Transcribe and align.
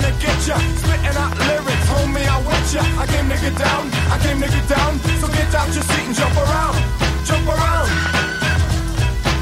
To 0.00 0.12
get 0.22 0.38
ya. 0.46 0.56
Spitting 0.80 1.16
out 1.16 1.34
lyrics, 1.38 1.88
homie, 1.92 2.26
I 2.26 2.38
with 2.46 2.74
ya. 2.74 2.82
I 3.00 3.06
came 3.06 3.28
to 3.28 3.38
get 3.38 3.56
down. 3.56 3.84
I 4.12 4.18
came 4.22 4.40
to 4.40 4.48
get 4.48 4.66
down. 4.68 4.98
So 5.20 5.26
get 5.28 5.54
out 5.54 5.68
your 5.74 5.84
seat 5.84 6.06
and 6.06 6.14
jump 6.14 6.36
around. 6.36 6.76
Jump 7.24 7.48
around. 7.48 7.90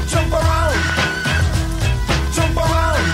Jump 0.07 0.33
around. 0.33 0.77
Jump 2.33 2.57
around. 2.57 3.05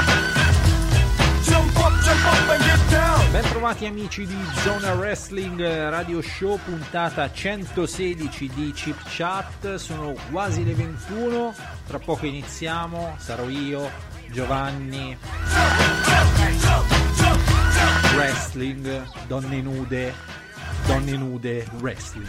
Jump 1.43 1.79
up, 1.79 1.93
jump 2.05 2.25
up 2.25 2.49
and 2.53 2.63
get 2.63 2.83
down. 2.89 3.31
Bentrovati 3.31 3.85
amici 3.85 4.25
di 4.25 4.37
Zona 4.61 4.93
Wrestling 4.93 5.59
eh, 5.59 5.89
Radio 5.89 6.21
Show, 6.21 6.59
puntata 6.63 7.31
116 7.31 8.51
di 8.53 8.71
Chip 8.73 8.97
Chat, 9.07 9.75
sono 9.75 10.13
quasi 10.31 10.63
le 10.63 10.73
21, 10.73 11.53
tra 11.87 11.99
poco 11.99 12.25
iniziamo, 12.25 13.15
sarò 13.17 13.49
io, 13.49 13.89
Giovanni, 14.29 15.17
Wrestling, 18.15 18.83
donne 19.29 19.61
nude, 19.61 20.13
donne 20.87 21.17
nude, 21.17 21.65
wrestling. 21.81 22.27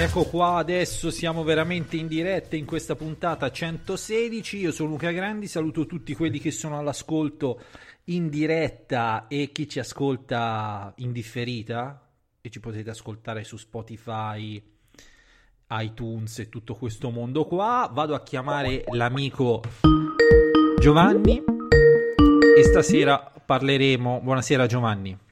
Ecco 0.00 0.22
qua, 0.26 0.54
adesso 0.58 1.10
siamo 1.10 1.42
veramente 1.42 1.96
in 1.96 2.06
diretta 2.06 2.54
in 2.54 2.66
questa 2.66 2.94
puntata 2.94 3.50
116. 3.50 4.58
Io 4.58 4.70
sono 4.70 4.90
Luca 4.90 5.10
Grandi, 5.10 5.48
saluto 5.48 5.86
tutti 5.86 6.14
quelli 6.14 6.38
che 6.38 6.52
sono 6.52 6.78
all'ascolto 6.78 7.60
in 8.04 8.28
diretta 8.28 9.26
e 9.26 9.50
chi 9.50 9.68
ci 9.68 9.80
ascolta 9.80 10.92
in 10.98 11.10
differita 11.10 12.00
e 12.40 12.48
ci 12.48 12.60
potete 12.60 12.90
ascoltare 12.90 13.42
su 13.42 13.56
Spotify, 13.56 14.62
iTunes 15.70 16.38
e 16.38 16.48
tutto 16.48 16.76
questo 16.76 17.10
mondo 17.10 17.44
qua. 17.44 17.90
Vado 17.92 18.14
a 18.14 18.22
chiamare 18.22 18.84
l'amico 18.92 19.62
Giovanni 20.78 21.42
e 22.56 22.62
stasera 22.62 23.32
parleremo. 23.44 24.20
Buonasera 24.22 24.66
Giovanni. 24.66 25.26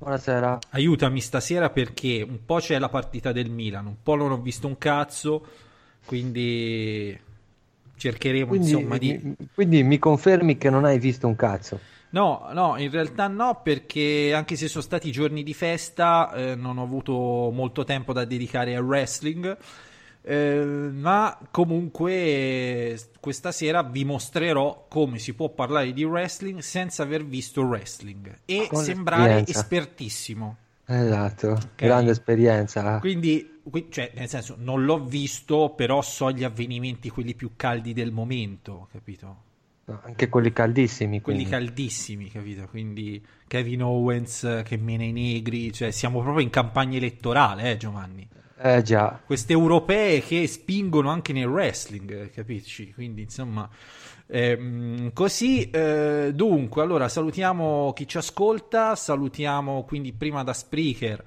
Buonasera. 0.00 0.58
Aiutami 0.70 1.20
stasera 1.20 1.68
perché 1.68 2.24
un 2.26 2.46
po' 2.46 2.56
c'è 2.56 2.78
la 2.78 2.88
partita 2.88 3.32
del 3.32 3.50
Milan, 3.50 3.84
un 3.84 3.96
po' 4.02 4.14
non 4.14 4.30
ho 4.32 4.40
visto 4.40 4.66
un 4.66 4.78
cazzo, 4.78 5.44
quindi 6.06 7.14
cercheremo 7.96 8.46
Quindi, 8.46 8.70
insomma 8.70 8.96
di... 8.96 9.20
mi, 9.22 9.36
quindi 9.52 9.82
mi 9.82 9.98
confermi 9.98 10.56
che 10.56 10.70
non 10.70 10.86
hai 10.86 10.98
visto 10.98 11.26
un 11.26 11.36
cazzo? 11.36 11.78
No, 12.12 12.48
no, 12.54 12.78
in 12.78 12.90
realtà 12.90 13.28
no, 13.28 13.60
perché 13.62 14.32
anche 14.32 14.56
se 14.56 14.68
sono 14.68 14.82
stati 14.82 15.12
giorni 15.12 15.42
di 15.42 15.52
festa, 15.52 16.32
eh, 16.32 16.54
non 16.54 16.78
ho 16.78 16.82
avuto 16.82 17.50
molto 17.52 17.84
tempo 17.84 18.14
da 18.14 18.24
dedicare 18.24 18.74
al 18.74 18.84
wrestling. 18.84 19.54
Eh, 20.22 20.62
ma 20.64 21.38
comunque 21.50 22.98
questa 23.20 23.52
sera 23.52 23.82
vi 23.82 24.04
mostrerò 24.04 24.86
come 24.88 25.18
si 25.18 25.34
può 25.34 25.48
parlare 25.48 25.92
di 25.92 26.04
wrestling 26.04 26.58
senza 26.60 27.02
aver 27.02 27.24
visto 27.24 27.62
wrestling 27.62 28.40
e 28.44 28.66
Con 28.68 28.82
sembrare 28.82 29.22
esperienza. 29.40 29.60
espertissimo. 29.60 30.56
Esatto, 30.86 31.58
grande 31.76 32.10
esperienza. 32.10 32.98
Quindi, 32.98 33.60
qui- 33.62 33.86
cioè, 33.90 34.10
nel 34.14 34.28
senso, 34.28 34.56
non 34.58 34.84
l'ho 34.84 35.04
visto, 35.04 35.72
però 35.76 36.02
so 36.02 36.32
gli 36.32 36.42
avvenimenti, 36.42 37.10
quelli 37.10 37.34
più 37.34 37.52
caldi 37.54 37.92
del 37.92 38.10
momento, 38.10 38.88
capito? 38.90 39.42
Anche 40.02 40.28
quelli 40.28 40.52
caldissimi. 40.52 41.20
Quelli 41.20 41.44
quindi. 41.44 41.64
caldissimi, 41.64 42.28
capito? 42.28 42.66
Quindi 42.68 43.24
Kevin 43.46 43.82
Owens 43.84 44.44
eh, 44.44 44.62
che 44.64 44.76
mena 44.76 45.04
i 45.04 45.12
negri, 45.12 45.72
cioè 45.72 45.90
siamo 45.90 46.20
proprio 46.22 46.42
in 46.42 46.50
campagna 46.50 46.96
elettorale, 46.96 47.70
eh, 47.72 47.76
Giovanni? 47.76 48.28
Eh 48.62 48.82
già. 48.82 49.18
queste 49.24 49.54
europee 49.54 50.20
che 50.20 50.46
spingono 50.46 51.08
anche 51.08 51.32
nel 51.32 51.46
wrestling, 51.46 52.30
capisci? 52.30 52.92
Quindi 52.92 53.22
insomma, 53.22 53.66
ehm, 54.26 55.14
così 55.14 55.70
eh, 55.70 56.32
dunque, 56.34 56.82
allora 56.82 57.08
salutiamo 57.08 57.94
chi 57.94 58.06
ci 58.06 58.18
ascolta, 58.18 58.94
salutiamo 58.96 59.84
quindi 59.84 60.12
prima 60.12 60.42
da 60.42 60.52
Spreaker 60.52 61.24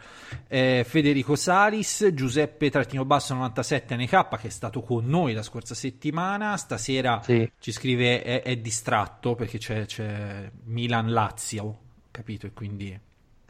eh, 0.48 0.86
Federico 0.88 1.36
Salis, 1.36 2.12
Giuseppe 2.14 2.70
Trattino 2.70 3.04
Basso 3.04 3.34
97 3.34 3.96
NK 3.96 4.38
che 4.38 4.48
è 4.48 4.52
stato 4.52 4.82
con 4.82 5.06
noi 5.08 5.34
la 5.34 5.42
scorsa 5.42 5.74
settimana, 5.74 6.56
stasera 6.58 7.20
Sì. 7.24 7.52
ci 7.58 7.72
scrive 7.72 8.22
è, 8.22 8.44
è 8.44 8.56
distratto 8.58 9.34
perché 9.34 9.58
c'è, 9.58 9.86
c'è 9.86 10.52
Milan-Lazio, 10.66 11.80
capito? 12.12 12.46
E 12.46 12.54
quindi... 12.54 13.00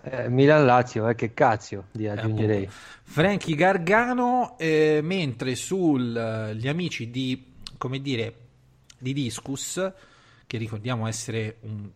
Eh, 0.05 0.27
Milan-Lazio, 0.29 1.07
eh, 1.07 1.15
che 1.15 1.33
cazzo, 1.33 1.85
di 1.91 2.03
Eh, 2.05 2.09
aggiungerei. 2.09 2.63
appunto. 2.65 2.73
Frankie 3.03 3.55
Gargano, 3.55 4.57
eh, 4.57 4.99
mentre 5.01 5.55
sugli 5.55 6.67
amici 6.67 7.09
di, 7.09 7.53
come 7.77 8.01
dire, 8.01 8.35
di 8.99 9.13
Discus, 9.13 9.91
che 10.45 10.57
ricordiamo 10.57 11.07
essere 11.07 11.57
un- 11.61 11.89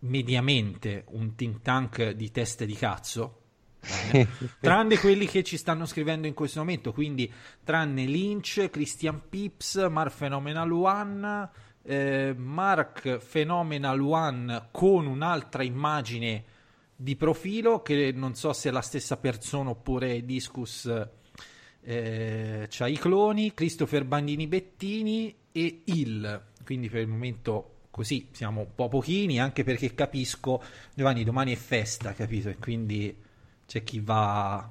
mediamente 0.00 1.04
un 1.10 1.34
think 1.34 1.60
tank 1.62 2.10
di 2.10 2.30
teste 2.30 2.64
di 2.66 2.74
cazzo, 2.74 3.38
tranne 4.60 4.98
quelli 4.98 5.26
che 5.26 5.42
ci 5.42 5.56
stanno 5.56 5.86
scrivendo 5.86 6.26
in 6.26 6.34
questo 6.34 6.60
momento, 6.60 6.92
quindi 6.92 7.30
tranne 7.64 8.04
Lynch, 8.04 8.68
Christian 8.70 9.22
Pips, 9.28 9.74
Mark 9.90 10.14
Phenomenal 10.16 10.70
One, 10.72 11.48
eh, 11.84 12.34
Mark 12.36 13.18
Phenomenal 13.18 14.00
One 14.00 14.68
con 14.70 15.06
un'altra 15.06 15.62
immagine 15.64 16.44
di 17.02 17.16
profilo 17.16 17.82
che 17.82 18.12
non 18.14 18.36
so 18.36 18.52
se 18.52 18.68
è 18.68 18.72
la 18.72 18.80
stessa 18.80 19.16
persona 19.16 19.70
oppure 19.70 20.24
Discus 20.24 20.88
eh, 21.82 22.66
c'ha 22.70 22.86
i 22.86 22.96
cloni, 22.96 23.54
Christopher 23.54 24.04
Bandini 24.04 24.46
Bettini 24.46 25.34
e 25.50 25.80
Il. 25.86 26.42
Quindi 26.64 26.88
per 26.88 27.00
il 27.00 27.08
momento 27.08 27.70
così 27.90 28.28
siamo 28.30 28.60
un 28.60 28.74
po' 28.74 28.88
pochini, 28.88 29.40
anche 29.40 29.64
perché 29.64 29.94
capisco, 29.94 30.62
Giovanni, 30.94 31.24
domani 31.24 31.52
è 31.52 31.56
festa, 31.56 32.12
capito? 32.12 32.48
E 32.50 32.56
quindi 32.58 33.14
c'è 33.66 33.82
chi 33.82 33.98
va 33.98 34.70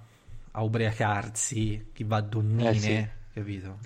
a 0.51 0.63
ubriacarsi, 0.63 1.89
chi 1.93 2.03
va 2.05 2.17
a 2.17 2.21
donnine, 2.21 2.69
Eh 2.69 2.75
sì. 2.75 3.07
capito? 3.33 3.77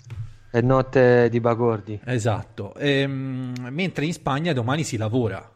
È 0.52 0.62
notte 0.62 1.30
di 1.30 1.40
Bagordi. 1.40 2.00
Esatto. 2.06 2.76
Ehm, 2.76 3.70
mentre 3.72 4.06
in 4.06 4.14
Spagna 4.14 4.54
domani 4.54 4.84
si 4.84 4.98
lavora. 4.98 5.52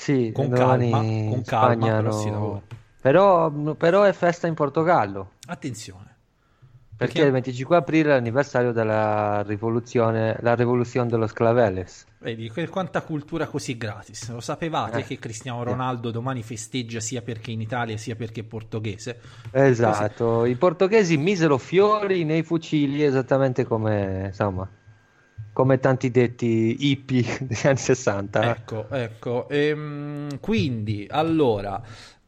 Sì, 0.00 0.32
Con 0.32 0.48
calma, 0.48 0.96
con 0.98 1.42
calma, 1.44 1.74
Spagna 1.74 1.96
però 1.96 2.08
no- 2.10 2.18
si 2.18 2.30
lavora. 2.30 2.60
Però, 3.02 3.50
però 3.50 4.02
è 4.04 4.12
festa 4.12 4.46
in 4.46 4.54
Portogallo, 4.54 5.32
Attenzione. 5.46 6.16
perché 6.96 7.12
Perché- 7.14 7.22
il 7.26 7.32
25 7.32 7.76
aprile 7.76 8.10
è 8.10 8.14
l'anniversario 8.14 8.72
della 8.72 9.42
rivoluzione, 9.42 10.36
la 10.40 10.54
rivoluzione 10.54 11.08
dello 11.10 11.26
Sclavelles. 11.26 12.06
Vedi, 12.18 12.50
quanta 12.70 13.02
cultura 13.02 13.46
così 13.46 13.76
gratis. 13.76 14.30
Lo 14.30 14.40
sapevate 14.40 15.00
Eh. 15.00 15.04
che 15.04 15.18
Cristiano 15.18 15.62
Ronaldo 15.62 16.10
domani 16.10 16.42
festeggia 16.42 17.00
sia 17.00 17.20
perché 17.22 17.50
in 17.50 17.60
Italia 17.60 17.96
sia 17.98 18.16
perché 18.16 18.40
è 18.40 18.44
portoghese? 18.44 19.18
Esatto, 19.50 20.44
i 20.46 20.54
portoghesi 20.56 21.16
misero 21.18 21.56
fiori 21.58 22.24
nei 22.24 22.42
fucili 22.42 23.02
esattamente 23.02 23.64
come, 23.64 24.24
insomma, 24.28 24.66
come 25.52 25.78
tanti 25.78 26.10
detti 26.10 26.76
hippie 26.78 27.24
degli 27.46 27.66
anni 27.66 27.76
60. 27.76 28.50
Ecco, 28.56 28.88
ecco. 28.90 29.48
Ehm, 29.48 30.38
quindi, 30.40 31.06
allora, 31.10 31.80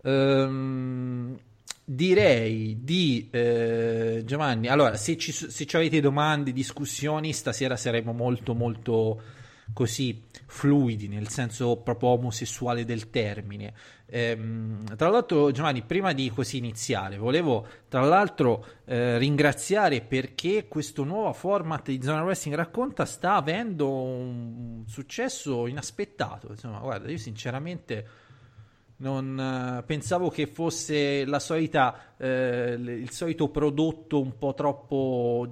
ehm, 0.03 1.39
direi 1.85 2.79
di 2.83 3.29
eh, 3.31 4.23
Giovanni. 4.25 4.69
Allora, 4.69 4.97
se 4.97 5.17
ci, 5.17 5.33
se 5.33 5.67
ci 5.67 5.77
avete 5.77 6.01
domande, 6.01 6.53
discussioni, 6.53 7.33
stasera 7.33 7.77
saremo 7.77 8.13
molto, 8.13 8.55
molto 8.55 9.23
così 9.73 10.21
fluidi, 10.53 11.09
nel 11.09 11.29
senso 11.29 11.79
proprio 11.79 12.11
omosessuale 12.11 12.85
del 12.85 13.09
termine. 13.09 13.73
Ehm, 14.05 14.97
tra 14.97 15.09
l'altro, 15.09 15.51
Giovanni, 15.51 15.83
prima 15.83 16.13
di 16.13 16.31
così 16.31 16.59
iniziare, 16.59 17.17
volevo 17.17 17.67
tra 17.89 18.03
l'altro 18.03 18.65
eh, 18.85 19.17
ringraziare 19.17 20.03
perché 20.03 20.69
questo 20.69 21.05
nuovo 21.05 21.33
format 21.33 21.89
di 21.89 22.03
Zona 22.03 22.23
Wrestling 22.23 22.59
Racconta 22.59 23.07
sta 23.07 23.37
avendo 23.37 23.91
un 23.91 24.85
successo 24.87 25.67
inaspettato. 25.67 26.49
Insomma, 26.51 26.81
guarda, 26.81 27.11
io 27.11 27.17
sinceramente 27.17 28.07
non 28.99 29.39
eh, 29.41 29.83
pensavo 29.85 30.29
che 30.29 30.47
fosse 30.47 31.25
la 31.25 31.39
solita, 31.39 32.15
eh, 32.19 32.75
il 32.75 33.11
solito 33.11 33.49
prodotto 33.49 34.21
un 34.21 34.37
po' 34.37 34.53
troppo 34.53 35.49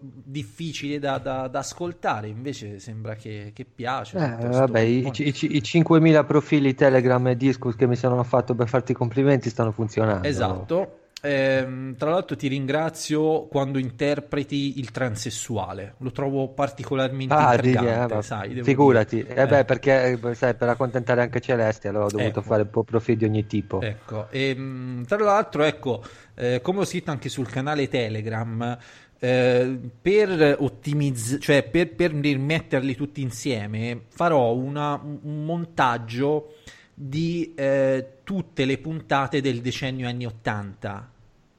difficile 0.00 0.98
da, 0.98 1.18
da- 1.18 1.48
da 1.48 1.58
ascoltare, 1.60 2.28
invece 2.28 2.78
sembra 2.78 3.14
che, 3.14 3.52
che 3.54 3.64
piace. 3.64 4.16
Eh, 4.18 4.46
vabbè, 4.48 4.80
i, 4.80 4.98
i- 5.00 5.56
i 5.56 5.60
5.000 5.62 6.24
profili 6.24 6.74
Telegram 6.74 7.26
e 7.28 7.36
Discord 7.36 7.76
che 7.76 7.86
mi 7.86 7.96
sono 7.96 8.22
fatto 8.22 8.54
per 8.54 8.68
farti 8.68 8.92
i 8.92 8.94
complimenti 8.94 9.48
stanno 9.50 9.72
funzionando. 9.72 10.26
Esatto. 10.26 10.94
Ehm, 11.22 11.96
tra 11.96 12.08
l'altro 12.08 12.34
ti 12.34 12.48
ringrazio 12.48 13.42
quando 13.48 13.76
interpreti 13.78 14.78
il 14.78 14.90
transessuale, 14.90 15.94
lo 15.98 16.12
trovo 16.12 16.48
particolarmente 16.48 17.34
Ah, 17.34 17.52
intrigante, 17.56 18.14
eh, 18.16 18.22
sai, 18.22 18.62
figurati, 18.62 19.20
eh 19.20 19.46
beh, 19.46 19.58
Eh. 19.58 19.64
perché 19.66 20.18
eh, 20.18 20.34
sai, 20.34 20.54
per 20.54 20.70
accontentare 20.70 21.20
anche 21.20 21.40
Celeste 21.40 21.88
allora 21.88 22.06
ho 22.06 22.10
dovuto 22.10 22.38
Ecco. 22.38 22.40
fare 22.48 22.62
un 22.62 22.70
po' 22.70 22.84
profili 22.84 23.18
di 23.18 23.24
ogni 23.26 23.46
tipo. 23.46 23.82
Ecco, 23.82 24.28
ehm, 24.30 25.04
tra 25.04 25.18
l'altro, 25.18 25.62
ecco, 25.64 26.02
eh, 26.36 26.60
come 26.62 26.80
ho 26.80 26.84
scritto 26.86 27.10
anche 27.10 27.28
sul 27.28 27.48
canale 27.50 27.86
Telegram, 27.88 28.78
eh, 29.20 29.78
per 30.00 30.56
ottimizzare, 30.58 31.40
cioè 31.40 31.62
per, 31.62 31.94
per 31.94 32.14
metterli 32.14 32.94
tutti 32.94 33.20
insieme, 33.20 34.04
farò 34.08 34.52
una- 34.54 35.00
un 35.02 35.44
montaggio 35.44 36.54
di 36.94 37.52
eh, 37.54 38.14
tutte 38.24 38.64
le 38.64 38.78
puntate 38.78 39.40
del 39.40 39.60
decennio 39.60 40.08
anni 40.08 40.26
80, 40.26 41.12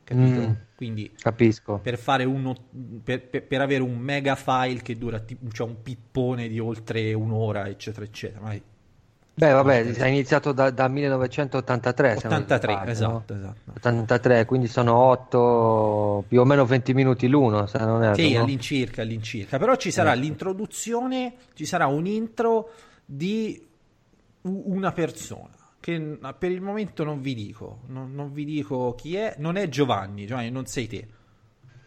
capito? 0.04 0.40
Mm. 0.48 0.52
Quindi 0.76 1.12
Capisco. 1.16 1.78
per 1.78 2.00
fare 2.00 2.24
uno 2.24 2.56
per, 3.04 3.22
per- 3.28 3.44
per 3.44 3.62
avere 3.62 3.84
un 3.84 3.98
mega 4.00 4.34
file 4.36 4.82
che 4.82 4.98
dura 4.98 5.20
tipo 5.20 5.48
cioè 5.52 5.68
un 5.68 5.84
pippone 5.84 6.48
di 6.48 6.58
oltre 6.60 7.14
un'ora, 7.14 7.68
eccetera, 7.68 8.04
eccetera. 8.06 8.42
Ma 8.42 8.56
Beh, 9.34 9.52
vabbè, 9.52 9.94
hai 10.00 10.10
iniziato 10.10 10.52
da, 10.52 10.70
da 10.72 10.88
1983, 10.88 12.18
se 12.18 12.28
non 12.28 12.42
83, 12.42 12.74
sbaglio, 12.74 12.86
no? 12.86 12.92
esatto, 12.92 13.34
esatto. 13.34 13.72
83, 13.76 14.46
quindi 14.46 14.68
sono 14.68 14.94
8 14.96 16.26
più 16.28 16.42
o 16.42 16.46
meno 16.46 16.66
20 16.66 16.94
minuti 16.94 17.28
l'uno, 17.28 17.66
se 17.66 17.80
non 17.80 18.04
erro, 18.04 18.16
Sì, 18.16 18.34
no? 18.34 18.44
all'incirca, 18.44 19.02
all'incirca. 19.02 19.58
Però 19.58 19.76
ci 19.76 19.90
sarà 19.90 20.14
l'introduzione, 20.14 21.34
ci 21.54 21.66
sarà 21.66 21.88
un 21.88 22.06
intro 22.06 22.70
di 23.06 23.66
una 24.44 24.92
persona 24.92 25.50
che 25.80 26.20
per 26.38 26.52
il 26.52 26.62
momento 26.62 27.04
non 27.04 27.22
vi 27.22 27.34
dico, 27.34 27.80
non, 27.88 28.14
non 28.14 28.32
vi 28.32 28.46
dico 28.46 28.94
chi 28.96 29.16
è, 29.16 29.36
non 29.40 29.56
è 29.56 29.68
Giovanni, 29.68 30.28
Giovanni, 30.28 30.52
non 30.52 30.66
sei 30.68 30.88
te. 30.88 31.08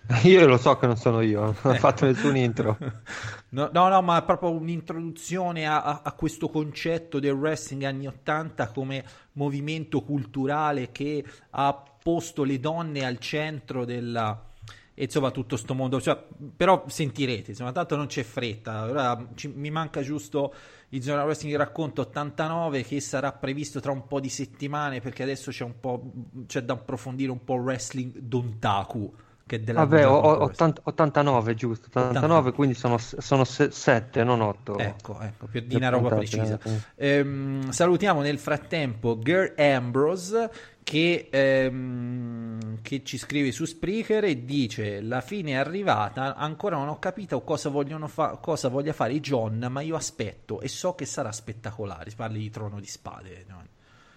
Io 0.25 0.47
lo 0.47 0.57
so 0.59 0.77
che 0.79 0.87
non 0.87 0.97
sono 0.97 1.21
io, 1.21 1.41
non 1.63 1.73
ho 1.73 1.75
Ecco. 1.75 1.79
fatto 1.79 2.05
nessun 2.07 2.37
intro. 2.37 2.77
No, 3.51 3.71
no, 3.73 3.89
no, 3.89 4.03
ma 4.03 4.21
proprio 4.23 4.51
un'introduzione 4.51 5.67
a, 5.67 5.83
a- 5.83 6.01
a 6.05 6.13
questo 6.13 6.49
concetto 6.49 7.21
del 7.21 7.33
wrestling 7.33 7.85
anni 7.85 8.07
80 8.09 8.69
come 8.69 9.05
movimento 9.33 10.01
culturale 10.03 10.91
che 10.91 11.25
ha 11.51 11.73
posto 12.03 12.43
le 12.43 12.59
donne 12.59 13.05
al 13.05 13.19
centro 13.19 13.85
della... 13.85 14.49
E 14.97 15.05
insomma 15.05 15.31
tutto 15.33 15.57
sto 15.57 15.75
mondo, 15.75 16.01
cioè, 16.01 16.21
però 16.57 16.85
sentirete, 16.87 17.51
insomma, 17.51 17.73
tanto 17.73 17.97
non 17.97 18.07
c'è 18.07 18.23
fretta, 18.23 18.85
ora 18.85 19.27
ci- 19.35 19.49
mi 19.49 19.71
manca 19.71 20.03
giusto 20.03 20.55
il 20.91 21.03
Zona 21.03 21.25
Wrestling 21.25 21.57
Racconto 21.57 22.03
89 22.03 22.83
che 22.85 23.01
sarà 23.01 23.33
previsto 23.33 23.81
tra 23.81 23.91
un 23.91 24.07
po' 24.07 24.21
di 24.21 24.29
settimane 24.29 25.01
perché 25.01 25.25
adesso 25.25 25.51
c'è 25.51 25.65
un 25.65 25.81
po', 25.81 26.13
c'è 26.47 26.61
da 26.63 26.75
approfondire 26.75 27.33
un 27.33 27.43
po' 27.43 27.55
il 27.57 27.63
wrestling 27.63 28.19
Dontaku, 28.19 29.13
che 29.47 29.63
della 29.63 29.85
Vabbè, 29.85 30.07
ho- 30.09 30.21
Japan 30.21 30.25
ho 30.25 30.37
Pro 30.37 30.45
Wrestling. 30.45 30.79
80 30.79 30.81
89 30.85 31.55
giusto, 31.55 31.87
89, 31.89 32.53
quindi 32.53 32.75
sono, 32.75 32.97
sono 32.99 33.45
7, 33.45 34.25
non 34.25 34.41
8. 34.41 34.79
Ecco, 34.79 35.21
ecco, 35.21 35.49
Le 35.51 35.67
dire 35.67 35.77
una 35.77 35.89
roba 35.91 36.11
precisa. 36.11 36.59
eh. 36.65 36.81
Ehm, 36.97 37.71
salutiamo 37.71 38.21
nel 38.23 38.39
frattempo 38.39 39.19
Girl 39.19 39.55
Ambrose 39.59 40.51
che, 40.83 41.29
ehm, 41.31 42.79
che 42.83 43.03
ci 43.05 43.19
scrive 43.19 43.53
su 43.53 43.65
Spreaker 43.65 44.25
e 44.25 44.45
dice 44.45 45.01
la 45.01 45.21
fine 45.21 45.53
è 45.53 45.55
arrivata, 45.57 46.35
ancora 46.37 46.77
non 46.77 46.89
ho 46.89 46.99
capito 46.99 47.43
cosa, 47.43 47.69
vogliono 47.69 48.09
fa- 48.09 48.37
cosa 48.41 48.69
voglia 48.69 48.93
fare 48.93 49.19
John, 49.21 49.67
ma 49.71 49.81
io 49.81 49.97
aspetto 49.97 50.61
e 50.61 50.69
so 50.69 50.95
che 50.95 51.05
sarà 51.07 51.33
spettacolare. 51.33 52.11
Si 52.11 52.17
parli 52.17 52.39
di 52.39 52.51
Trono 52.51 52.81
di 52.81 52.87
Spade, 52.87 53.45
no? 53.49 53.63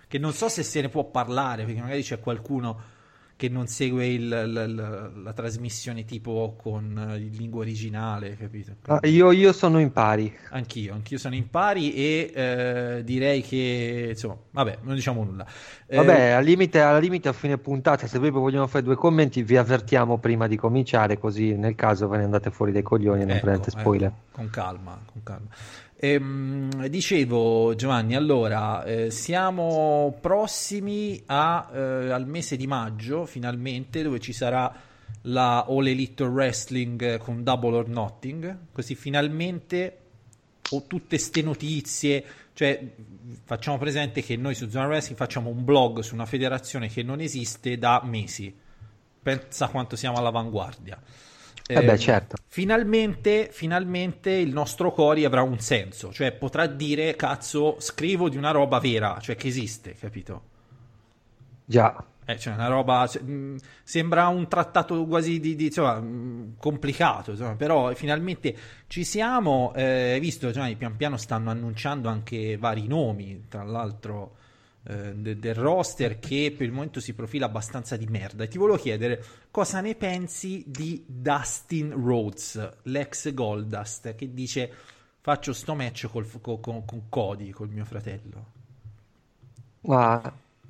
che 0.07 0.17
non 0.19 0.31
so 0.33 0.47
se 0.47 0.63
se 0.63 0.79
ne 0.81 0.89
può 0.89 1.03
parlare 1.05 1.65
perché 1.65 1.81
magari 1.81 2.01
c'è 2.01 2.19
qualcuno 2.19 2.95
che 3.37 3.49
non 3.49 3.67
segue 3.67 4.07
il- 4.07 4.27
la, 4.27 4.45
la- 4.67 5.09
la 5.09 5.33
trasmissione 5.33 6.03
tipo 6.05 6.55
con 6.61 6.97
eh, 7.13 7.19
in 7.19 7.31
lingua 7.35 7.61
originale, 7.61 8.35
capito? 8.35 8.75
Ah, 8.87 8.99
io, 9.07 9.31
io 9.31 9.53
sono 9.53 9.79
in 9.79 9.91
pari. 9.93 10.35
Anch'io, 10.49 10.93
anch'io 10.93 11.17
sono 11.17 11.35
in 11.35 11.49
pari 11.49 11.93
e 11.93 12.31
eh, 12.33 13.03
direi 13.03 13.41
che, 13.41 14.07
insomma, 14.11 14.37
vabbè, 14.51 14.79
non 14.83 14.95
diciamo 14.95 15.23
nulla. 15.25 15.45
Eh, 15.85 15.97
Vabbè, 15.97 16.29
al 16.29 16.45
limite, 16.45 16.79
al 16.79 17.01
limite 17.01 17.27
a 17.27 17.33
fine 17.33 17.57
puntata, 17.57 18.07
se 18.07 18.19
voi 18.19 18.29
vogliono 18.31 18.67
fare 18.67 18.85
due 18.85 18.95
commenti, 18.95 19.43
vi 19.43 19.57
avvertiamo 19.57 20.17
prima 20.17 20.47
di 20.47 20.55
cominciare, 20.55 21.17
così 21.17 21.55
nel 21.57 21.75
caso 21.75 22.07
ve 22.07 22.17
ne 22.19 22.23
andate 22.23 22.51
fuori 22.51 22.71
dai 22.71 22.83
coglioni 22.83 23.23
e 23.23 23.25
non 23.25 23.37
Ecco, 23.37 23.39
prendete 23.39 23.71
spoiler. 23.71 24.11
ecco, 24.11 24.25
con 24.31 24.49
calma, 24.49 25.03
con 25.05 25.21
calma. 25.23 25.49
Ehm, 25.99 26.85
dicevo 26.87 27.73
Giovanni, 27.73 28.15
allora 28.15 28.83
eh, 28.83 29.09
siamo 29.09 30.15
prossimi 30.21 31.19
a, 31.25 31.71
eh, 31.73 32.11
al 32.11 32.27
mese 32.27 32.55
di 32.55 32.67
maggio, 32.67 33.25
finalmente, 33.25 34.03
dove 34.03 34.19
ci 34.19 34.31
sarà 34.31 34.71
la 35.23 35.65
All 35.67 35.87
Elite 35.87 36.23
Wrestling 36.23 37.17
con 37.17 37.41
Double 37.41 37.77
or 37.77 37.87
Nothing, 37.87 38.57
così 38.71 38.93
finalmente 38.93 39.97
o 40.69 40.83
tutte 40.85 41.17
ste 41.17 41.41
notizie, 41.41 42.23
cioè 42.53 42.79
facciamo 43.43 43.79
presente 43.79 44.21
che 44.21 44.35
noi 44.35 44.53
su 44.53 44.69
Zona 44.69 44.85
Wrestling 44.85 45.17
facciamo 45.17 45.49
un 45.49 45.63
blog 45.63 46.01
su 46.01 46.13
una 46.13 46.25
federazione 46.27 46.89
che 46.89 47.01
non 47.01 47.21
esiste 47.21 47.77
da 47.79 48.01
mesi. 48.03 48.55
Pensa 49.23 49.67
quanto 49.69 49.95
siamo 49.95 50.17
all'avanguardia. 50.17 51.01
Eh 51.73 51.83
beh, 51.83 51.97
Eh, 51.97 51.97
certo. 51.97 52.37
Finalmente, 52.49 53.49
finalmente 53.51 54.31
il 54.31 54.51
nostro 54.53 54.91
Cori 54.91 55.25
avrà 55.25 55.41
un 55.43 55.59
senso, 55.59 56.11
cioè 56.13 56.31
potrà 56.33 56.65
dire 56.67 57.15
cazzo, 57.15 57.77
scrivo 57.79 58.29
di 58.29 58.37
una 58.37 58.51
roba 58.51 58.79
vera, 58.79 59.19
cioè 59.19 59.35
che 59.35 59.47
esiste, 59.47 59.93
capito? 59.95 60.43
Già, 61.65 61.95
Eh, 62.29 62.37
cioè 62.37 62.53
una 62.55 62.67
roba 62.67 63.07
cioè, 63.07 63.21
mh, 63.21 63.55
sembra 63.83 64.27
un 64.27 64.49
trattato 64.49 65.05
quasi 65.05 65.39
di, 65.39 65.55
di, 65.55 65.65
insomma, 65.67 65.97
mh, 66.01 66.55
complicato, 66.57 67.31
insomma, 67.31 67.55
però 67.55 67.93
finalmente 67.95 68.53
ci 68.87 69.05
siamo, 69.05 69.73
eh, 69.73 70.17
visto, 70.19 70.51
cioè, 70.51 70.75
pian 70.75 70.97
piano 70.97 71.15
stanno 71.15 71.49
annunciando 71.51 72.09
anche 72.09 72.57
vari 72.57 72.85
nomi, 72.87 73.45
tra 73.47 73.63
l'altro 73.63 74.35
eh, 74.87 75.13
de- 75.15 75.37
del 75.39 75.55
roster 75.55 76.19
che 76.19 76.53
per 76.55 76.65
il 76.65 76.71
momento 76.73 76.99
si 76.99 77.13
profila 77.13 77.45
abbastanza 77.47 77.97
di 77.97 78.07
merda. 78.07 78.43
E 78.43 78.47
ti 78.47 78.57
volevo 78.57 78.77
chiedere 78.77 79.23
cosa 79.51 79.81
ne 79.81 79.95
pensi 79.95 80.63
di 80.67 81.03
Dustin 81.07 81.91
Rhodes, 81.91 82.77
l'ex 82.83 83.33
Goldust, 83.33 84.15
che 84.15 84.33
dice 84.33 84.71
faccio 85.21 85.53
sto 85.53 85.75
match 85.75 86.07
col- 86.09 86.29
con, 86.41 86.59
con, 86.61 86.85
con 86.85 87.09
Cody, 87.09 87.49
col 87.51 87.69
mio 87.69 87.85
fratello. 87.85 88.45
ma 89.81 90.21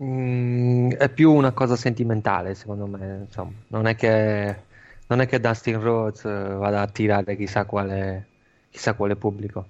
mm, 0.04 0.92
è 0.92 1.10
più 1.10 1.32
una 1.34 1.52
cosa 1.52 1.76
sentimentale, 1.76 2.56
secondo 2.56 2.86
me. 2.88 3.20
Insomma, 3.26 3.54
non 3.68 3.88
è 3.88 3.96
che, 3.96 4.64
non 5.08 5.22
è 5.22 5.28
che 5.28 5.40
Dustin 5.40 5.80
Rhodes 5.82 6.26
eh, 6.26 6.30
vada 6.56 6.80
a 6.80 6.84
attirare 6.84 7.36
chissà 7.36 7.66
quale, 7.66 8.28
chissà 8.70 8.94
quale 8.94 9.16
pubblico. 9.16 9.68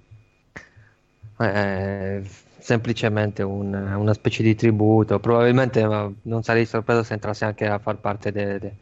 È 1.36 2.20
semplicemente 2.68 3.42
un- 3.42 3.72
una 3.72 4.12
specie 4.12 4.42
di 4.42 4.54
tributo. 4.54 5.18
Probabilmente 5.20 5.82
non 5.82 6.42
sarei 6.42 6.66
sorpreso 6.66 7.02
se 7.02 7.14
entrasse 7.14 7.46
anche 7.46 7.66
a 7.66 7.78
far 7.78 7.96
parte 7.98 8.30
de- 8.30 8.58
de- 8.58 8.76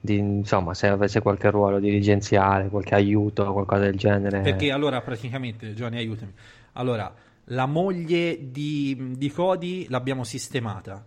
di, 0.00 0.18
insomma, 0.18 0.72
se 0.72 0.86
avesse 0.86 1.20
qualche 1.20 1.50
ruolo 1.50 1.80
dirigenziale, 1.80 2.68
qualche 2.68 2.94
aiuto, 2.94 3.52
qualcosa 3.52 3.82
del 3.82 3.96
genere. 3.96 4.42
Perché 4.42 4.70
allora 4.70 5.00
praticamente, 5.00 5.74
Giovanni, 5.74 5.96
aiutami. 5.96 6.32
Allora, 6.74 7.12
la 7.46 7.66
moglie 7.66 8.52
di, 8.52 9.14
di 9.16 9.30
Cody 9.32 9.88
l'abbiamo 9.88 10.22
sistemata. 10.22 11.04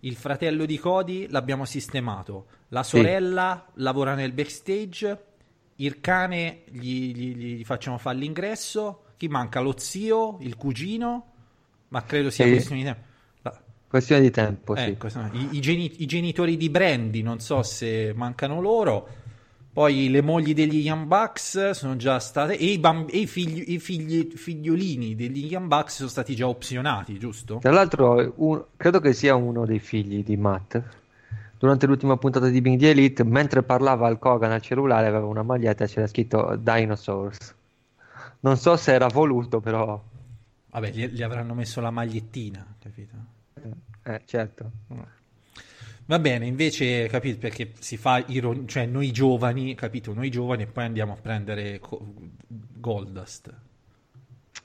Il 0.00 0.16
fratello 0.16 0.66
di 0.66 0.78
Cody 0.78 1.28
l'abbiamo 1.30 1.64
sistemato. 1.64 2.46
La 2.68 2.82
Sì. 2.82 2.98
sorella 2.98 3.64
lavora 3.76 4.14
nel 4.14 4.32
backstage. 4.32 5.24
Il 5.76 6.00
cane 6.02 6.64
gli, 6.70 7.14
gli- 7.14 7.36
gli 7.56 7.64
facciamo 7.64 7.96
fare 7.96 8.18
l'ingresso. 8.18 9.04
Chi 9.16 9.28
manca? 9.28 9.60
Lo 9.60 9.72
zio, 9.78 10.36
il 10.40 10.56
cugino. 10.56 11.28
Ma 11.94 12.02
credo 12.02 12.28
sia 12.28 12.44
Sì. 12.44 12.50
questione 12.50 12.80
di 12.80 12.86
tempo. 12.88 13.02
La- 13.42 13.60
Questione 13.86 14.20
di 14.22 14.30
tempo, 14.32 14.74
sì. 14.74 14.82
Ecco, 14.82 15.06
insomma, 15.06 15.30
i, 15.32 15.48
i 15.52 15.60
geni- 15.60 16.02
i 16.02 16.06
genitori 16.06 16.56
di 16.56 16.68
Brandy, 16.68 17.22
non 17.22 17.38
so 17.38 17.62
se 17.62 18.12
mancano 18.16 18.60
loro. 18.60 19.08
Poi 19.72 20.08
le 20.10 20.20
mogli 20.20 20.54
degli 20.54 20.78
Young 20.84 21.06
Bucks 21.06 21.70
sono 21.70 21.94
già 21.96 22.18
state. 22.18 22.56
E 22.58 22.64
i, 22.66 22.78
bamb- 22.78 23.08
e 23.12 23.18
i 23.18 23.26
figli- 23.28 23.72
i 23.72 23.78
figli- 23.78 24.32
figliolini 24.34 25.14
degli 25.14 25.46
Young 25.46 25.68
Bucks 25.68 25.94
sono 25.96 26.08
stati 26.08 26.34
già 26.34 26.48
opzionati, 26.48 27.16
giusto? 27.18 27.58
Tra 27.60 27.70
l'altro, 27.70 28.32
un- 28.38 28.64
credo 28.76 28.98
che 29.00 29.12
sia 29.12 29.36
uno 29.36 29.64
dei 29.64 29.78
figli 29.78 30.24
di 30.24 30.36
Matt. 30.36 30.80
Durante 31.58 31.86
l'ultima 31.86 32.16
puntata 32.16 32.48
di 32.48 32.60
Bing 32.60 32.78
the 32.80 32.90
Elite, 32.90 33.22
mentre 33.24 33.62
parlava 33.62 34.08
al 34.08 34.18
Kogan 34.18 34.50
al 34.50 34.60
cellulare, 34.60 35.06
aveva 35.06 35.26
una 35.26 35.42
maglietta 35.44 35.84
e 35.84 35.86
c'era 35.86 36.06
scritto 36.08 36.56
Dinosaurs. 36.60 37.54
Non 38.40 38.56
so 38.56 38.76
se 38.76 38.92
era 38.92 39.06
voluto, 39.06 39.60
però. 39.60 40.02
Vabbè, 40.74 40.90
gli, 40.90 41.06
gli 41.06 41.22
avranno 41.22 41.54
messo 41.54 41.80
la 41.80 41.92
magliettina, 41.92 42.74
capito? 42.80 43.14
Eh, 44.02 44.22
certo. 44.24 44.72
Va 46.06 46.18
bene, 46.18 46.46
invece, 46.46 47.06
capito, 47.06 47.38
perché 47.38 47.74
si 47.78 47.96
fa 47.96 48.24
iron- 48.26 48.66
cioè 48.66 48.84
noi 48.84 49.12
giovani, 49.12 49.76
capito? 49.76 50.12
Noi 50.12 50.30
giovani 50.30 50.64
e 50.64 50.66
poi 50.66 50.84
andiamo 50.84 51.12
a 51.12 51.16
prendere 51.16 51.78
co- 51.78 52.04
Goldust. 52.48 53.54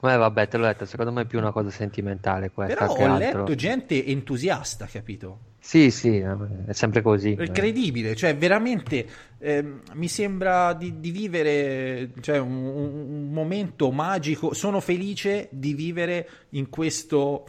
Ma 0.02 0.18
vabbè, 0.18 0.48
te 0.48 0.58
l'ho 0.58 0.66
detto, 0.66 0.86
secondo 0.86 1.12
me 1.12 1.22
è 1.22 1.26
più 1.26 1.38
una 1.38 1.52
cosa 1.52 1.70
sentimentale 1.70 2.50
questa 2.50 2.74
Però 2.74 2.92
ho 2.92 3.06
altro. 3.06 3.42
letto 3.44 3.54
gente 3.56 4.04
entusiasta, 4.04 4.88
capito? 4.88 5.49
Sì, 5.62 5.92
sì, 5.92 6.18
eh, 6.18 6.36
è 6.68 6.74
sempre 6.74 7.02
così. 7.02 7.34
È 7.34 7.44
Incredibile, 7.44 8.16
cioè 8.16 8.36
veramente 8.36 9.06
ehm, 9.40 9.82
mi 9.94 10.08
sembra 10.08 10.74
di, 10.74 11.00
di 11.00 11.12
vivere 11.12 12.12
cioè, 12.22 12.38
un- 12.40 12.66
un 12.66 13.30
momento 13.32 13.92
magico. 13.92 14.54
Sono 14.54 14.80
felice 14.80 15.48
di 15.52 15.74
vivere 15.74 16.30
in 16.52 16.70
questo, 16.70 17.48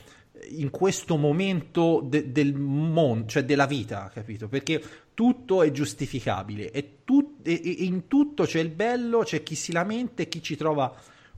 in 0.51 0.71
questo 0.71 1.17
momento 1.17 2.01
de- 2.05 2.33
del 2.33 2.55
mondo, 2.55 3.27
cioè 3.29 3.45
della 3.45 3.67
vita, 3.67 4.11
capito? 4.13 4.49
Perché 4.49 4.83
tutto 5.15 5.63
è 5.63 5.71
giustificabile 5.71 6.71
e, 6.73 6.97
tut- 7.05 7.47
e- 7.47 7.61
e 7.65 7.85
in 7.85 8.09
tutto 8.09 8.45
c'è 8.45 8.59
il 8.61 8.71
bello, 8.71 9.21
c'è 9.21 9.43
chi 9.43 9.55
si 9.55 9.71
lamenta 9.73 10.23
e 10.23 10.29
chi 10.29 10.43
ci 10.43 10.57
trova 10.57 10.93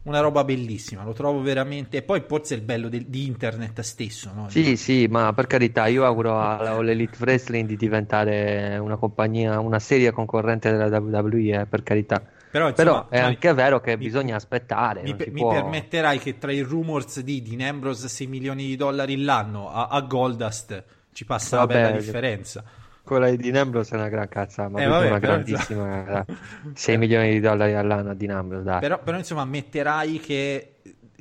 una 0.05 0.21
roba 0.21 0.45
bellissima. 0.45 1.05
Lo 1.05 1.13
trovo 1.13 1.41
veramente. 1.43 1.99
E 1.99 2.03
poi 2.03 2.23
forse 2.27 2.55
è 2.55 2.59
il 2.59 2.65
bello 2.65 2.89
del- 2.89 3.07
di 3.07 3.27
internet 3.27 3.81
stesso, 3.81 4.33
no? 4.35 4.49
Sì, 4.49 4.77
sì, 4.77 5.07
ma 5.09 5.33
per 5.33 5.47
carità, 5.47 5.87
io 5.87 6.05
auguro 6.05 6.39
alla 6.41 6.73
All 6.73 6.89
Elite 6.89 7.17
Wrestling 7.21 7.69
di 7.69 7.77
diventare 7.77 8.79
una 8.79 8.97
compagnia, 8.97 9.61
una 9.61 9.79
seria 9.79 10.13
concorrente 10.13 10.71
della 10.71 10.99
WWE, 10.99 11.61
eh, 11.61 11.67
per 11.67 11.83
carità. 11.83 12.23
Però, 12.51 12.69
insomma, 12.69 13.05
Però 13.05 13.09
è 13.09 13.19
anche 13.19 13.53
vero 13.55 13.81
che 13.81 13.97
mi- 13.97 14.05
bisogna 14.05 14.37
aspettare, 14.37 15.03
Mi, 15.03 15.15
mi 15.19 15.41
può- 15.41 15.53
permetterai 15.53 16.19
che 16.19 16.37
tra 16.37 16.53
i 16.53 16.61
rumors 16.61 17.21
di 17.21 17.41
Dean 17.41 17.61
Ambrose 17.63 18.09
6 18.09 18.27
milioni 18.27 18.67
di 18.67 18.77
dollari 18.77 19.23
l'anno 19.23 19.71
a, 19.71 19.87
a 19.87 20.01
Goldust 20.03 20.85
ci 21.13 21.25
passa 21.25 21.57
una 21.57 21.67
Vabbè, 21.67 21.83
bella 21.83 21.99
differenza. 21.99 22.65
Quella 23.05 23.29
di 23.31 23.37
Dean 23.37 23.57
Ambrose 23.57 23.95
è 23.95 23.99
una 23.99 24.09
gran 24.09 24.29
cazza, 24.29 24.69
ma 24.69 24.81
Eh, 24.81 24.87
vabbè, 24.87 25.07
una 25.09 25.19
grandissima 25.19 26.25
6 26.73 26.99
milioni 26.99 27.33
di 27.33 27.41
dollari 27.41 27.75
all'anno 27.75 28.11
a 28.11 28.15
dai. 28.63 28.81
Però, 28.81 29.01
però, 29.03 29.19
insomma 29.19 29.43
ammetterai 29.43 30.21
che, 30.21 30.72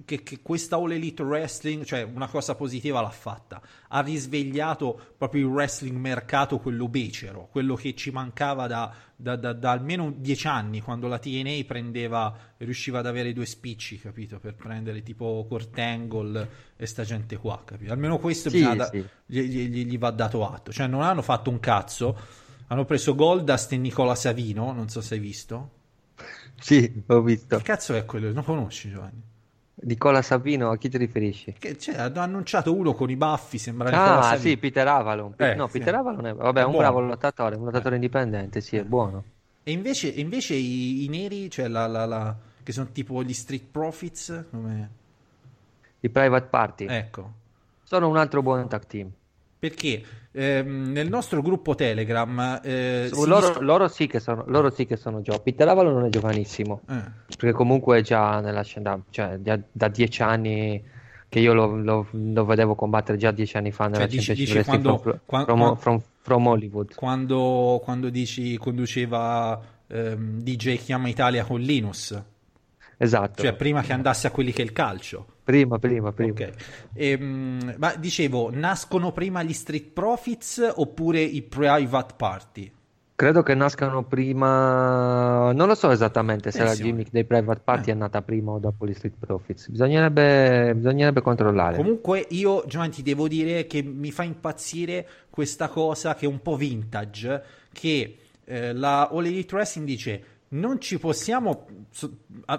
che- 0.05 0.24
che 0.24 0.39
questa 0.41 0.75
All 0.75 0.91
Elite 0.91 1.22
Wrestling, 1.24 1.84
cioè 1.84 2.03
una 2.03 2.27
cosa 2.27 2.55
positiva 2.55 3.01
l'ha 3.01 3.10
fatta. 3.10 3.62
Ha 3.89 4.01
risvegliato 4.01 5.00
proprio 5.17 5.48
il 5.48 5.51
wrestling 5.53 5.98
mercato, 5.98 6.60
quello 6.60 6.88
becero, 6.88 7.48
quello 7.51 7.75
che 7.75 7.96
ci 7.96 8.12
mancava 8.12 8.67
da, 8.67 8.93
da- 9.15 9.36
da- 9.36 9.53
da 9.53 9.72
almeno 9.72 10.13
dieci 10.15 10.48
anni, 10.48 10.81
quando 10.81 11.08
la 11.08 11.20
TNA 11.20 11.63
prendeva, 11.65 12.36
riusciva 12.58 13.00
ad 13.00 13.05
avere 13.05 13.34
due 13.34 13.46
spicci, 13.46 14.00
capito? 14.00 14.39
Per 14.39 14.55
prendere 14.55 15.03
tipo 15.03 15.46
Kurt 15.48 15.77
Angle 15.79 16.50
e 16.77 16.86
sta 16.86 17.03
gente 17.03 17.38
qua, 17.38 17.62
capito? 17.65 17.91
Almeno 17.91 18.17
questo 18.20 18.50
Sì, 18.50 18.60
sì. 18.91 19.05
gli, 19.25 19.39
gli- 19.41 19.67
gli- 19.70 19.86
gli 19.86 19.98
va 19.98 20.12
dato 20.12 20.48
atto. 20.48 20.72
Cioè 20.72 20.88
non 20.88 21.01
hanno 21.01 21.22
fatto 21.22 21.50
un 21.50 21.60
cazzo, 21.60 22.17
hanno 22.67 22.86
preso 22.86 23.15
Goldust 23.15 23.72
e 23.74 23.77
Nicola 23.77 24.15
Savino, 24.15 24.72
non 24.72 24.89
so 24.89 25.01
se 25.01 25.15
hai 25.15 25.20
visto. 25.20 25.72
Sì, 26.60 27.03
ho 27.08 27.22
visto. 27.22 27.58
Che 27.58 27.63
cazzo 27.63 27.96
è 27.96 28.05
quello? 28.05 28.31
Non 28.31 28.43
conosci 28.43 28.89
Giovanni? 28.89 29.22
Nicola 29.84 30.22
Savino, 30.22 30.70
a 30.72 30.78
chi 30.78 30.90
ti 30.90 30.98
riferisci? 30.98 31.54
Che, 31.58 31.78
cioè, 31.78 31.96
hanno 31.98 32.20
annunciato 32.20 32.74
uno 32.76 32.94
con 32.94 33.10
i 33.10 33.16
baffi, 33.16 33.58
sembra 33.58 33.90
Nicola 33.90 34.20
Ah, 34.20 34.22
Savino. 34.24 34.50
sì, 34.50 34.58
Peter 34.58 34.88
Avalon. 34.88 35.34
Eh, 35.38 35.56
no, 35.56 35.68
sì. 35.68 35.80
Peter 35.80 35.96
Avalon 35.96 36.26
è, 36.28 36.34
vabbè, 36.34 36.62
è 36.62 36.66
un 36.66 36.78
bravo 36.78 37.00
lottatore, 37.02 37.56
un 37.56 37.66
lottatore 37.66 37.96
indipendente, 37.96 38.62
sì, 38.62 38.78
è 38.78 38.84
buono. 38.84 39.24
E 39.64 39.72
invece, 39.72 40.08
invece 40.08 40.56
i, 40.56 41.04
i 41.04 41.08
neri, 41.08 41.50
cioè 41.50 41.68
la, 41.68 41.88
la- 41.88 42.06
la- 42.06 42.36
che 42.64 42.72
sono 42.72 42.90
tipo 42.92 43.24
gli 43.24 43.34
Street 43.34 43.64
Profits, 43.72 44.46
come... 44.50 44.90
I 46.04 46.10
Private 46.10 46.48
Party 46.48 46.86
ecco. 46.88 47.32
sono 47.84 48.08
un 48.08 48.18
altro 48.18 48.42
buon 48.42 48.68
tag 48.68 48.86
team. 48.88 49.12
Perché 49.60 50.04
ehm, 50.32 50.92
nel 50.92 51.10
nostro 51.10 51.42
gruppo 51.42 51.76
Telegram 51.76 52.60
eh, 52.64 53.10
si 53.12 53.28
loro, 53.28 53.48
dis- 53.50 53.58
loro 53.60 53.88
sì 53.88 54.08
che 54.08 54.20
sono, 54.20 54.44
loro 54.48 54.70
sì 54.70 54.86
che 54.86 54.96
sono 54.96 55.22
giovani. 55.22 55.44
Peter 55.44 55.68
Avalon 55.68 55.94
non 55.94 56.06
è 56.06 56.10
giovanissimo, 56.10 56.82
eh, 56.90 57.02
perché 57.38 57.52
comunque 57.52 58.00
è 58.00 58.02
già 58.02 58.40
nella 58.40 58.64
scena, 58.64 59.00
cioè 59.10 59.38
già 59.42 59.60
da 59.72 59.88
dieci 59.88 60.22
anni 60.22 60.84
che 61.30 61.40
io 61.40 61.54
lo, 61.54 61.76
lo- 61.78 62.08
lo 62.12 62.46
vedevo 62.46 62.76
combattere 62.76 63.18
già 63.18 63.32
dieci 63.32 63.56
anni 63.58 63.72
fa 63.72 63.86
nella 63.86 64.00
Cioè, 64.00 64.08
dici- 64.08 64.34
dici 64.34 64.62
quando- 64.64 64.98
from, 64.98 65.20
qua- 65.26 65.44
from- 65.46 65.76
from- 65.78 66.02
from 66.24 66.48
Hollywood. 66.48 66.94
Quando, 66.96 67.80
quando 67.84 68.10
dici 68.10 68.58
conduceva 68.58 69.60
ehm, 69.88 70.42
DJ 70.42 70.78
Chiama 70.78 71.08
Italia 71.10 71.44
con 71.46 71.60
Linus, 71.62 72.22
Esatto, 73.03 73.41
cioè 73.41 73.53
prima 73.55 73.81
che 73.81 73.93
andasse 73.93 74.27
a 74.27 74.31
quelli 74.31 74.51
che 74.51 74.62
è 74.62 74.65
il 74.65 74.74
calcio. 74.74 75.25
prima, 75.43 75.79
prima, 75.79 76.12
prima. 76.12 76.31
Ok. 76.34 76.50
Ehm, 76.93 77.75
ma 77.77 77.96
dicevo, 77.96 78.50
nascono 78.53 79.12
prima 79.12 79.41
gli 79.43 79.53
Street 79.53 79.88
Profits 79.91 80.74
oppure 80.75 81.20
i 81.22 81.41
Private 81.41 82.13
Party? 82.15 82.72
Credo 83.15 83.43
che 83.43 83.53
nascano 83.53 84.03
prima, 84.03 85.51
non 85.51 85.67
lo 85.67 85.75
so 85.75 85.91
esattamente 85.91 86.50
se 86.51 86.60
la 86.60 86.63
Attenzione. 86.65 86.91
gimmick 86.91 87.12
dei 87.12 87.24
Private 87.25 87.62
Party 87.63 87.89
Eh. 87.89 87.93
è 87.93 87.96
nata 87.96 88.22
prima 88.22 88.51
o 88.53 88.60
dopo 88.60 88.86
gli 88.88 88.93
Street 88.93 89.13
Profits. 89.20 89.70
Bisognerebbe, 89.70 90.74
bisognerebbe 90.75 91.22
controllare. 91.22 91.75
Comunque 91.77 92.25
io, 92.29 92.63
Giovanni, 92.67 92.91
ti 92.91 93.03
devo 93.03 93.27
dire 93.27 93.67
che 93.67 93.84
mi 93.84 94.12
fa 94.12 94.24
impazzire 94.24 95.08
questa 95.29 95.67
cosa 95.67 96.15
che 96.15 96.25
è 96.25 96.27
un 96.27 96.41
po' 96.41 96.55
vintage, 96.55 97.43
che 97.72 98.17
eh, 98.46 98.74
la 98.74 99.08
All 99.10 99.25
Elite 99.25 99.53
Wrestling 99.55 99.86
dice 99.88 100.24
non 100.53 100.81
ci 100.81 101.00
possiamo, 101.00 101.65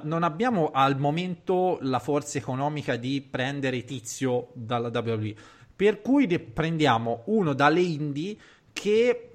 non 0.02 0.22
abbiamo 0.22 0.70
al 0.72 0.98
momento 0.98 1.78
la 1.82 1.98
forza 1.98 2.38
economica 2.38 2.96
di 2.96 3.20
prendere 3.20 3.84
tizio 3.84 4.50
dalla 4.54 4.88
WWE, 4.88 5.34
per 5.74 6.00
cui 6.00 6.26
ne 6.26 6.38
prendiamo 6.38 7.22
uno 7.26 7.52
dalle 7.52 7.80
indie 7.80 8.36
che 8.72 9.34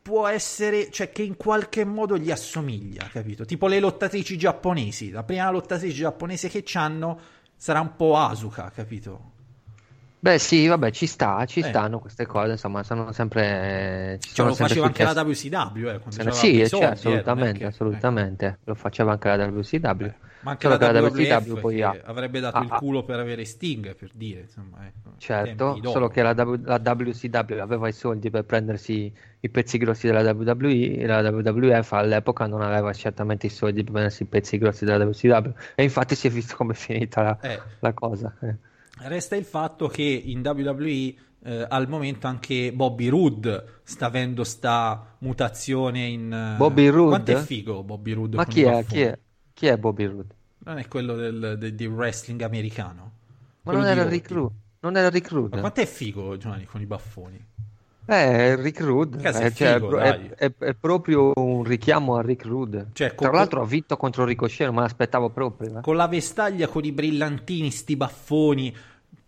può 0.00 0.26
essere, 0.26 0.90
cioè 0.90 1.10
che 1.12 1.22
in 1.22 1.36
qualche 1.36 1.84
modo 1.84 2.16
gli 2.16 2.30
assomiglia, 2.30 3.08
capito? 3.12 3.44
Tipo 3.44 3.66
le 3.66 3.78
lottatrici 3.78 4.38
giapponesi, 4.38 5.10
la 5.10 5.22
prima 5.22 5.50
lottatrice 5.50 5.94
giapponese 5.94 6.48
che 6.48 6.62
c'hanno 6.64 7.20
sarà 7.54 7.80
un 7.80 7.94
po' 7.94 8.16
Asuka, 8.16 8.70
capito? 8.70 9.32
Beh, 10.20 10.38
sì, 10.38 10.66
vabbè, 10.66 10.90
ci 10.90 11.06
sta, 11.06 11.44
ci 11.46 11.60
Eh. 11.60 11.64
stanno 11.64 12.00
queste 12.00 12.26
cose, 12.26 12.52
insomma, 12.52 12.82
sono 12.82 13.12
sempre, 13.12 14.18
ci 14.20 14.26
Cioè, 14.28 14.34
sono 14.34 14.48
lo 14.48 14.54
faceva 14.56 14.86
anche 14.86 15.04
la 15.04 15.12
WCW, 15.22 15.88
eh, 15.88 15.98
quando 16.00 16.30
Sì, 16.32 16.56
cioè, 16.56 16.66
soldi, 16.66 16.84
eh, 16.84 16.88
assolutamente, 16.88 17.58
che- 17.58 17.64
assolutamente. 17.66 18.58
Lo 18.64 18.74
faceva 18.74 19.12
anche 19.12 19.28
la 19.28 19.46
WCW. 19.46 20.04
eh. 20.06 20.14
Ma 20.40 20.52
anche 20.52 20.68
Solo 20.68 20.78
la 20.78 20.92
la 20.92 21.00
WCW 21.00 21.60
poi 21.60 21.82
ha- 21.82 22.00
avrebbe 22.04 22.38
dato 22.40 22.58
ha- 22.58 22.62
il 22.62 22.68
culo 22.70 23.04
per 23.04 23.18
avere 23.18 23.44
Sting, 23.44 23.94
per 23.96 24.10
dire, 24.14 24.40
insomma, 24.42 24.86
ecco, 24.86 25.10
Certo, 25.18 25.80
solo 25.84 26.08
che 26.08 26.22
la, 26.22 26.32
W- 26.32 26.64
la 26.64 26.78
WCW 26.78 27.58
aveva 27.60 27.88
i 27.88 27.92
soldi 27.92 28.30
per 28.30 28.44
prendersi 28.44 29.12
i 29.40 29.48
pezzi 29.50 29.78
grossi 29.78 30.06
della 30.06 30.22
WWE 30.32 31.06
la 31.06 31.20
WWF 31.30 31.92
all'epoca 31.92 32.46
non 32.46 32.60
aveva 32.62 32.92
certamente 32.92 33.46
i 33.46 33.50
soldi 33.50 33.82
per 33.82 33.92
prendersi 33.92 34.22
i 34.22 34.26
pezzi 34.26 34.58
grossi 34.58 34.84
della 34.84 35.04
WCW 35.04 35.50
e 35.74 35.82
infatti 35.82 36.14
si 36.14 36.28
è 36.28 36.30
visto 36.30 36.54
come 36.56 36.72
è 36.72 36.76
finita 36.76 37.22
la, 37.22 37.38
Eh. 37.40 37.60
la 37.80 37.92
cosa. 37.92 38.32
Resta 39.00 39.36
il 39.36 39.44
fatto 39.44 39.86
che 39.88 40.02
in 40.02 40.40
WWE 40.44 41.14
eh, 41.44 41.66
al 41.68 41.88
momento 41.88 42.26
anche 42.26 42.72
Bobby 42.72 43.08
Roode 43.08 43.80
sta 43.84 44.06
avendo 44.06 44.44
sta 44.44 45.16
mutazione 45.20 46.06
in... 46.06 46.32
eh, 46.32 46.56
Bobby 46.58 46.88
Roode? 46.88 47.08
Quanto 47.08 47.30
è 47.30 47.36
figo 47.36 47.82
Bobby 47.84 48.12
Roode 48.12 48.36
Ma 48.36 48.44
chi 48.44 48.62
è, 48.62 48.84
chi 48.84 49.00
è? 49.02 49.18
Chi 49.54 49.66
è 49.66 49.76
Bobby 49.78 50.04
Roode? 50.06 50.34
Non 50.64 50.78
è 50.78 50.86
quello 50.88 51.14
del, 51.16 51.56
del- 51.58 51.74
del 51.74 51.88
wrestling 51.88 52.40
americano? 52.42 53.12
Ma 53.62 53.72
non 53.72 53.84
era 53.86 54.04
Rick. 54.08 54.30
Rude? 54.30 54.54
Non 54.80 54.96
era 54.96 55.08
Rick 55.08 55.30
Ma 55.30 55.36
Rude? 55.36 55.60
quanto 55.60 55.80
è 55.80 55.86
figo 55.86 56.36
Giovanni 56.36 56.64
con 56.64 56.80
i 56.80 56.86
baffoni? 56.86 57.46
Eh, 58.10 58.56
Rick 58.56 58.80
Rude, 58.80 59.18
eh, 59.18 59.32
cioè, 59.32 59.50
figo, 59.50 59.98
è, 59.98 60.18
è- 60.34 60.54
è 60.58 60.74
proprio 60.74 61.32
un 61.36 61.62
richiamo 61.62 62.16
a 62.16 62.22
Rick 62.22 62.46
Rude. 62.46 62.86
Cioè, 62.94 63.14
Tra 63.14 63.30
l'altro 63.30 63.60
ha 63.60 63.66
vinto 63.66 63.96
contro 63.98 64.24
Ricochet, 64.24 64.66
non 64.66 64.76
me 64.76 64.80
l'aspettavo 64.82 65.28
proprio. 65.30 65.78
eh. 65.78 65.80
Con 65.82 65.96
la 65.96 66.06
vestaglia, 66.08 66.68
con 66.68 66.84
i 66.84 66.92
brillantini, 66.92 67.70
sti 67.70 67.96
baffoni. 67.96 68.74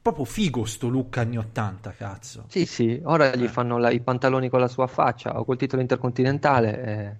Proprio 0.02 0.24
figo 0.24 0.64
sto 0.64 0.88
look 0.88 1.16
anni 1.18 1.38
80, 1.38 1.92
cazzo. 1.92 2.44
Sì, 2.48 2.66
sì, 2.66 3.00
ora 3.04 3.34
gli 3.34 3.44
Eh. 3.44 3.48
fanno 3.48 3.78
la- 3.78 3.90
i 3.90 4.00
pantaloni 4.00 4.48
con 4.50 4.60
la 4.60 4.68
sua 4.68 4.86
faccia 4.86 5.38
o 5.38 5.44
col 5.44 5.56
titolo 5.56 5.80
intercontinentale. 5.80 6.82
eh. 6.84 7.16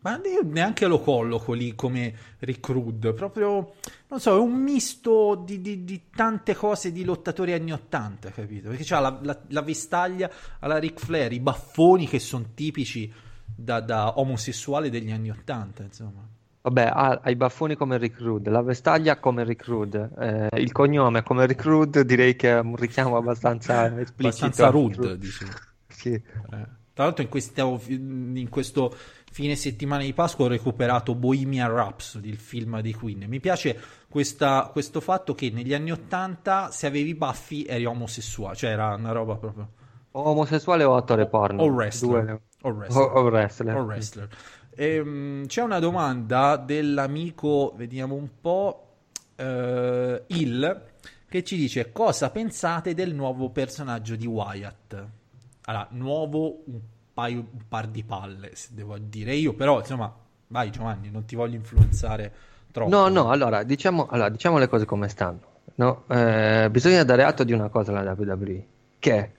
Ma 0.00 0.20
io 0.24 0.42
neanche 0.44 0.86
lo 0.86 1.00
colloco 1.00 1.52
lì 1.52 1.74
come 1.74 2.14
Rick 2.38 2.68
Rude. 2.68 3.12
Proprio, 3.14 3.74
non 4.08 4.20
so, 4.20 4.36
è 4.36 4.38
un 4.38 4.52
misto 4.54 5.34
di, 5.44 5.60
di- 5.60 5.82
di 5.82 6.02
tante 6.14 6.54
cose 6.54 6.92
di 6.92 7.02
lottatori 7.02 7.52
anni 7.52 7.72
80, 7.72 8.30
capito? 8.30 8.68
Perché 8.68 8.84
c'ha 8.84 9.00
la, 9.00 9.18
la- 9.22 9.40
la 9.48 9.62
vestaglia 9.62 10.30
alla 10.60 10.78
Ric 10.78 11.00
Flair, 11.00 11.32
i 11.32 11.40
baffoni 11.40 12.06
che 12.06 12.20
sono 12.20 12.46
tipici 12.54 13.12
da, 13.44 13.80
da 13.80 14.18
omosessuale 14.20 14.88
degli 14.88 15.10
anni 15.10 15.30
80, 15.30 15.82
insomma. 15.82 16.24
Vabbè, 16.68 16.90
ha, 16.92 17.20
ha 17.22 17.30
i 17.30 17.36
baffoni 17.36 17.76
come 17.76 17.96
Rick 17.96 18.20
Rude, 18.20 18.50
la 18.50 18.60
vestaglia 18.60 19.18
come 19.18 19.42
Rick 19.42 19.64
Rude, 19.66 20.10
eh, 20.18 20.60
il 20.60 20.70
cognome 20.72 21.22
come 21.22 21.46
Rick 21.46 21.64
Rude, 21.64 22.04
direi 22.04 22.36
che 22.36 22.50
è 22.50 22.58
un 22.60 22.76
richiamo 22.76 23.16
abbastanza 23.16 23.86
esplicito. 23.98 24.44
Abbastanza 24.44 24.68
rude, 24.68 25.16
dici. 25.18 25.46
Sì. 25.88 26.12
Eh. 26.12 26.76
Tra 26.92 27.04
l'altro 27.06 27.22
in, 27.22 27.28
questo- 27.30 27.80
in 27.88 28.48
questo 28.50 28.94
fine 29.30 29.54
settimana 29.56 30.02
di 30.02 30.12
Pasqua 30.12 30.46
ho 30.46 30.48
recuperato 30.48 31.14
Bohemian 31.14 31.70
Rhapsody, 31.72 32.28
il 32.28 32.36
film 32.38 32.80
di 32.80 32.92
Queen. 32.92 33.24
Mi 33.28 33.40
piace 33.40 33.78
questa- 34.08 34.68
questo 34.72 35.00
fatto 35.00 35.34
che 35.34 35.50
negli 35.50 35.72
anni 35.72 35.92
80 35.92 36.70
se 36.70 36.86
avevi 36.86 37.10
i 37.10 37.14
baffi 37.14 37.64
eri 37.64 37.84
omosessuale, 37.86 38.56
cioè 38.56 38.70
era 38.70 38.94
una 38.94 39.12
roba 39.12 39.36
proprio... 39.36 39.68
O 40.10 40.22
omosessuale 40.30 40.82
o 40.84 40.96
attore 40.96 41.26
porno. 41.28 41.62
O 41.62 41.66
wrestler. 41.68 42.24
Due- 42.24 42.40
O 42.62 42.70
wrestler. 42.70 43.02
O- 43.04 43.10
o 43.12 43.22
wrestler. 43.28 43.76
O 43.76 43.82
wrestler. 43.82 44.28
Ehm, 44.80 45.46
c'è 45.46 45.60
una 45.60 45.80
domanda 45.80 46.56
dell'amico, 46.56 47.72
vediamo 47.76 48.14
un 48.14 48.28
po', 48.40 48.84
eh, 49.34 50.22
Il, 50.28 50.82
che 51.28 51.42
ci 51.42 51.56
dice 51.56 51.90
cosa 51.90 52.30
pensate 52.30 52.94
del 52.94 53.12
nuovo 53.12 53.50
personaggio 53.50 54.14
di 54.14 54.26
Wyatt? 54.26 55.06
Allora, 55.62 55.88
nuovo 55.90 56.62
un, 56.66 56.78
paio, 57.12 57.38
un 57.38 57.62
par 57.66 57.88
di 57.88 58.04
palle, 58.04 58.54
se 58.54 58.68
devo 58.70 58.96
dire 58.98 59.34
io, 59.34 59.52
però 59.54 59.80
insomma, 59.80 60.14
vai 60.46 60.70
Giovanni, 60.70 61.10
non 61.10 61.24
ti 61.24 61.34
voglio 61.34 61.56
influenzare 61.56 62.32
troppo. 62.70 62.88
No, 62.88 63.08
no, 63.08 63.30
allora 63.30 63.64
diciamo, 63.64 64.06
allora, 64.06 64.28
diciamo 64.28 64.58
le 64.58 64.68
cose 64.68 64.84
come 64.84 65.08
stanno. 65.08 65.40
no? 65.74 66.04
Eh, 66.06 66.68
bisogna 66.70 67.02
dare 67.02 67.24
atto 67.24 67.42
di 67.42 67.52
una 67.52 67.68
cosa 67.68 67.98
alla 67.98 68.14
WWE, 68.16 68.66
che 69.00 69.32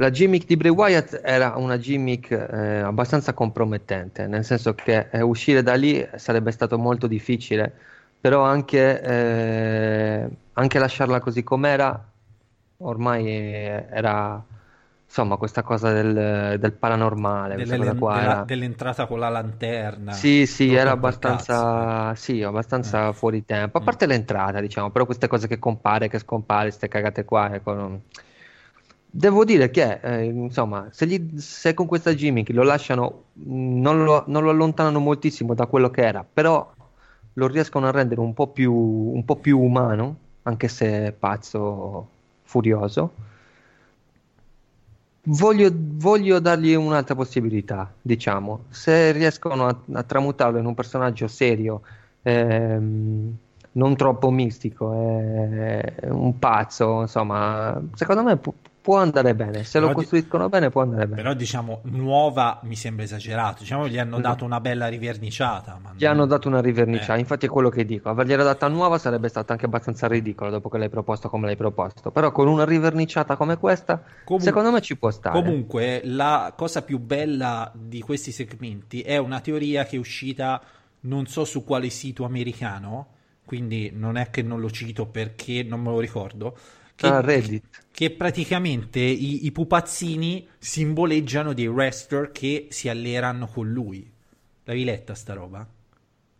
la 0.00 0.10
gimmick 0.10 0.46
di 0.46 0.56
Bray 0.56 0.70
Wyatt 0.70 1.20
era 1.22 1.54
una 1.56 1.78
gimmick 1.78 2.30
eh, 2.30 2.78
abbastanza 2.80 3.34
compromettente, 3.34 4.26
nel 4.26 4.44
senso 4.44 4.74
che 4.74 5.08
eh, 5.10 5.20
uscire 5.20 5.62
da 5.62 5.74
lì 5.74 6.06
sarebbe 6.16 6.50
stato 6.52 6.78
molto 6.78 7.06
difficile, 7.06 7.70
però 8.18 8.42
anche, 8.42 9.00
eh, 9.02 10.28
anche 10.54 10.78
lasciarla 10.78 11.20
così 11.20 11.42
com'era 11.42 12.02
ormai 12.78 13.26
eh, 13.26 13.86
era 13.90 14.42
insomma 15.04 15.36
questa 15.36 15.62
cosa 15.62 15.92
del, 15.92 16.58
del 16.58 16.72
paranormale, 16.72 17.56
Delle- 17.56 17.76
cosa 17.76 17.94
qua 17.94 18.14
della- 18.14 18.22
era- 18.22 18.44
dell'entrata 18.44 19.06
con 19.06 19.18
la 19.18 19.28
lanterna. 19.28 20.14
sì, 20.14 20.44
sì, 20.46 20.74
era 20.74 20.90
abbastanza, 20.90 22.14
sì, 22.16 22.42
abbastanza 22.42 23.08
Eh. 23.08 23.12
fuori 23.12 23.44
tempo. 23.44 23.78
A 23.78 23.80
parte 23.80 24.06
l'entrata, 24.06 24.60
diciamo, 24.60 24.90
però 24.90 25.04
queste 25.04 25.28
cose 25.28 25.46
che 25.46 25.58
compare, 25.58 26.08
che 26.08 26.18
scompare, 26.18 26.68
queste 26.68 26.88
cagate 26.88 27.24
qua, 27.24 27.54
ecco, 27.54 27.72
non- 27.74 28.02
Devo 29.12 29.44
dire 29.44 29.70
che, 29.70 29.98
eh, 30.02 30.24
insomma, 30.26 30.88
se, 30.92 31.06
gli- 31.06 31.38
se 31.38 31.74
con 31.74 31.86
questa 31.86 32.14
gimmick 32.14 32.50
lo 32.50 32.62
lasciano, 32.62 33.24
non 33.34 34.04
lo, 34.04 34.24
non 34.28 34.44
lo 34.44 34.50
allontanano 34.50 35.00
moltissimo 35.00 35.54
da 35.54 35.66
quello 35.66 35.90
che 35.90 36.02
era, 36.02 36.24
però 36.24 36.72
lo 37.34 37.46
riescono 37.48 37.86
a 37.88 37.90
rendere 37.90 38.20
un 38.20 38.34
po' 38.34 38.48
più, 38.48 38.72
un 38.72 39.24
po' 39.24 39.36
più 39.36 39.58
umano, 39.58 40.16
anche 40.42 40.68
se 40.68 41.12
pazzo, 41.18 42.08
furioso. 42.42 43.12
Voglio, 45.22 45.68
voglio 45.74 46.38
dargli 46.40 46.72
un'altra 46.74 47.14
possibilità, 47.14 47.92
diciamo. 48.00 48.64
Se 48.70 49.12
riescono 49.12 49.66
a, 49.66 49.76
a 49.92 50.02
tramutarlo 50.02 50.58
in 50.58 50.64
un 50.64 50.74
personaggio 50.74 51.28
serio, 51.28 51.82
ehm, 52.22 53.36
non 53.72 53.96
troppo 53.96 54.30
mistico, 54.30 54.92
eh, 54.94 55.94
un 56.08 56.38
pazzo, 56.38 57.02
insomma, 57.02 57.80
secondo 57.94 58.22
me 58.22 58.36
pu- 58.38 58.54
può 58.80 58.96
andare 58.98 59.34
bene. 59.34 59.64
Se 59.64 59.78
lo 59.78 59.86
Però 59.88 59.98
di- 59.98 60.04
costruiscono 60.06 60.48
bene, 60.48 60.70
può 60.70 60.82
andare 60.82 61.06
bene. 61.06 61.20
Però 61.22 61.34
diciamo 61.34 61.80
nuova 61.84 62.60
mi 62.62 62.76
sembra 62.76 63.04
esagerato. 63.04 63.60
Diciamo 63.60 63.86
gli 63.88 63.98
hanno 63.98 64.20
dato 64.20 64.44
una 64.44 64.60
bella 64.60 64.88
riverniciata. 64.88 65.78
Ma 65.82 65.92
Gli 65.96 66.04
hanno 66.06 66.26
dato 66.26 66.48
una 66.48 66.60
riverniciata, 66.60 67.16
Eh. 67.16 67.20
infatti 67.20 67.46
è 67.46 67.48
quello 67.48 67.68
che 67.68 67.84
dico. 67.84 68.08
Avergliela 68.08 68.42
data 68.42 68.68
nuova 68.68 68.98
sarebbe 68.98 69.28
stato 69.28 69.52
anche 69.52 69.66
abbastanza 69.66 70.06
ridicolo 70.08 70.50
dopo 70.50 70.68
che 70.68 70.78
l'hai 70.78 70.88
proposto 70.88 71.28
come 71.28 71.46
l'hai 71.46 71.56
proposto. 71.56 72.10
Però 72.10 72.32
con 72.32 72.48
una 72.48 72.64
riverniciata 72.64 73.36
come 73.36 73.58
questa, 73.58 74.02
Comu- 74.24 74.42
secondo 74.42 74.70
me 74.70 74.80
ci 74.80 74.96
può 74.96 75.10
stare. 75.10 75.38
Comunque, 75.40 76.00
la 76.04 76.52
cosa 76.56 76.82
più 76.82 76.98
bella 76.98 77.70
di 77.74 78.00
questi 78.00 78.32
segmenti 78.32 79.02
è 79.02 79.16
una 79.18 79.40
teoria 79.40 79.84
che 79.84 79.96
è 79.96 79.98
uscita 79.98 80.60
non 81.02 81.26
so 81.26 81.44
su 81.44 81.64
quale 81.64 81.88
sito 81.90 82.24
americano, 82.24 83.06
quindi 83.44 83.90
non 83.94 84.16
è 84.16 84.30
che 84.30 84.42
non 84.42 84.60
lo 84.60 84.70
cito 84.70 85.06
perché 85.06 85.62
non 85.62 85.80
me 85.80 85.90
lo 85.90 85.98
ricordo. 85.98 86.56
Che, 87.00 87.20
Reddit. 87.22 87.86
che 87.90 88.10
praticamente 88.10 89.00
i, 89.00 89.46
i 89.46 89.52
pupazzini 89.52 90.46
simboleggiano 90.58 91.54
dei 91.54 91.66
wrestler 91.66 92.30
che 92.30 92.66
si 92.70 92.90
alleeranno 92.90 93.46
con 93.46 93.70
lui. 93.72 94.10
L'avevi 94.64 94.84
letta 94.84 95.14
sta 95.14 95.32
roba? 95.32 95.66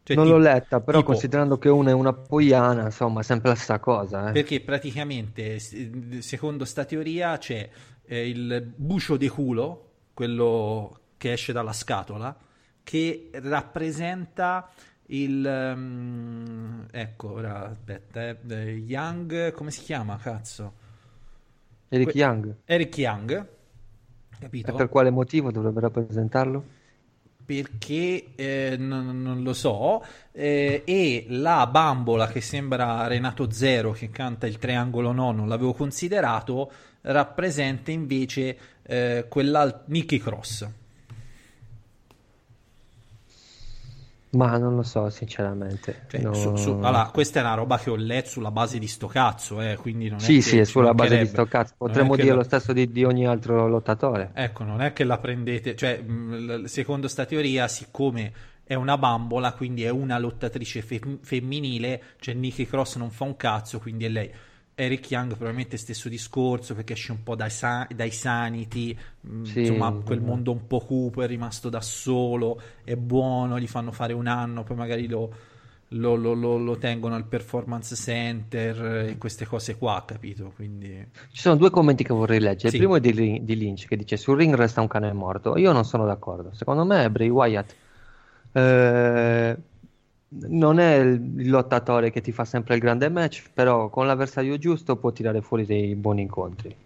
Cioè, 0.02 0.16
non 0.16 0.26
tipo- 0.26 0.36
l'ho 0.36 0.42
letta, 0.42 0.80
però 0.80 0.98
tipo- 0.98 1.12
considerando 1.12 1.56
che 1.56 1.70
una 1.70 1.90
è 1.90 1.94
una 1.94 2.12
poiana, 2.12 2.84
insomma, 2.84 3.22
sempre 3.22 3.48
la 3.50 3.54
stessa 3.54 3.78
cosa. 3.78 4.28
Eh. 4.28 4.32
Perché 4.32 4.60
praticamente, 4.60 5.58
secondo 5.58 6.66
sta 6.66 6.84
teoria, 6.84 7.38
c'è 7.38 7.68
eh, 8.04 8.28
il 8.28 8.70
bucio 8.76 9.16
di 9.16 9.28
culo, 9.28 9.92
quello 10.12 10.98
che 11.16 11.32
esce 11.32 11.52
dalla 11.52 11.72
scatola, 11.72 12.36
che 12.82 13.30
rappresenta 13.32 14.70
il... 15.10 15.44
ehm, 15.46 16.86
ecco, 16.90 17.32
ora 17.32 17.68
aspetta, 17.70 18.28
eh, 18.48 18.70
Young, 18.72 19.52
come 19.52 19.70
si 19.70 19.82
chiama, 19.82 20.16
cazzo? 20.18 20.72
Eric 21.90 22.12
que- 22.12 22.14
Young. 22.14 22.56
Eric 22.64 22.98
Young, 22.98 23.48
E 24.30 24.38
capito? 24.38 24.74
per 24.74 24.88
quale 24.88 25.10
motivo 25.10 25.50
dovrebbe 25.50 25.80
rappresentarlo? 25.80 26.64
perché 27.44 28.34
eh, 28.36 28.76
non, 28.78 29.20
non 29.22 29.42
lo 29.42 29.52
so, 29.52 30.04
eh, 30.30 30.82
e 30.86 31.26
la 31.30 31.66
bambola 31.66 32.28
che 32.28 32.40
sembra 32.40 33.06
Renato 33.08 33.50
Zero 33.50 33.90
che 33.90 34.10
canta 34.10 34.46
il 34.46 34.58
triangolo 34.58 35.10
no, 35.10 35.32
non 35.32 35.48
l'avevo 35.48 35.72
considerato, 35.72 36.70
rappresenta 37.02 37.90
invece 37.90 38.56
eh, 38.82 39.26
Nicky 39.86 40.18
Cross. 40.18 40.68
Ma 44.30 44.56
non 44.58 44.76
lo 44.76 44.82
so, 44.82 45.08
sinceramente. 45.10 46.04
Cioè, 46.08 46.20
No. 46.20 46.32
su- 46.34 46.54
su- 46.56 46.70
allora, 46.80 47.10
questa 47.12 47.40
è 47.40 47.42
una 47.42 47.54
roba 47.54 47.78
che 47.78 47.90
ho 47.90 47.96
letto 47.96 48.28
sulla 48.30 48.50
base 48.52 48.78
di 48.78 48.86
sto 48.86 49.06
cazzo, 49.08 49.60
eh, 49.60 49.76
quindi 49.76 50.08
non 50.08 50.18
è 50.18 50.22
Sì, 50.22 50.34
che 50.34 50.40
sì, 50.40 50.58
è 50.58 50.64
sulla 50.64 50.94
base 50.94 51.18
di 51.18 51.26
sto 51.26 51.46
cazzo. 51.46 51.72
È 51.72 51.76
Potremmo 51.76 52.14
dire 52.16 52.28
la- 52.30 52.36
lo 52.36 52.42
stesso 52.44 52.72
di, 52.72 52.90
di 52.92 53.04
ogni 53.04 53.26
altro 53.26 53.66
lottatore. 53.68 54.30
Ecco, 54.32 54.62
non 54.64 54.80
è 54.80 54.92
che 54.92 55.02
la 55.04 55.18
prendete, 55.18 55.74
cioè, 55.74 56.02
secondo 56.64 57.08
sta 57.08 57.24
teoria, 57.26 57.66
siccome 57.68 58.32
è 58.64 58.74
una 58.74 58.96
bambola, 58.96 59.52
quindi 59.52 59.82
è 59.82 59.88
una 59.90 60.18
lottatrice 60.18 60.82
fe- 60.82 61.18
femminile, 61.22 62.02
cioè 62.20 62.34
Nikki 62.34 62.66
Cross 62.66 62.96
non 62.96 63.10
fa 63.10 63.24
un 63.24 63.36
cazzo, 63.36 63.80
quindi 63.80 64.04
è 64.04 64.08
lei. 64.08 64.30
Eric 64.80 65.10
Young 65.10 65.30
probabilmente 65.34 65.76
stesso 65.76 66.08
discorso 66.08 66.74
perché 66.74 66.94
esce 66.94 67.12
un 67.12 67.22
po' 67.22 67.34
dai, 67.34 67.50
sa- 67.50 67.86
dai 67.94 68.10
Sanity, 68.10 68.96
mh, 69.20 69.42
Sì, 69.42 69.60
insomma 69.60 69.92
quel 70.04 70.20
mhm. 70.20 70.24
mondo 70.26 70.52
un 70.52 70.66
po' 70.66 70.80
cupo, 70.80 71.22
è 71.22 71.26
rimasto 71.26 71.68
da 71.68 71.80
solo, 71.80 72.60
è 72.84 72.96
buono, 72.96 73.58
gli 73.58 73.66
fanno 73.66 73.92
fare 73.92 74.12
un 74.12 74.26
anno, 74.26 74.62
poi 74.64 74.76
magari 74.76 75.06
lo, 75.08 75.32
lo- 75.88 76.14
lo- 76.16 76.34
lo- 76.34 76.78
tengono 76.78 77.14
al 77.14 77.26
performance 77.26 77.94
center 77.96 79.08
e 79.10 79.18
queste 79.18 79.46
cose 79.46 79.76
qua, 79.76 80.02
capito? 80.06 80.52
Quindi... 80.54 81.06
Ci 81.32 81.40
sono 81.42 81.56
due 81.56 81.70
commenti 81.70 82.04
che 82.04 82.12
vorrei 82.12 82.40
leggere. 82.40 82.68
Sì. 82.68 82.76
Il 82.76 82.82
primo 82.82 82.96
è 82.96 83.00
di, 83.00 83.44
di 83.44 83.56
Lynch 83.56 83.86
che 83.86 83.96
dice: 83.96 84.16
Sul 84.16 84.36
ring 84.36 84.54
resta 84.54 84.80
un 84.80 84.88
cane 84.88 85.12
morto. 85.12 85.56
Io 85.56 85.72
non 85.72 85.84
sono 85.84 86.04
d'accordo. 86.06 86.52
Secondo 86.54 86.84
me, 86.84 87.10
Bray 87.10 87.28
Wyatt 87.28 87.76
eh, 88.52 89.56
non 90.48 90.78
è 90.78 90.96
il 90.96 91.48
lottatore 91.50 92.10
che 92.10 92.20
ti 92.20 92.32
fa 92.32 92.44
sempre 92.44 92.74
il 92.74 92.80
grande 92.80 93.08
match, 93.08 93.50
però 93.52 93.88
con 93.88 94.06
l'avversario 94.06 94.58
giusto 94.58 94.96
può 94.96 95.12
tirare 95.12 95.40
fuori 95.42 95.66
dei 95.66 95.94
buoni 95.94 96.22
incontri. 96.22 96.76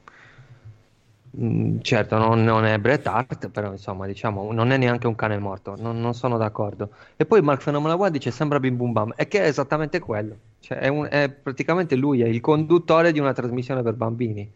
Mm, 1.36 1.80
certo, 1.80 2.16
non, 2.16 2.44
non 2.44 2.64
è 2.64 2.78
Bret 2.78 3.04
Hart, 3.08 3.48
però 3.50 3.72
insomma, 3.72 4.06
diciamo, 4.06 4.52
non 4.52 4.70
è 4.70 4.76
neanche 4.76 5.08
un 5.08 5.16
cane 5.16 5.36
morto. 5.38 5.74
Non, 5.76 6.00
non 6.00 6.14
sono 6.14 6.36
d'accordo. 6.38 6.90
E 7.16 7.26
poi 7.26 7.42
Mark 7.42 7.62
Phenomenal 7.64 7.98
One 7.98 8.10
dice: 8.12 8.30
Sembra 8.30 8.60
Bim 8.60 8.76
Bum 8.76 8.92
Bam, 8.92 9.12
e 9.16 9.26
che 9.26 9.40
è 9.42 9.46
esattamente 9.48 9.98
quello. 9.98 10.36
Cioè, 10.60 10.78
è, 10.78 10.88
un- 10.88 11.08
è 11.10 11.28
praticamente 11.30 11.96
lui, 11.96 12.22
è 12.22 12.26
il 12.26 12.40
conduttore 12.40 13.10
di 13.10 13.18
una 13.18 13.32
trasmissione 13.32 13.82
per 13.82 13.94
bambini. 13.94 14.48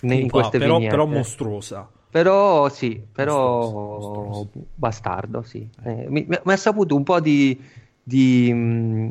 ne- 0.00 0.14
in 0.16 0.30
queste 0.30 0.58
però, 0.58 0.74
vignette. 0.76 0.96
però 0.96 1.06
mostruosa. 1.06 1.88
Però 2.10 2.68
sì, 2.68 3.02
però 3.12 3.70
mostruoso. 3.96 4.50
bastardo, 4.74 5.42
sì. 5.42 5.68
Eh, 5.84 6.06
mi, 6.08 6.24
mi- 6.28 6.38
mi 6.44 6.52
ha 6.52 6.56
saputo 6.56 6.94
un 6.94 7.04
po' 7.04 7.20
di, 7.20 7.58
di, 8.02 9.10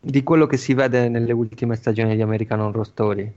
di 0.00 0.22
quello 0.22 0.46
che 0.46 0.56
si 0.56 0.74
vede 0.74 1.08
nelle 1.08 1.32
ultime 1.32 1.76
stagioni 1.76 2.14
di 2.14 2.22
American 2.22 2.60
Horror 2.60 2.86
Story. 2.86 3.32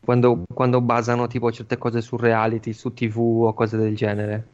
Quando, 0.00 0.42
quando 0.52 0.80
basano 0.80 1.28
tipo 1.28 1.52
certe 1.52 1.78
cose 1.78 2.00
su 2.00 2.16
reality, 2.16 2.72
su 2.72 2.92
TV 2.92 3.18
o 3.18 3.54
cose 3.54 3.76
del 3.76 3.94
genere. 3.94 4.46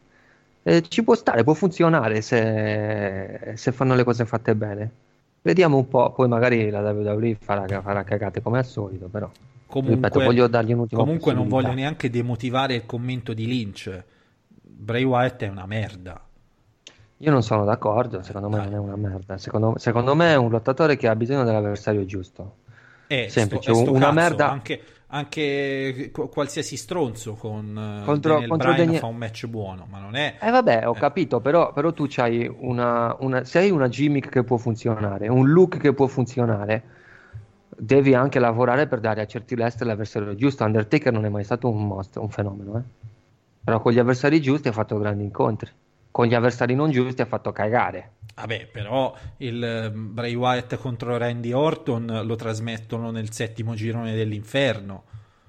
Eh, 0.61 0.83
ci 0.87 1.03
può 1.03 1.15
stare, 1.15 1.43
può 1.43 1.53
funzionare 1.53 2.21
se, 2.21 3.53
se 3.55 3.71
fanno 3.71 3.95
le 3.95 4.03
cose 4.03 4.25
fatte 4.25 4.55
bene. 4.55 4.91
Vediamo 5.41 5.77
un 5.77 5.87
po', 5.87 6.11
poi 6.11 6.27
magari 6.27 6.69
la 6.69 6.81
WWE 6.81 7.37
farà, 7.39 7.81
farà 7.81 8.03
cagate 8.03 8.41
come 8.41 8.59
al 8.59 8.65
solito, 8.65 9.07
però. 9.07 9.29
Comunque, 9.65 9.95
Ripeto, 9.95 10.25
voglio 10.25 10.47
dargli 10.47 10.73
un'ultima 10.73 11.01
comunque 11.01 11.31
non 11.31 11.47
voglio 11.47 11.73
neanche 11.73 12.09
demotivare 12.09 12.73
il 12.73 12.85
commento 12.85 13.33
di 13.33 13.45
Lynch. 13.45 14.03
Bray 14.61 15.03
Wyatt 15.03 15.43
è 15.43 15.47
una 15.47 15.67
merda. 15.67 16.28
Io 17.21 17.31
non 17.31 17.43
sono 17.43 17.65
d'accordo, 17.65 18.21
secondo 18.21 18.47
me 18.47 18.57
non 18.63 18.73
è 18.73 18.77
una 18.77 18.95
merda. 18.95 19.37
Secondo, 19.37 19.73
secondo 19.77 20.15
me 20.15 20.31
è 20.31 20.35
un 20.35 20.49
lottatore 20.49 20.95
che 20.95 21.07
ha 21.07 21.15
bisogno 21.15 21.43
dell'avversario 21.43 22.05
giusto. 22.05 22.55
È 23.07 23.27
Semplice, 23.27 23.73
sto- 23.73 23.81
è 23.81 23.83
sto 23.83 23.91
una 23.91 23.99
cazzo, 23.99 24.13
merda- 24.13 24.51
Anche, 24.51 24.81
anche 25.07 26.09
qu- 26.13 26.29
qualsiasi 26.29 26.77
stronzo 26.77 27.33
con 27.33 27.77
eh, 27.77 28.05
Contro- 28.05 28.31
Daniel 28.33 28.49
contro 28.49 28.67
Bryan 28.69 28.85
Daniel- 28.85 29.01
fa 29.01 29.07
un 29.07 29.15
match 29.17 29.47
buono, 29.47 29.85
ma 29.89 29.99
non 29.99 30.15
è... 30.15 30.35
Eh 30.41 30.49
vabbè, 30.49 30.87
ho 30.87 30.93
Eh. 30.93 30.99
capito, 30.99 31.41
però, 31.41 31.73
però 31.73 31.91
tu 31.91 32.05
c'hai 32.07 32.49
una, 32.59 33.13
una, 33.19 33.43
se 33.43 33.59
hai 33.59 33.69
una 33.71 33.89
gimmick 33.89 34.29
che 34.29 34.43
può 34.43 34.55
funzionare, 34.55 35.27
un 35.27 35.49
look 35.49 35.77
che 35.77 35.91
può 35.93 36.07
funzionare, 36.07 36.83
devi 37.75 38.13
anche 38.13 38.39
lavorare 38.39 38.87
per 38.87 39.01
dare 39.01 39.19
a 39.21 39.25
certi 39.25 39.55
wrestler 39.55 39.89
l'avversario 39.89 40.35
giusto. 40.35 40.63
Undertaker 40.63 41.11
non 41.11 41.25
è 41.25 41.29
mai 41.29 41.43
stato 41.43 41.67
un 41.67 41.85
mostro, 41.85 42.21
un 42.21 42.29
fenomeno, 42.29 42.77
eh. 42.77 42.83
Però 43.65 43.81
con 43.81 43.91
gli 43.91 43.99
avversari 43.99 44.39
giusti 44.41 44.69
ha 44.69 44.71
fatto 44.71 44.97
grandi 44.97 45.23
incontri. 45.25 45.69
Con 46.19 46.27
gli 46.27 46.33
avversari 46.33 46.75
non 46.75 46.91
giusti 46.91 47.21
ha 47.21 47.25
fatto 47.25 47.53
cagare. 47.53 48.15
Vabbè, 48.35 48.65
però 48.65 49.15
il 49.37 49.63
eh, 49.63 49.89
Bray 49.89 50.33
Wyatt 50.33 50.75
contro 50.75 51.15
Randy 51.15 51.53
Orton 51.53 52.23
lo 52.25 52.35
trasmettono 52.35 53.09
nel 53.09 53.31
settimo 53.31 53.73
girone 53.73 54.13
dell'inferno. 54.13 55.03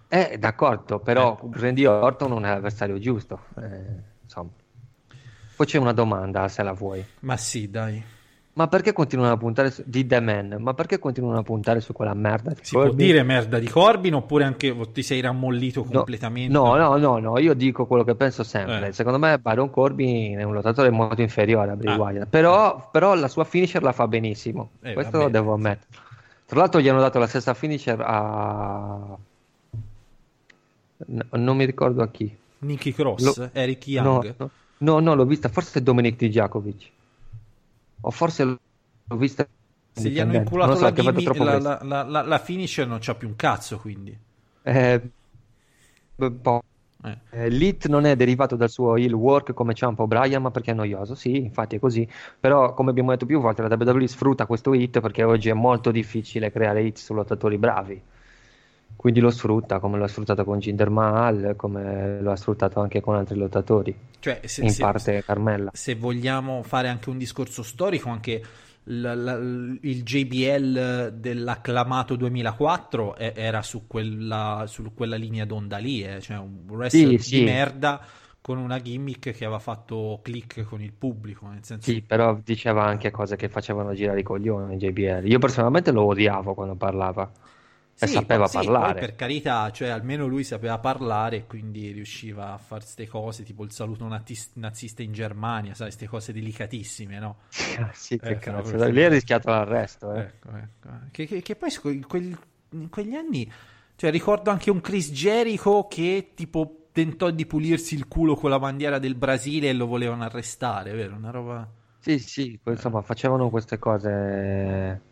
Eh, 0.07 0.37
d'accordo, 0.39 1.01
però 1.01 1.41
Randy 1.51 1.87
Orton 1.87 2.29
non 2.29 2.45
è 2.45 2.51
l'avversario 2.51 3.01
giusto. 3.01 3.47
Eh, 3.57 3.81
insomma. 4.23 4.51
Poi 5.57 5.67
c'è 5.67 5.79
una 5.79 5.93
domanda, 5.93 6.47
se 6.47 6.63
la 6.63 6.73
vuoi. 6.73 7.05
Ma 7.23 7.37
sì, 7.37 7.69
dai. 7.69 8.01
Ma 8.53 8.67
perché 8.67 8.93
continuano 8.93 9.33
a 9.33 9.37
puntare 9.37 9.71
su, 9.71 9.83
di 9.87 10.05
The 10.07 10.21
Man? 10.21 10.57
Ma 10.59 10.75
perché 10.75 10.99
continuano 10.99 11.39
a 11.39 11.43
puntare 11.43 11.81
su 11.81 11.93
quella 11.93 12.15
merda? 12.15 12.51
di 12.51 12.59
Si 12.63 12.73
può 12.73 12.83
Corbin? 12.83 13.07
dire 13.07 13.23
merda 13.23 13.59
di 13.61 13.69
Corbin 13.69 14.15
oppure 14.15 14.45
anche 14.45 14.77
ti 14.93 15.03
sei 15.03 15.21
rammollito 15.21 15.85
No, 15.89 15.91
completamente? 15.99 16.53
No, 16.53 16.75
no, 16.75 16.97
no, 16.97 17.19
no, 17.19 17.39
io 17.39 17.55
dico 17.55 17.87
quello 17.87 18.03
che 18.05 18.17
penso 18.17 18.43
sempre. 18.43 18.89
Eh. 18.89 18.93
Secondo 18.93 19.19
me 19.19 19.39
Baron 19.39 19.71
Corbin 19.71 20.37
è 20.39 20.43
un 20.43 20.53
lottatore 20.53 20.91
molto 20.91 21.23
inferiore 21.23 21.71
a 21.71 21.77
Bray 21.77 21.95
Ah. 21.95 21.97
Wyatt, 21.99 22.27
però, 22.29 22.89
però 22.91 23.15
la 23.15 23.29
sua 23.29 23.45
finisher 23.45 23.83
la 23.83 23.93
fa 23.93 24.09
benissimo. 24.09 24.71
Eh, 24.83 24.95
Questo 24.95 25.17
lo 25.19 25.29
devo 25.29 25.55
ammettere. 25.55 25.87
Tra 26.45 26.59
l'altro 26.59 26.81
gli 26.81 26.89
hanno 26.89 27.01
dato 27.01 27.19
la 27.21 27.29
stessa 27.29 27.55
finisher 27.55 28.01
a... 28.05 29.17
n- 31.07 31.27
non 31.31 31.57
mi 31.57 31.65
ricordo 31.65 32.03
a 32.03 32.09
chi. 32.09 32.37
Nicky 32.59 32.93
Cross, 32.93 33.37
Lo- 33.39 33.49
Eric 33.53 33.87
No, 33.87 33.93
Young. 34.23 34.35
no, 34.39 34.51
no, 34.79 34.99
no, 34.99 35.15
l'ho 35.15 35.25
vista, 35.25 35.49
forse 35.49 35.79
è 35.79 35.83
Dominic 35.83 36.17
Dijakovic. 36.17 36.91
O 38.03 38.11
forse 38.11 38.45
l'ho 38.45 39.17
vista 39.17 39.47
Se 39.93 40.11
gli 40.11 40.19
hanno 40.19 40.35
inculato 40.35 40.75
so, 40.75 40.85
la, 40.85 40.91
troppo 40.93 41.45
la, 41.45 41.59
la, 41.83 42.03
la, 42.03 42.23
la 42.23 42.39
finisher 42.39 42.89
non 42.89 42.99
c'ha 43.01 43.15
più 43.15 43.29
un 43.29 43.37
cazzo, 43.37 43.79
quindi. 43.79 44.19
Eh, 44.65 45.01
b- 46.17 46.31
po- 46.43 46.63
Eh. 47.05 47.17
eh, 47.31 47.49
Lit 47.49 47.87
non 47.89 48.05
è 48.05 48.17
derivato 48.17 48.57
dal 48.57 48.69
suo 48.71 48.97
heel 48.97 49.13
work 49.15 49.53
come 49.55 49.75
Ciampa 49.75 50.03
O'Brien, 50.03 50.43
ma 50.43 50.51
perché 50.51 50.73
è 50.73 50.75
noioso. 50.75 51.15
Sì, 51.15 51.37
infatti 51.45 51.77
è 51.77 51.79
così. 51.79 52.09
Però, 52.39 52.75
come 52.75 52.91
abbiamo 52.91 53.11
detto 53.11 53.27
più 53.27 53.41
volte, 53.41 53.63
la 53.63 53.69
WWE 53.77 54.07
sfrutta 54.09 54.47
questo 54.47 54.75
hit 54.75 55.01
perché 55.01 55.23
oggi 55.25 55.49
è 55.49 55.55
molto 55.55 55.91
difficile 55.91 56.51
creare 56.53 56.83
hit 56.83 56.99
su 56.99 57.15
lottatori 57.15 57.59
bravi. 57.59 58.03
Quindi 58.97 59.21
lo 59.21 59.31
sfrutta, 59.31 59.79
come 59.81 59.97
lo 59.99 60.05
ha 60.05 60.09
sfruttato 60.09 60.45
con 60.45 60.59
Jinder 60.59 60.91
Mahal, 60.91 61.55
come 61.57 62.21
lo 62.21 62.31
ha 62.33 62.37
sfruttato 62.37 62.81
anche 62.81 63.01
con 63.01 63.15
altri 63.17 63.37
lottatori. 63.39 63.97
Cioè, 64.19 64.41
se, 64.47 64.67
In 64.67 64.69
se- 64.69 64.79
parte 64.79 65.23
Carmella. 65.25 65.73
se 65.73 65.95
vogliamo 65.95 66.63
fare 66.63 66.89
anche 66.89 67.09
un 67.11 67.17
discorso 67.19 67.63
storico, 67.63 68.11
anche 68.11 68.43
l- 68.85 69.03
l- 69.07 69.79
il 69.83 70.03
JBL 70.03 71.13
dell'acclamato 71.15 72.17
2004 72.17 73.17
e- 73.17 73.33
era 73.37 73.63
su 73.63 73.87
quella, 73.87 74.65
su 74.67 74.93
quella 74.95 75.17
linea 75.17 75.45
d'onda 75.47 75.79
lì, 75.79 76.03
eh, 76.03 76.21
cioè 76.21 76.37
un 76.39 76.65
wrestler 76.69 77.15
Sì, 77.15 77.19
di 77.23 77.39
sì. 77.39 77.41
merda 77.41 78.05
con 78.43 78.59
una 78.59 78.81
gimmick 78.81 79.31
che 79.33 79.45
aveva 79.45 79.59
fatto 79.61 80.21
click 80.23 80.63
con 80.65 80.83
il 80.83 80.93
pubblico, 80.93 81.47
nel 81.49 81.65
senso 81.65 81.93
Sì, 81.93 82.03
però 82.03 82.35
diceva 82.43 82.85
anche 82.85 83.11
cose 83.11 83.37
che 83.37 83.49
facevano 83.49 83.95
girare 83.95 84.21
i 84.21 84.23
coglioni 84.23 84.77
JBL. 84.77 85.27
Io 85.27 85.39
personalmente 85.39 85.91
lo 85.93 86.05
odiavo 86.05 86.53
quando 86.55 86.75
parlava. 86.77 87.31
E 88.03 88.07
Sì, 88.07 88.09
sapeva 88.09 88.47
sì, 88.47 88.59
parlare. 88.59 88.97
per 88.97 89.15
carità, 89.15 89.71
cioè 89.71 89.89
almeno 89.89 90.27
lui 90.27 90.43
sapeva 90.43 90.79
parlare 90.79 91.37
e 91.39 91.47
quindi 91.47 91.91
riusciva 91.93 92.53
a 92.55 92.59
fare 92.59 92.81
queste 92.83 93.07
cose, 93.07 93.43
tipo 93.45 93.63
il 93.65 93.73
saluto 93.73 94.07
nazista 94.55 95.03
in 95.03 95.13
Germania, 95.13 95.75
sai, 95.75 95.87
queste 95.89 96.07
cose 96.09 96.33
delicatissime, 96.33 97.19
no? 97.19 97.37
sì, 97.95 98.19
che 98.21 98.37
Eh, 98.37 98.39
cazzo. 98.39 98.77
Lì 98.89 99.05
ha 99.05 99.09
rischiato 99.09 99.51
l'arresto, 99.51 100.13
eh. 100.15 100.27
Ecco, 100.27 100.49
ecco. 100.57 100.89
Che, 101.13 101.27
che- 101.27 101.43
che 101.43 101.57
poi 101.57 101.71
in, 101.95 102.07
quel- 102.07 102.39
in 102.71 102.89
quegli 102.89 103.15
anni, 103.15 103.51
cioè 103.97 104.11
ricordo 104.11 104.51
anche 104.51 104.71
un 104.71 104.81
Chris 104.81 105.11
Jericho 105.13 105.87
che 105.89 106.33
tipo 106.35 106.89
tentò 106.93 107.31
di 107.31 107.47
pulirsi 107.47 107.95
il 107.95 108.09
culo 108.09 108.35
con 108.35 108.51
la 108.51 108.59
bandiera 108.59 108.99
del 108.99 109.15
Brasile 109.15 109.69
e 109.69 109.73
lo 109.73 109.87
volevano 109.87 110.25
arrestare, 110.25 110.93
vero? 110.93 111.15
Una 111.17 111.31
roba... 111.31 111.69
Sì, 111.99 112.19
sì, 112.19 112.59
poi, 112.63 112.75
insomma, 112.75 113.03
facevano 113.03 113.51
queste 113.51 113.79
cose. 113.79 115.03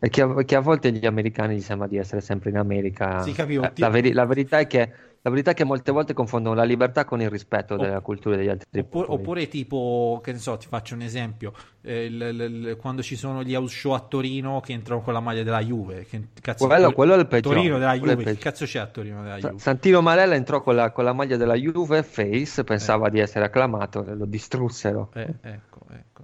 Che, 0.00 0.22
a- 0.22 0.44
che 0.44 0.54
a 0.54 0.60
volte 0.60 0.92
gli 0.92 1.06
americani 1.06 1.56
gli 1.56 1.60
sembra 1.60 1.88
di 1.88 1.96
essere 1.96 2.20
sempre 2.20 2.50
in 2.50 2.56
America. 2.56 3.20
Sì, 3.22 3.32
capivo, 3.32 3.64
Eh, 3.64 3.72
la, 3.76 3.88
veri- 3.88 4.12
la 4.12 4.26
verità 4.26 4.60
è 4.60 4.66
che, 4.68 4.92
la 5.20 5.30
verità 5.30 5.50
è 5.50 5.54
che 5.54 5.64
molte 5.64 5.90
volte 5.90 6.14
confondono 6.14 6.54
la 6.54 6.62
libertà 6.62 7.04
con 7.04 7.20
il 7.20 7.28
rispetto 7.28 7.74
Opp- 7.74 7.82
della 7.82 7.98
cultura 8.00 8.36
degli 8.36 8.46
altri 8.48 8.78
Oppure, 8.78 9.06
oppure 9.08 9.48
tipo, 9.48 10.20
che 10.22 10.30
ne 10.30 10.38
so, 10.38 10.56
ti 10.56 10.68
faccio 10.68 10.94
un 10.94 11.02
esempio, 11.02 11.52
eh, 11.82 12.04
il- 12.04 12.14
il- 12.14 12.40
il- 12.68 12.76
quando 12.76 13.02
ci 13.02 13.16
sono 13.16 13.42
gli 13.42 13.56
house 13.56 13.74
show 13.74 13.90
a 13.92 13.98
Torino 13.98 14.60
che 14.60 14.72
entrano 14.72 15.00
con 15.00 15.12
la 15.14 15.20
maglia 15.20 15.42
della 15.42 15.60
Juve, 15.60 16.06
che 16.08 16.28
cazzo 16.40 16.68
Quello- 16.68 16.92
quello 16.92 17.14
è 17.14 17.18
il 17.18 17.26
peggiore, 17.26 17.56
Torino 17.56 17.78
della 17.78 17.94
Juve, 17.98 18.22
che 18.22 18.36
cazzo 18.36 18.66
c'è 18.66 18.78
a 18.78 18.86
Torino 18.86 19.22
della 19.24 19.38
Juve? 19.38 19.58
Santino 19.58 20.00
Marella 20.00 20.36
entrò 20.36 20.62
con 20.62 20.76
la, 20.76 20.92
con 20.92 21.02
la 21.02 21.12
maglia 21.12 21.36
della 21.36 21.54
Juve 21.56 22.04
Face, 22.04 22.60
Eh. 22.60 22.64
pensava 22.64 23.08
di 23.08 23.18
essere 23.18 23.44
acclamato, 23.46 24.04
lo 24.14 24.26
distrussero. 24.26 25.10
Eh, 25.14 25.22
ecco, 25.42 25.80
ecco, 25.90 26.22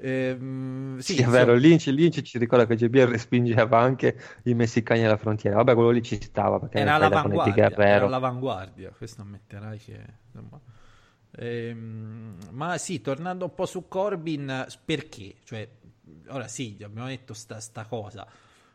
Ehm, 0.00 0.98
sì, 0.98 1.14
Sì, 1.14 1.22
è 1.22 1.26
vero, 1.26 1.54
Lynch, 1.54 1.86
Lynch 1.86 2.22
ci 2.22 2.38
ricorda 2.38 2.66
che 2.66 2.76
JBL 2.76 3.06
respingeva 3.06 3.78
anche 3.78 4.16
i 4.44 4.54
messicani 4.54 5.04
alla 5.04 5.16
frontiera. 5.16 5.56
Vabbè, 5.56 5.74
quello 5.74 5.90
lì 5.90 6.02
ci 6.02 6.20
stava 6.20 6.58
perché 6.58 6.78
era 6.78 6.94
all'avanguardia, 6.94 7.86
era 7.86 8.04
all'avanguardia, 8.06 8.90
questo 8.90 9.22
ammetterai 9.22 9.78
che... 9.78 10.04
insomma, 10.26 10.60
ehm, 11.32 12.36
ma 12.50 12.78
sì, 12.78 13.00
tornando 13.00 13.46
un 13.46 13.54
po' 13.54 13.66
su 13.66 13.88
Corbin, 13.88 14.66
perché? 14.84 15.36
Cioè, 15.44 15.68
ora 16.28 16.46
sì, 16.48 16.76
abbiamo 16.82 17.08
detto 17.08 17.34
sta, 17.34 17.60
sta 17.60 17.84
cosa, 17.86 18.26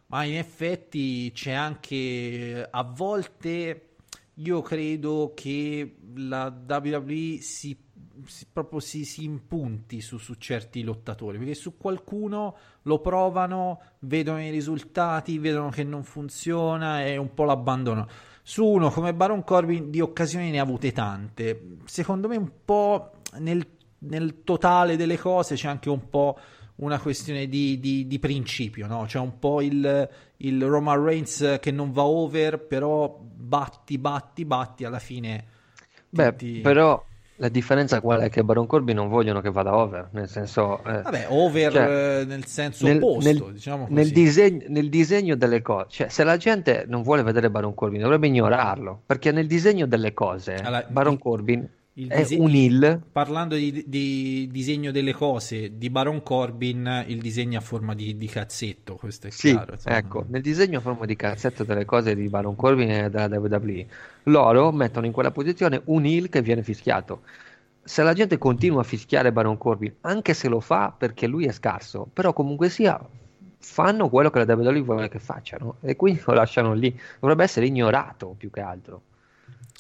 ma 0.08 0.24
in 0.24 0.38
effetti 0.38 1.32
c'è 1.34 1.52
anche 1.52 2.68
a 2.70 2.84
volte 2.84 3.90
io 4.36 4.62
credo 4.62 5.32
che 5.34 5.98
la 6.16 6.48
WWE 6.68 7.38
si, 7.42 7.78
si- 8.26 8.46
proprio 8.52 8.80
si, 8.80 9.06
si 9.06 9.24
impunti 9.24 10.02
su, 10.02 10.18
su 10.18 10.36
certi 10.36 10.84
lottatori 10.84 11.38
perché 11.38 11.54
su 11.56 11.78
qualcuno 11.78 12.56
lo 12.84 13.00
provano, 13.00 13.82
vedono 14.00 14.42
i 14.42 14.50
risultati, 14.50 15.38
vedono 15.40 15.70
che 15.70 15.84
non 15.84 16.04
funziona 16.04 17.06
e 17.06 17.18
un 17.18 17.34
po' 17.34 17.44
l'abbandonano. 17.44 18.08
Su 18.44 18.66
uno 18.66 18.90
come 18.92 19.14
Baron 19.14 19.44
Corbin 19.44 19.90
di 19.90 20.02
occasioni 20.02 20.52
ne 20.52 20.60
ha 20.60 20.64
avute 20.64 20.92
tante. 20.92 21.78
Secondo 21.86 22.28
me 22.28 22.38
un 22.38 22.52
po' 22.64 23.12
nel, 23.40 23.66
nel 24.00 24.44
totale 24.44 24.96
delle 24.98 25.18
cose 25.18 25.56
c'è 25.56 25.68
anche 25.68 25.90
un 25.90 26.10
po' 26.10 26.38
una 26.76 27.00
questione 27.00 27.48
di, 27.48 27.80
di- 27.80 28.06
di 28.06 28.20
principio, 28.20 28.86
no? 28.88 29.06
C'è 29.06 29.18
un 29.20 29.40
po' 29.40 29.62
il, 29.62 30.10
il 30.38 30.64
Roman 30.66 31.02
Reigns 31.04 31.58
che 31.62 31.72
non 31.72 31.92
va 31.92 32.04
over, 32.04 32.60
però 32.60 33.18
batti, 33.20 33.98
batti, 33.98 34.46
batti, 34.46 34.84
alla 34.84 35.00
fine... 35.00 35.46
Beh, 36.10 36.36
ti- 36.36 36.36
ti- 36.36 36.62
però 36.62 37.04
la 37.38 37.50
differenza 37.50 38.00
qual 38.02 38.22
è? 38.22 38.30
Che 38.30 38.44
Baron 38.44 38.66
Corbin 38.66 38.96
non 38.96 39.10
vogliono 39.10 39.42
che 39.42 39.52
vada 39.52 39.76
over, 39.76 40.10
nel 40.12 40.30
senso... 40.30 40.84
eh, 40.86 41.02
Vabbè, 41.02 41.26
over 41.30 41.72
cioè, 41.72 42.20
eh, 42.22 42.26
nel 42.26 42.46
senso 42.46 42.86
nel, 42.86 42.98
opposto, 42.98 43.30
nel- 43.30 43.54
diciamo 43.54 43.84
così. 43.84 43.94
nel 43.94 44.12
disegno, 44.12 44.64
nel 44.68 44.90
disegno 44.90 45.36
delle 45.36 45.62
cose, 45.62 45.88
cioè 45.90 46.10
se 46.10 46.24
la 46.24 46.38
gente 46.38 46.86
non 46.88 47.02
vuole 47.04 47.24
vedere 47.24 47.50
Baron 47.50 47.74
Corbin 47.74 48.02
dovrebbe 48.02 48.28
ignorarlo, 48.28 49.02
perché 49.06 49.32
nel 49.32 49.48
disegno 49.48 49.86
delle 49.86 50.14
cose 50.14 50.56
Allora, 50.56 50.86
Baron 50.88 51.18
Corbin 51.18 51.68
il 51.98 52.10
è 52.10 52.18
dise- 52.18 52.36
un 52.36 52.50
heel 52.54 53.02
Parlando 53.12 53.56
di, 53.56 53.84
di 53.88 54.48
disegno 54.52 54.92
delle 54.92 55.14
cose 55.14 55.78
di 55.78 55.90
Baron 55.90 56.22
Corbin, 56.24 57.06
il 57.08 57.22
disegno 57.22 57.58
a 57.58 57.62
forma 57.62 57.96
di, 57.96 58.18
di 58.18 58.28
cazzetto, 58.28 58.96
questo 58.96 59.28
è 59.28 59.30
Sì, 59.30 59.50
chiaro. 59.52 59.74
insomma. 59.74 59.98
ecco, 59.98 60.26
nel 60.28 60.42
disegno 60.42 60.80
a 60.80 60.82
forma 60.82 61.06
di 61.06 61.16
cazzetto 61.16 61.64
delle 61.64 61.86
cose 61.86 62.16
di 62.16 62.28
Baron 62.28 62.56
Corbin 62.56 62.90
e 62.92 63.10
della 63.10 63.40
WWE, 63.40 63.88
loro 64.24 64.72
mettono 64.72 65.06
in 65.06 65.12
quella 65.12 65.32
posizione 65.32 65.82
un 65.86 66.06
heel 66.06 66.30
che 66.30 66.42
viene 66.42 66.64
fischiato. 66.64 67.22
Se 67.84 68.04
la 68.04 68.14
gente 68.14 68.38
continua 68.38 68.82
a 68.82 68.84
fischiare 68.84 69.32
Baron 69.32 69.58
Corbin, 69.58 69.96
anche 70.02 70.34
se 70.34 70.48
lo 70.50 70.60
fa 70.60 70.94
perché 70.98 71.28
lui 71.28 71.46
è 71.46 71.52
scarso, 71.52 72.08
però 72.12 72.34
comunque 72.34 72.70
sia, 72.70 73.00
fanno 73.60 74.10
quello 74.10 74.30
che 74.30 74.44
la 74.44 74.54
WWE 74.54 74.82
vuole 74.82 75.10
che 75.10 75.20
facciano 75.20 75.78
e 75.82 75.96
quindi 75.96 76.22
lo 76.26 76.34
lasciano 76.34 76.74
lì. 76.74 76.98
Dovrebbe 77.20 77.44
essere 77.44 77.68
ignorato 77.68 78.36
più 78.38 78.50
che 78.50 78.62
altro. 78.62 79.02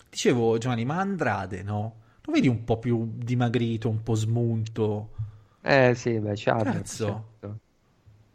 Dicevo 0.10 0.58
Giovanni, 0.58 0.86
ma 0.86 1.00
Andrade 1.00 1.62
no? 1.62 2.04
Lo 2.26 2.32
vedi 2.34 2.48
un 2.48 2.64
po' 2.64 2.78
più 2.80 3.12
dimagrito, 3.16 3.90
un 3.90 4.02
po' 4.04 4.16
smunto? 4.16 5.10
Eh 5.62 5.94
sì, 5.96 6.20
beh, 6.20 6.34
Charlotte. 6.36 6.78
Cazzo. 6.80 7.06
certo. 7.40 7.60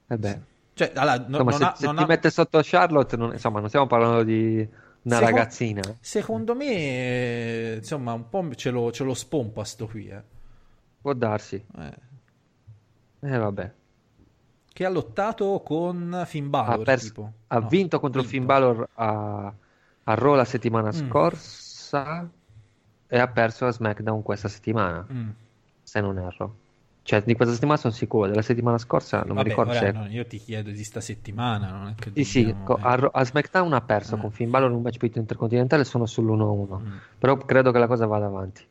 Eh 0.09 0.17
beh. 0.19 0.41
Cioè, 0.75 0.93
allora, 0.95 1.17
no- 1.19 1.27
Insomma, 1.29 1.53
se, 1.53 1.65
ha- 1.65 1.75
se 1.75 1.89
ti 1.95 2.03
ha- 2.03 2.07
mette 2.07 2.31
sotto 2.31 2.61
Charlotte, 2.63 3.17
non, 3.17 3.33
insomma, 3.33 3.59
non 3.61 3.69
stiamo 3.69 3.87
parlando 3.87 4.23
di 4.23 4.57
una 5.03 5.15
Secondo- 5.17 5.37
ragazzina. 5.37 5.81
Secondo 6.01 6.55
me, 6.55 6.67
eh, 6.73 7.75
insomma, 7.79 8.13
un 8.13 8.29
po' 8.29 8.49
ce 8.55 8.71
lo, 8.71 8.91
ce 8.93 9.05
lo 9.05 9.15
spompa 9.15 9.65
sto 9.65 9.87
qui, 9.87 10.09
eh. 10.09 10.23
Può 11.01 11.13
darsi. 11.15 11.63
Eh. 11.79 11.95
Eh 13.21 13.37
vabbè. 13.39 13.73
Che 14.73 14.85
ha 14.85 14.89
lottato 14.89 15.61
con 15.65 16.23
Finn 16.27 16.47
ha, 16.47 16.49
Balor, 16.49 16.85
perso- 16.85 17.07
tipo. 17.09 17.33
ha 17.49 17.59
No, 17.59 17.69
vinto 17.69 18.01
contro 18.01 18.21
vinto. 18.23 18.37
Finn 18.37 18.47
Balor 18.47 18.89
a, 18.95 19.53
a 20.05 20.15
Raw 20.15 20.35
la 20.35 20.45
settimana 20.45 20.89
Mm. 20.89 20.93
scorsa 21.09 22.31
e 23.13 23.19
ha 23.19 23.27
perso 23.27 23.67
a 23.67 23.73
SmackDown 23.73 24.23
questa 24.23 24.47
settimana, 24.49 25.05
Mm. 25.13 25.29
se 25.83 26.01
non 26.01 26.17
erro. 26.19 26.57
Cioè, 27.03 27.23
di 27.23 27.35
questa 27.35 27.55
settimana 27.55 27.77
sono 27.79 27.93
sicuro, 27.93 28.29
della 28.29 28.43
settimana 28.43 28.79
scorsa 28.79 29.19
non 29.23 29.35
Vabbè, 29.35 29.43
mi 29.43 29.49
ricordo 29.49 29.71
ora 29.73 29.81
se... 29.81 29.91
no, 29.91 30.07
io 30.07 30.25
ti 30.27 30.39
chiedo 30.39 30.71
di 30.71 30.85
sta 30.85 31.01
settimana, 31.01 31.71
non 31.73 31.89
è 31.89 31.95
che 31.97 32.11
Sì, 32.15 32.25
sì, 32.25 32.55
co- 32.63 32.79
a, 32.81 33.11
a 33.13 33.25
SmackDown 33.25 33.73
ha 33.73 33.81
perso 33.81 34.17
Mm. 34.17 34.21
con 34.21 34.31
Finn 34.31 34.49
Balor 34.51 34.71
un 34.71 34.83
match 34.83 34.99
titolo 34.99 35.21
intercontinentale, 35.21 35.83
sono 35.85 36.05
sull'1-1. 36.05 36.79
Mm. 36.81 36.97
Però 37.19 37.37
credo 37.39 37.73
che 37.73 37.79
la 37.79 37.89
cosa 37.89 38.07
vada 38.07 38.27
avanti. 38.27 38.65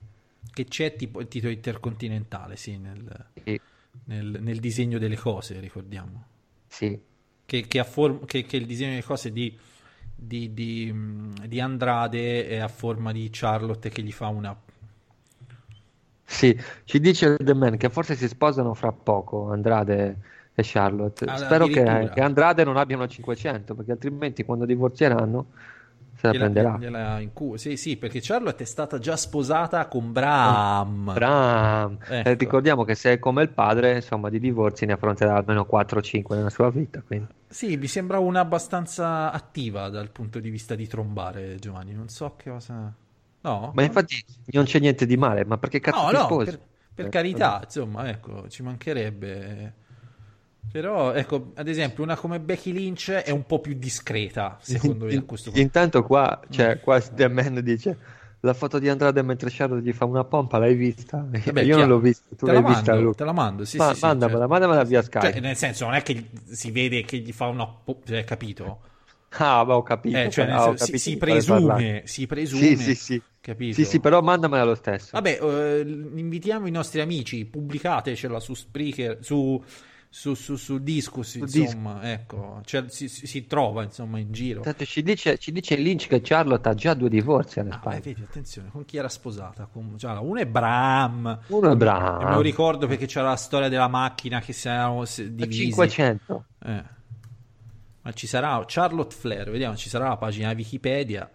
Che 0.54 0.66
c'è 0.66 0.96
tipo 0.96 1.20
il 1.20 1.28
titolo 1.28 1.52
intercontinentale, 1.52 2.56
sì, 2.56 2.78
nel, 2.78 3.26
Sì, 3.44 3.60
nel- 4.06 4.38
nel 4.42 4.60
disegno 4.60 5.00
delle 5.00 5.18
cose, 5.18 5.60
ricordiamo. 5.60 6.24
sì. 6.68 6.98
Che, 7.46 7.68
che, 7.68 7.84
form- 7.84 8.26
che- 8.26 8.46
che 8.46 8.58
il 8.58 8.66
disegno 8.68 8.92
delle 8.92 9.04
cose 9.04 9.32
di, 9.34 9.58
di, 10.20 10.54
di, 10.54 10.94
di 11.48 11.60
Andrade 11.60 12.62
a 12.62 12.68
forma 12.68 13.12
di 13.12 13.30
Charlotte 13.32 13.90
che 13.90 14.02
gli 14.02 14.12
fa 14.12 14.28
una... 14.28 14.56
Sì, 16.26 16.56
ci 16.84 17.00
dice 17.00 17.38
The 17.38 17.54
Man 17.54 17.78
che 17.78 17.90
forse 17.90 18.16
si 18.16 18.28
sposano 18.28 18.74
fra 18.74 18.92
poco 18.92 19.52
Andrade 19.52 20.18
e 20.54 20.62
Charlotte. 20.64 21.26
Ah, 21.26 21.38
Spero 21.38 21.66
che, 21.66 22.12
che 22.14 22.22
Andrade 22.22 22.64
non 22.64 22.78
abbiano 22.78 23.08
500 23.08 23.74
perché 23.74 23.94
altrimenti 23.94 24.44
quando 24.44 24.66
divorzieranno 24.66 25.48
se 26.20 26.28
la 26.28 26.34
gliela- 26.34 26.50
prenderà. 26.50 26.74
gliela 26.74 27.20
incu- 27.20 27.56
Sì, 27.58 27.76
sì, 27.78 27.98
perché 27.98 28.20
Charlotte 28.22 28.64
è 28.64 28.66
stata 28.66 29.00
già 29.00 29.16
sposata 29.18 29.88
con 29.88 30.12
Bram. 30.12 31.12
Bram. 31.12 31.98
Ecco. 32.06 32.30
Eh, 32.30 32.34
ricordiamo 32.36 32.84
che 32.84 32.96
se 32.96 33.14
è 33.14 33.20
come 33.20 33.44
il 33.44 33.50
padre, 33.52 33.96
insomma, 33.96 34.30
di 34.30 34.40
divorzi 34.40 34.86
ne 34.86 34.94
affronterà 34.94 35.36
almeno 35.36 35.66
4-5 35.66 36.36
nella 36.36 36.50
sua 36.50 36.70
vita. 36.72 37.02
Quindi. 37.04 37.28
Sì, 37.52 37.78
mi 37.78 37.88
sembra 37.88 38.20
una 38.20 38.42
abbastanza 38.42 39.32
attiva 39.32 39.90
dal 39.90 40.12
punto 40.12 40.40
di 40.40 40.50
vista 40.52 40.76
di 40.76 40.88
trombare, 40.88 41.58
Giovanni. 41.58 41.94
Non 41.94 42.08
so 42.10 42.36
che 42.36 42.50
cosa... 42.52 42.94
No? 43.42 43.74
Ma 43.74 43.84
infatti 43.84 44.16
non 44.52 44.66
c'è 44.66 44.80
niente 44.80 45.06
di 45.06 45.16
male, 45.18 45.46
ma 45.46 45.58
perché 45.58 45.80
cazzo 45.80 46.00
No, 46.02 46.08
ti 46.08 46.18
no, 46.18 46.26
sposi? 46.26 46.58
per, 46.58 46.60
per 46.94 47.06
Eh, 47.06 47.10
carità, 47.10 47.62
insomma, 47.64 48.08
ecco, 48.10 48.48
ci 48.50 48.62
mancherebbe. 48.64 49.79
Però, 50.72 51.14
ecco, 51.14 51.52
ad 51.56 51.68
esempio, 51.68 52.04
una 52.04 52.16
come 52.16 52.40
Becky 52.40 52.72
Lynch 52.72 53.10
è 53.12 53.32
un 53.32 53.46
po' 53.46 53.60
più 53.60 53.74
discreta, 53.74 54.58
secondo 54.62 55.06
me, 55.06 55.16
a 55.16 55.24
questo 55.24 55.52
punto. 55.52 55.68
Intanto 55.70 56.04
qua, 56.04 56.40
cioè, 56.50 56.80
Mm. 56.80 56.80
qua 56.80 57.00
The 57.02 57.28
Man 57.28 57.62
dice 57.64 57.98
la 58.42 58.54
foto 58.54 58.80
di 58.80 58.88
Andrade 58.88 59.22
mentre 59.24 59.50
Charlotte 59.52 59.84
gli 59.84 59.92
fa 59.94 60.06
una 60.06 60.24
pompa, 60.24 60.58
l'hai 60.60 60.76
vista? 60.76 61.28
Vabbè, 61.44 61.62
Io 61.66 61.76
chiaro. 61.76 61.78
non 61.78 61.88
l'ho 61.88 62.00
vista, 62.00 62.36
tu 62.36 62.46
te 62.46 62.52
l'hai 62.52 62.62
vista, 62.64 62.94
mando, 62.94 63.14
te 63.16 63.24
la 63.24 63.32
mando, 63.34 63.66
sì, 63.66 63.78
Ma- 63.78 63.94
sì, 63.94 64.00
mandamela, 64.00 64.20
certo. 64.20 64.48
mandamela 64.48 64.84
via 64.84 65.02
Skype. 65.02 65.32
Cioè, 65.32 65.40
nel 65.42 65.56
senso, 65.58 65.86
non 65.86 65.96
è 65.96 66.02
che 66.04 66.30
si 66.52 66.72
vede 66.72 67.02
che 67.04 67.18
gli 67.18 67.32
fa 67.34 67.48
una... 67.48 67.68
po- 67.68 68.02
cioè, 68.06 68.24
capito? 68.24 68.82
Ah, 69.32 69.64
beh, 69.66 69.74
ho 69.74 69.84
capito. 69.84 70.18
Eh, 70.18 70.30
cioè, 70.30 70.46
nel 70.46 70.56
ah, 70.56 70.68
ho 70.68 70.72
si, 70.76 70.76
capito 70.76 70.98
si 70.98 71.18
presume, 71.18 72.02
si 72.06 72.26
presume, 72.26 72.76
Sì, 72.76 72.76
sì, 72.76 72.96
sì. 72.96 73.24
capito? 73.42 73.76
Sì, 73.76 73.86
sì, 73.86 74.00
però 74.00 74.22
mandamela 74.22 74.64
lo 74.64 74.76
stesso. 74.76 75.12
Vabbè, 75.14 75.40
eh, 75.42 75.82
invitiamo 75.82 76.68
i 76.68 76.72
nostri 76.72 77.02
amici, 77.02 77.46
pubblicatecela 77.46 78.40
su 78.40 78.54
Spreaker, 78.54 79.18
su, 79.22 79.62
su, 80.12 80.34
su, 80.34 80.56
su 80.56 80.80
Discus, 80.80 81.36
insomma, 81.36 82.12
ecco, 82.12 82.62
Cioè, 82.66 82.86
si, 82.90 83.08
si- 83.08 83.46
trova, 83.46 83.84
insomma, 83.84 84.18
in 84.18 84.32
giro. 84.32 84.62
Tanto 84.62 84.84
ci 84.84 85.04
dice, 85.04 85.38
ci 85.38 85.52
dice 85.52 85.76
Lynch 85.76 86.08
che 86.08 86.22
Charlotte 86.22 86.68
ha 86.68 86.74
già 86.74 86.96
due 86.96 87.10
divorzi 87.10 87.60
alle 87.60 87.70
Ah, 87.70 87.78
spalle. 87.78 88.00
vedi, 88.02 88.22
attenzione, 88.24 88.70
con 88.72 88.86
chi 88.86 88.98
era 88.98 89.08
sposata? 89.08 89.68
Con, 89.72 89.98
cioè, 89.98 90.18
uno 90.18 90.40
è 90.40 90.48
Bram, 90.48 91.40
Uno 91.48 91.70
è 91.70 91.72
e 91.72 91.76
me 91.76 91.76
lo 91.76 91.76
Bram, 91.78 92.42
ricordo 92.42 92.88
perché 92.88 93.06
c'era 93.06 93.30
la 93.30 93.36
storia 93.36 93.70
della 93.70 93.88
macchina 93.88 94.40
che 94.42 94.52
si 94.52 94.68
erano 94.68 95.04
divisi. 95.32 95.56
500. 95.56 96.46
Eh. 96.66 96.84
Ma 98.02 98.12
ci 98.14 98.28
sarà 98.28 98.64
Charlotte 98.66 99.14
Flair, 99.16 99.50
vediamo, 99.52 99.76
ci 99.76 99.90
sarà 99.90 100.08
la 100.08 100.18
pagina 100.18 100.52
Wikipedia 100.52 101.30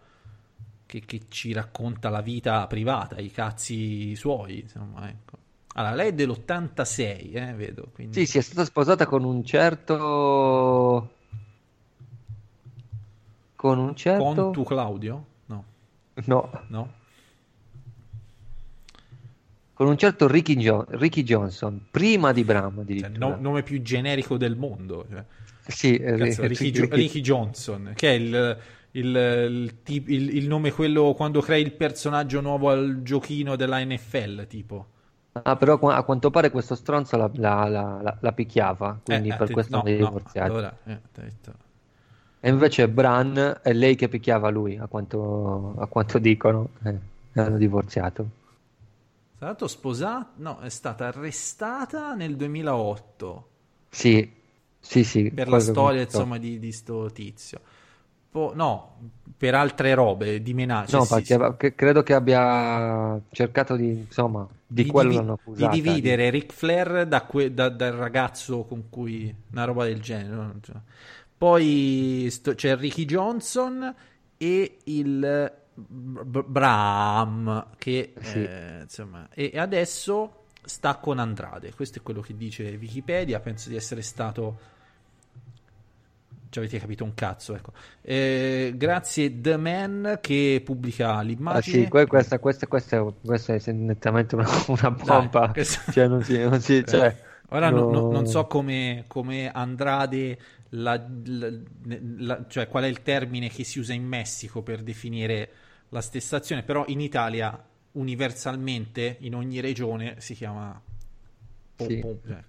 che, 0.86 1.00
che 1.00 1.22
ci 1.28 1.52
racconta 1.52 2.08
la 2.08 2.20
vita 2.22 2.66
privata, 2.66 3.18
i 3.18 3.30
cazzi 3.30 4.16
suoi, 4.16 4.60
insomma, 4.60 5.08
ecco. 5.08 5.38
Allora, 5.76 5.94
lei 5.94 6.08
è 6.10 6.12
dell'86, 6.12 7.34
eh, 7.34 7.52
vedo, 7.54 7.88
quindi... 7.92 8.14
Sì, 8.20 8.26
sì, 8.26 8.38
è 8.38 8.42
stata 8.42 8.64
sposata 8.64 9.06
con 9.06 9.24
un 9.24 9.44
certo... 9.44 11.10
Con 13.56 13.78
un 13.78 13.96
certo... 13.96 14.22
Con 14.22 14.52
tu 14.52 14.62
Claudio? 14.62 15.26
No, 15.46 15.64
No, 16.26 16.50
no. 16.68 16.92
con 19.72 19.88
un 19.88 19.98
certo 19.98 20.28
Ricky, 20.28 20.54
Jo- 20.54 20.86
Ricky 20.90 21.24
Johnson, 21.24 21.86
prima 21.90 22.30
di 22.32 22.44
Bram 22.44 22.84
Cioè, 22.86 23.08
no- 23.08 23.36
nome 23.40 23.64
più 23.64 23.82
generico 23.82 24.36
del 24.36 24.54
mondo. 24.56 25.04
cioè. 25.10 25.24
Sì, 25.66 25.96
eh, 25.96 26.16
Cazzo, 26.16 26.46
Ricky, 26.46 26.64
Ricky- 26.66 26.70
Jo- 26.70 26.94
Ricky 26.94 27.20
Johnson, 27.20 27.92
che 27.96 28.10
è 28.10 28.12
il, 28.12 28.58
il, 28.92 29.72
il- 29.86 30.36
il 30.36 30.46
nome 30.46 30.70
quello 30.70 31.14
quando 31.14 31.40
crei 31.40 31.62
il 31.62 31.72
personaggio 31.72 32.40
nuovo 32.40 32.70
al 32.70 33.00
giochino 33.02 33.56
della 33.56 33.84
NFL, 33.84 34.46
tipo. 34.46 34.90
Ah, 35.42 35.56
però 35.56 35.74
a 35.90 36.02
quanto 36.04 36.30
pare 36.30 36.50
questo 36.50 36.74
stronzo 36.74 37.16
la, 37.16 37.30
la- 37.34 37.68
la- 37.68 38.16
la- 38.20 38.32
picchiava, 38.32 38.98
quindi 39.02 39.32
Eh, 39.32 39.34
per 39.34 39.50
eh, 39.50 39.50
questo 39.50 39.76
no, 39.76 39.78
hanno 39.78 39.94
no, 39.96 39.96
divorziato. 39.96 40.54
allora, 40.54 40.80
eh, 40.84 41.00
E 42.40 42.48
invece 42.48 42.88
Bran 42.88 43.58
è 43.60 43.72
lei 43.72 43.96
che 43.96 44.08
picchiava 44.08 44.48
lui, 44.48 44.76
a 44.76 44.86
quanto, 44.86 45.74
a 45.78 45.86
quanto 45.88 46.18
dicono. 46.20 46.68
Eh, 46.84 46.96
hanno 47.34 47.56
divorziato. 47.56 48.26
Tra 49.36 49.46
l'altro 49.46 49.68
sposata, 49.68 50.32
no, 50.38 50.58
è 50.58 50.68
stata 50.70 51.06
arrestata 51.06 52.14
nel 52.14 52.34
2008 52.36 53.50
Sì, 53.90 54.30
sì, 54.80 55.04
sì. 55.04 55.32
per 55.32 55.48
la 55.48 55.58
storia, 55.58 56.02
insomma, 56.02 56.38
di, 56.38 56.58
di 56.58 56.72
sto 56.72 57.10
tizio. 57.12 57.60
Po- 58.34 58.50
no, 58.52 58.96
per 59.36 59.54
altre 59.54 59.94
robe, 59.94 60.42
di 60.42 60.54
menacce. 60.54 60.96
No, 60.96 61.04
sì, 61.04 61.22
perché 61.22 61.68
sì. 61.68 61.74
credo 61.76 62.02
che 62.02 62.14
abbia 62.14 63.20
cercato 63.30 63.76
di, 63.76 63.90
insomma, 63.90 64.44
di, 64.66 64.86
quello 64.86 65.10
divi- 65.10 65.30
accusata. 65.30 65.70
di 65.70 65.80
dividere 65.80 66.30
Ric 66.30 66.52
Flair 66.52 67.06
da 67.06 67.22
que- 67.22 67.54
da- 67.54 67.68
dal 67.68 67.92
ragazzo 67.92 68.64
con 68.64 68.88
cui 68.90 69.32
una 69.52 69.62
roba 69.62 69.84
del 69.84 70.00
genere. 70.00 70.50
Poi 71.38 72.26
sto- 72.30 72.56
c'è 72.56 72.76
Ricky 72.76 73.04
Johnson 73.04 73.94
e 74.36 74.78
il 74.82 75.52
B- 75.76 76.44
Bram 76.44 77.66
che 77.78 78.14
Sì. 78.20 78.42
eh, 78.42 78.78
insomma 78.82 79.28
e 79.32 79.52
adesso 79.54 80.46
sta 80.64 80.96
con 80.96 81.20
Andrade. 81.20 81.72
Questo 81.72 82.00
è 82.00 82.02
quello 82.02 82.20
che 82.20 82.36
dice 82.36 82.64
Wikipedia. 82.80 83.38
Penso 83.38 83.68
di 83.68 83.76
essere 83.76 84.02
stato. 84.02 84.72
Ci 86.54 86.60
avete 86.60 86.78
capito 86.78 87.02
un 87.02 87.14
cazzo, 87.14 87.56
ecco. 87.56 87.72
Eh, 88.00 88.74
grazie 88.76 89.40
The 89.40 89.56
Man 89.56 90.20
che 90.20 90.62
pubblica 90.64 91.16
Ah, 91.16 91.20
l'immagine. 91.22 91.82
sì, 91.82 91.88
que- 91.90 92.06
questa, 92.06 92.38
questa, 92.38 92.68
questa, 92.68 92.96
è- 92.98 93.12
questa 93.24 93.54
è 93.54 93.72
nettamente 93.72 94.36
una, 94.36 94.46
una 94.68 94.92
pompa. 94.92 95.50
questa- 95.50 95.90
Cioè, 95.90 96.06
non 96.06 96.22
si, 96.22 96.38
non 96.38 96.60
si- 96.60 96.84
cioè, 96.86 97.12
Ora 97.48 97.70
no- 97.70 97.80
no- 97.90 97.90
no- 97.90 98.08
non 98.12 98.26
so 98.26 98.46
come, 98.46 99.02
come 99.08 99.50
Andrade, 99.50 100.38
la- 100.70 101.04
la- 101.24 101.50
la- 102.18 102.44
cioè 102.46 102.68
qual 102.68 102.84
è 102.84 102.86
il 102.86 103.02
termine 103.02 103.48
che 103.48 103.64
si 103.64 103.80
usa 103.80 103.92
in 103.92 104.04
Messico 104.06 104.62
per 104.62 104.80
definire 104.84 105.50
la 105.88 106.00
stessa 106.00 106.36
azione, 106.36 106.62
però 106.62 106.84
in 106.86 107.00
Italia 107.00 107.60
universalmente 107.92 109.16
in 109.22 109.34
ogni 109.34 109.58
regione 109.58 110.20
si 110.20 110.34
chiama 110.34 110.80
pom- 111.76 111.88
Sì. 111.88 111.98
pom- 111.98 112.20
cioè, 112.24 112.42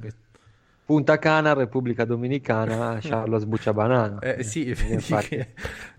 Punta 0.86 1.18
Cana, 1.18 1.54
Repubblica 1.54 2.06
Dominicana, 2.06 3.00
Charlo 3.02 3.40
Sbuccia 3.40 3.74
Banana. 3.74 4.20
eh, 4.20 4.44
sì, 4.44 4.66
vedi 4.66 4.94
infatti. 4.94 5.30
che, 5.30 5.48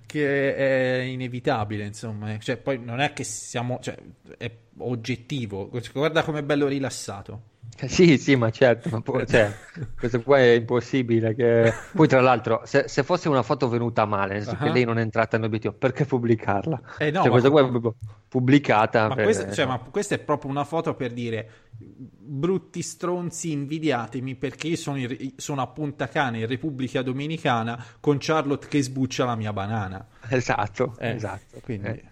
che 0.06 0.54
è 0.54 1.02
inevitabile, 1.02 1.84
insomma. 1.84 2.34
eh. 2.34 2.38
Cioè, 2.38 2.56
poi 2.56 2.78
non 2.78 3.00
è 3.00 3.12
che 3.12 3.24
siamo, 3.24 3.80
cioè, 3.82 3.96
è 4.38 4.50
oggettivo. 4.78 5.70
Guarda 5.92 6.22
com'è 6.22 6.42
bello 6.44 6.68
rilassato. 6.68 7.54
Sì, 7.86 8.16
sì, 8.16 8.36
ma 8.36 8.50
certo, 8.50 8.88
ma 8.88 9.00
poi- 9.02 9.26
cioè, 9.26 9.52
questo 9.98 10.22
qua 10.22 10.38
è 10.38 10.52
impossibile. 10.52 11.34
Che... 11.34 11.72
Poi, 11.94 12.08
tra 12.08 12.20
l'altro, 12.22 12.62
se, 12.64 12.88
se 12.88 13.02
fosse 13.02 13.28
una 13.28 13.42
foto 13.42 13.68
venuta 13.68 14.06
male, 14.06 14.34
nel 14.34 14.44
senso 14.44 14.58
Ah. 14.58 14.64
che 14.66 14.72
lei 14.72 14.84
non 14.84 14.96
è 14.98 15.02
entrata 15.02 15.36
nell'obiettivo, 15.36 15.74
perché 15.74 16.06
pubblicarla? 16.06 16.80
Eh 16.98 17.10
no, 17.10 17.20
Cioè, 17.20 17.30
questa 17.30 17.50
qua 17.50 17.60
è 17.60 17.68
proprio 17.68 17.94
pubblicata. 18.28 19.08
Ma, 19.08 19.14
per- 19.14 19.24
questa, 19.24 19.52
cioè, 19.52 19.66
ma 19.66 19.78
questa 19.78 20.14
è 20.14 20.18
proprio 20.18 20.50
una 20.50 20.64
foto 20.64 20.94
per 20.94 21.12
dire 21.12 21.50
brutti 21.78 22.80
stronzi, 22.80 23.52
invidiatemi 23.52 24.34
perché 24.36 24.68
io 24.68 24.76
sono, 24.76 24.96
in- 24.96 25.32
sono 25.36 25.60
a 25.60 25.66
Punta 25.66 26.08
Cana 26.08 26.38
in 26.38 26.46
Repubblica 26.46 27.02
Dominicana 27.02 27.84
con 28.00 28.16
Charlotte 28.18 28.68
che 28.68 28.82
sbuccia 28.82 29.26
la 29.26 29.36
mia 29.36 29.52
banana. 29.52 30.06
Esatto, 30.28 30.96
Eh, 30.98 31.10
esatto. 31.10 31.60
quindi- 31.62 31.88
Eh. 31.88 32.02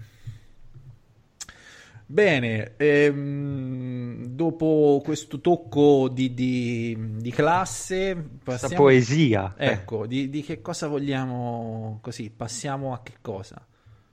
Bene, 2.06 2.74
ehm, 2.76 4.23
dopo 4.34 5.00
questo 5.04 5.40
tocco 5.40 6.08
di, 6.08 6.34
di- 6.34 6.96
di 7.18 7.30
classe, 7.30 8.14
Questa 8.14 8.66
passiamo, 8.68 8.82
poesia. 8.84 9.54
eh. 9.56 9.66
ecco, 9.68 10.06
di, 10.06 10.28
di 10.30 10.42
che 10.42 10.60
cosa 10.60 10.88
vogliamo 10.88 11.98
così? 12.02 12.30
Passiamo 12.30 12.92
a 12.92 13.00
che 13.02 13.14
cosa? 13.20 13.64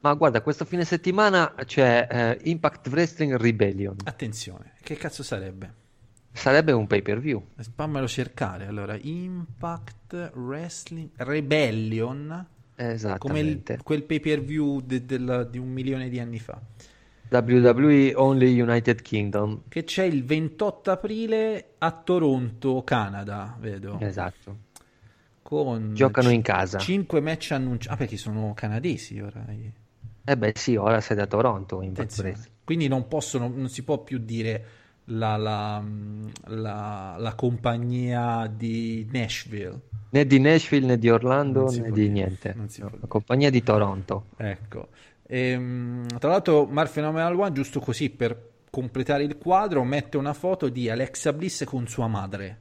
Ma 0.01 0.13
guarda, 0.15 0.41
questo 0.41 0.65
fine 0.65 0.83
settimana 0.85 1.53
c'è 1.65 2.07
eh, 2.09 2.49
Impact 2.49 2.87
Wrestling 2.87 3.35
Rebellion. 3.35 3.95
Attenzione, 4.03 4.73
che 4.81 4.95
cazzo 4.95 5.21
sarebbe? 5.23 5.73
Sarebbe 6.33 6.71
un 6.71 6.87
pay 6.87 7.01
per 7.01 7.19
view. 7.19 7.45
Fammelo 7.75 8.07
cercare. 8.07 8.65
Allora, 8.65 8.97
Impact 8.99 10.31
Wrestling 10.35 11.09
Rebellion, 11.17 12.47
come 13.19 13.39
il- 13.41 13.63
quel 13.83 14.03
pay 14.03 14.19
per 14.19 14.41
view 14.41 14.79
de- 14.81 15.05
della- 15.05 15.43
di 15.43 15.57
un 15.57 15.69
milione 15.69 16.09
di 16.09 16.19
anni 16.19 16.39
fa, 16.39 16.59
WWE 17.31 18.13
Only 18.15 18.59
United 18.59 19.01
Kingdom. 19.01 19.61
che 19.69 19.83
c'è 19.85 20.03
il 20.03 20.25
28 20.25 20.91
aprile 20.91 21.75
a 21.77 21.91
Toronto, 21.91 22.83
Canada, 22.83 23.55
vedo. 23.59 23.97
Esatto. 24.01 24.57
Con 25.41 25.93
Giocano 25.93 26.29
ci- 26.29 26.35
in 26.35 26.41
casa. 26.41 26.77
5 26.77 27.19
match 27.21 27.51
annunciati. 27.51 27.93
Ah, 27.93 27.97
perché 27.97 28.17
sono 28.17 28.53
canadesi 28.53 29.19
ora. 29.19 29.45
Eh 30.23 30.37
beh 30.37 30.53
sì, 30.55 30.75
ora 30.75 30.99
sei 31.01 31.15
da 31.17 31.25
Toronto. 31.25 31.77
Wrestling. 31.77 32.35
Quindi 32.63 32.87
non 32.87 33.07
possono, 33.07 33.47
non 33.53 33.69
si 33.69 33.83
può 33.83 33.99
più 34.03 34.17
dire 34.19 34.65
la, 35.05 35.35
la- 35.37 35.83
la- 36.47 37.15
la 37.17 37.35
compagnia 37.35 38.51
di 38.53 39.07
Nashville. 39.11 39.79
Né 40.11 40.25
di 40.25 40.39
Nashville 40.39 40.85
né 40.85 40.97
di 40.99 41.09
Orlando 41.09 41.69
né 41.69 41.81
di 41.83 41.91
dire, 41.91 42.09
niente. 42.09 42.55
la 42.55 43.07
compagnia 43.07 43.49
di 43.49 43.63
Toronto. 43.63 44.25
Ecco. 44.37 44.89
Ehm, 45.33 46.05
tra 46.19 46.29
l'altro, 46.29 46.65
Mar 46.65 46.91
Phenomenal 46.91 47.33
One, 47.39 47.53
giusto 47.53 47.79
così 47.79 48.09
per 48.09 48.49
completare 48.69 49.23
il 49.23 49.37
quadro, 49.37 49.81
mette 49.85 50.17
una 50.17 50.33
foto 50.33 50.67
di 50.67 50.89
Alexa 50.89 51.31
Bliss 51.31 51.63
con 51.63 51.87
sua 51.87 52.07
madre. 52.07 52.59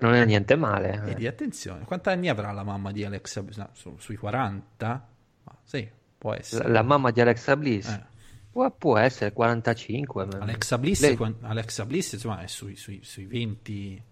Non 0.00 0.14
è 0.14 0.24
niente 0.24 0.56
male. 0.56 0.94
eh. 0.94 0.98
Vedi, 0.98 1.26
attenzione, 1.28 1.84
quanti 1.84 2.08
anni 2.08 2.28
avrà 2.28 2.50
la 2.50 2.64
mamma 2.64 2.90
di 2.90 3.04
Alexa 3.04 3.42
Bliss? 3.44 3.58
No, 3.58 3.68
su- 3.74 3.94
sui 3.98 4.16
40? 4.16 5.08
Ma 5.44 5.56
sì, 5.62 5.88
può 6.18 6.32
La, 6.32 6.38
essere. 6.38 6.68
la 6.68 6.82
mamma 6.82 7.12
di 7.12 7.20
Alexa 7.20 7.56
Bliss 7.56 7.88
Eh. 7.88 8.02
può, 8.50 8.68
può 8.72 8.96
essere 8.98 9.32
45. 9.32 10.24
ma- 10.26 10.38
Alexa 10.38 10.78
Bliss, 10.78 11.00
Lei- 11.00 11.36
Alexa 11.42 11.86
Bliss, 11.86 12.12
insomma, 12.14 12.40
è 12.40 12.48
sui, 12.48 12.74
sui- 12.74 13.04
sui 13.04 13.26
20. 13.26 14.02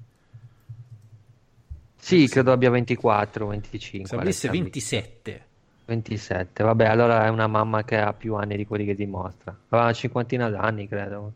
Sì, 1.97 2.29
credo 2.29 2.53
abbia 2.53 2.71
24, 2.71 3.47
25. 3.49 4.16
Alexa 4.16 4.16
Bliss 4.23 4.45
Alexa 4.45 4.62
27. 4.62 5.47
27. 5.92 6.62
Vabbè, 6.64 6.87
allora 6.87 7.24
è 7.26 7.28
una 7.28 7.46
mamma 7.46 7.85
che 7.85 7.98
ha 7.98 8.12
più 8.12 8.35
anni 8.35 8.57
di 8.57 8.66
quelli 8.66 8.85
che 8.85 8.94
dimostra. 8.94 9.50
Aveva 9.68 9.85
una 9.88 9.92
cinquantina 9.92 10.48
d'anni, 10.48 10.88
credo. 10.88 11.33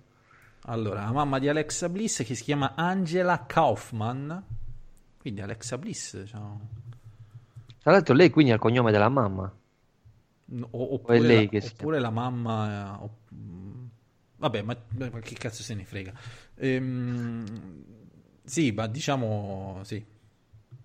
Allora, 0.69 1.05
la 1.05 1.13
mamma 1.13 1.39
di 1.39 1.49
Alexa 1.49 1.89
Bliss 1.89 2.25
che 2.25 2.35
si 2.35 2.43
chiama 2.43 2.73
Angela 2.75 3.45
Kaufman. 3.47 4.45
Quindi 5.19 5.41
Alexa 5.41 5.79
Bliss, 5.79 6.19
diciamo. 6.19 6.69
Tra 7.83 7.93
l'altro 7.93 8.15
lei 8.15 8.31
quindi 8.31 8.51
ha 8.51 8.55
il 8.55 8.61
cognome 8.61 8.91
della 8.91 9.09
mamma. 9.09 9.53
No, 10.49 10.69
oppure, 10.73 11.21
lei 11.21 11.49
la, 11.53 11.67
oppure 11.67 11.99
la 12.01 12.11
mamma. 12.11 12.99
eh, 12.99 13.03
o- 13.03 13.17
mm, 13.35 13.87
vabbè, 14.37 14.63
ma, 14.63 14.77
ma 14.97 15.21
che 15.21 15.35
cazzo 15.35 15.63
se 15.63 15.75
ne 15.75 15.85
frega. 15.85 16.13
Ehm, 16.57 17.45
sì, 18.45 18.73
ma 18.73 18.87
diciamo 18.87 19.81
sì. 19.85 20.05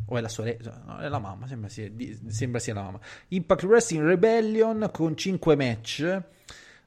O 0.06 0.18
è 0.18 0.22
la 0.22 0.28
sorella, 0.28 0.82
no, 0.86 0.98
è 1.00 1.08
la 1.08 1.20
mamma, 1.20 1.48
sembra 1.48 1.70
sia, 1.70 1.90
di- 1.90 2.20
sembra 2.28 2.60
sia 2.60 2.74
la 2.74 2.82
mamma. 2.82 3.00
Impact 3.30 3.64
Wrestling 3.64 4.06
Rebellion 4.06 4.90
con 4.92 5.16
5 5.16 5.56
match. 5.56 6.22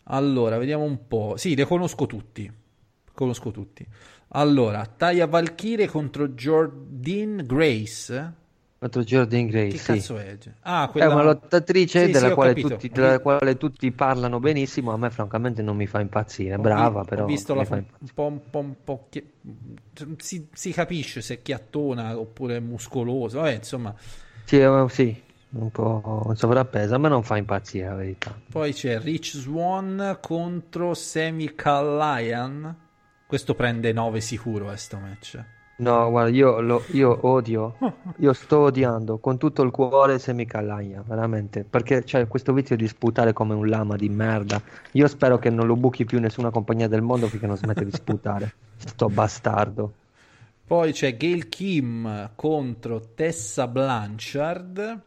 Allora, 0.04 0.58
vediamo 0.58 0.84
un 0.84 1.06
po'. 1.06 1.36
Sì, 1.36 1.54
le 1.54 1.64
conosco 1.64 2.06
tutti. 2.06 2.52
Conosco 3.12 3.50
tutti. 3.50 3.86
Allora, 4.28 4.84
Taya 4.84 5.26
Valkyrie 5.26 5.86
contro 5.86 6.28
Jordyn 6.28 7.44
Grace. 7.46 8.42
Contro 8.84 9.02
Jordan 9.02 9.46
Grace, 9.46 9.70
Che 9.70 9.78
sì. 9.78 9.92
cazzo 9.96 10.18
è? 10.18 10.36
Ah, 10.60 10.88
È 10.88 10.90
quella... 10.90 11.14
una 11.14 11.22
lottatrice 11.22 12.00
Sì, 12.00 12.04
sì, 12.06 12.12
della, 12.12 12.26
ho 12.28 12.34
quale 12.34 12.54
tutti, 12.54 12.88
della 12.90 13.18
quale 13.18 13.56
tutti 13.56 13.90
parlano 13.92 14.40
benissimo. 14.40 14.92
A 14.92 14.98
me, 14.98 15.10
francamente, 15.10 15.62
non 15.62 15.74
mi 15.76 15.86
fa 15.86 16.00
impazzire. 16.00 16.56
Ho 16.56 16.62
Brava, 16.62 17.00
vi- 17.00 17.04
però. 17.04 17.22
Ho 17.22 17.26
visto 17.26 17.54
la 17.54 17.64
fa 17.64 17.76
un 17.76 18.08
po', 18.14 18.26
un 18.26 18.50
po', 18.50 18.58
un 18.58 18.74
po' 18.84 19.06
chi- 19.10 19.32
si, 20.18 20.48
si 20.52 20.72
capisce 20.72 21.20
se 21.20 21.34
è 21.34 21.42
chiattona 21.42 22.18
oppure 22.18 22.56
è 22.56 22.60
muscolosa. 22.60 23.40
Vabbè, 23.40 23.54
insomma, 23.54 23.94
Sì, 24.44 24.58
eh, 24.60 24.86
sì, 24.90 25.22
un 25.50 25.70
po' 25.70 26.32
sovrappesa. 26.36 26.94
A 26.96 26.98
me 26.98 27.08
non 27.08 27.22
fa 27.24 27.36
impazzire, 27.36 27.88
la 27.88 27.94
verità. 27.94 28.40
poi 28.48 28.72
c'è 28.72 28.98
Rich 29.00 29.36
Swan 29.36 30.18
contro 30.20 30.94
Semi 30.94 31.54
Callahan. 31.54 32.74
Questo 33.26 33.54
prende 33.54 33.92
9 33.92 34.20
sicuro, 34.20 34.72
eh, 34.72 34.76
sto 34.76 34.98
match. 34.98 35.44
No, 35.76 36.08
guarda, 36.10 36.30
io, 36.30 36.60
lo- 36.60 36.84
io 36.90 37.26
odio, 37.26 37.78
io 38.16 38.32
sto 38.32 38.60
odiando 38.60 39.18
con 39.18 39.38
tutto 39.38 39.62
il 39.62 39.70
cuore 39.72 40.18
Semi 40.20 40.46
Calagna, 40.46 41.02
veramente, 41.02 41.64
perché 41.64 42.02
c'è 42.04 42.26
questo 42.28 42.52
vizio 42.52 42.76
di 42.76 42.86
sputare 42.86 43.32
come 43.32 43.54
un 43.54 43.68
lama 43.68 43.96
di 43.96 44.08
merda. 44.08 44.62
Io 44.92 45.08
spero 45.08 45.38
che 45.38 45.50
non 45.50 45.66
lo 45.66 45.76
buchi 45.76 46.04
più 46.04 46.20
nessuna 46.20 46.50
compagnia 46.50 46.86
del 46.88 47.02
mondo 47.02 47.28
finché 47.28 47.46
non 47.46 47.56
smette 47.56 47.84
di 47.84 47.92
sputare. 47.92 48.54
Sto 48.76 49.08
bastardo. 49.10 49.94
Poi 50.66 50.92
c'è 50.92 51.16
Gail 51.16 51.48
Kim 51.48 52.32
contro 52.34 53.12
Tessa 53.14 53.68
Blanchard. 53.68 55.02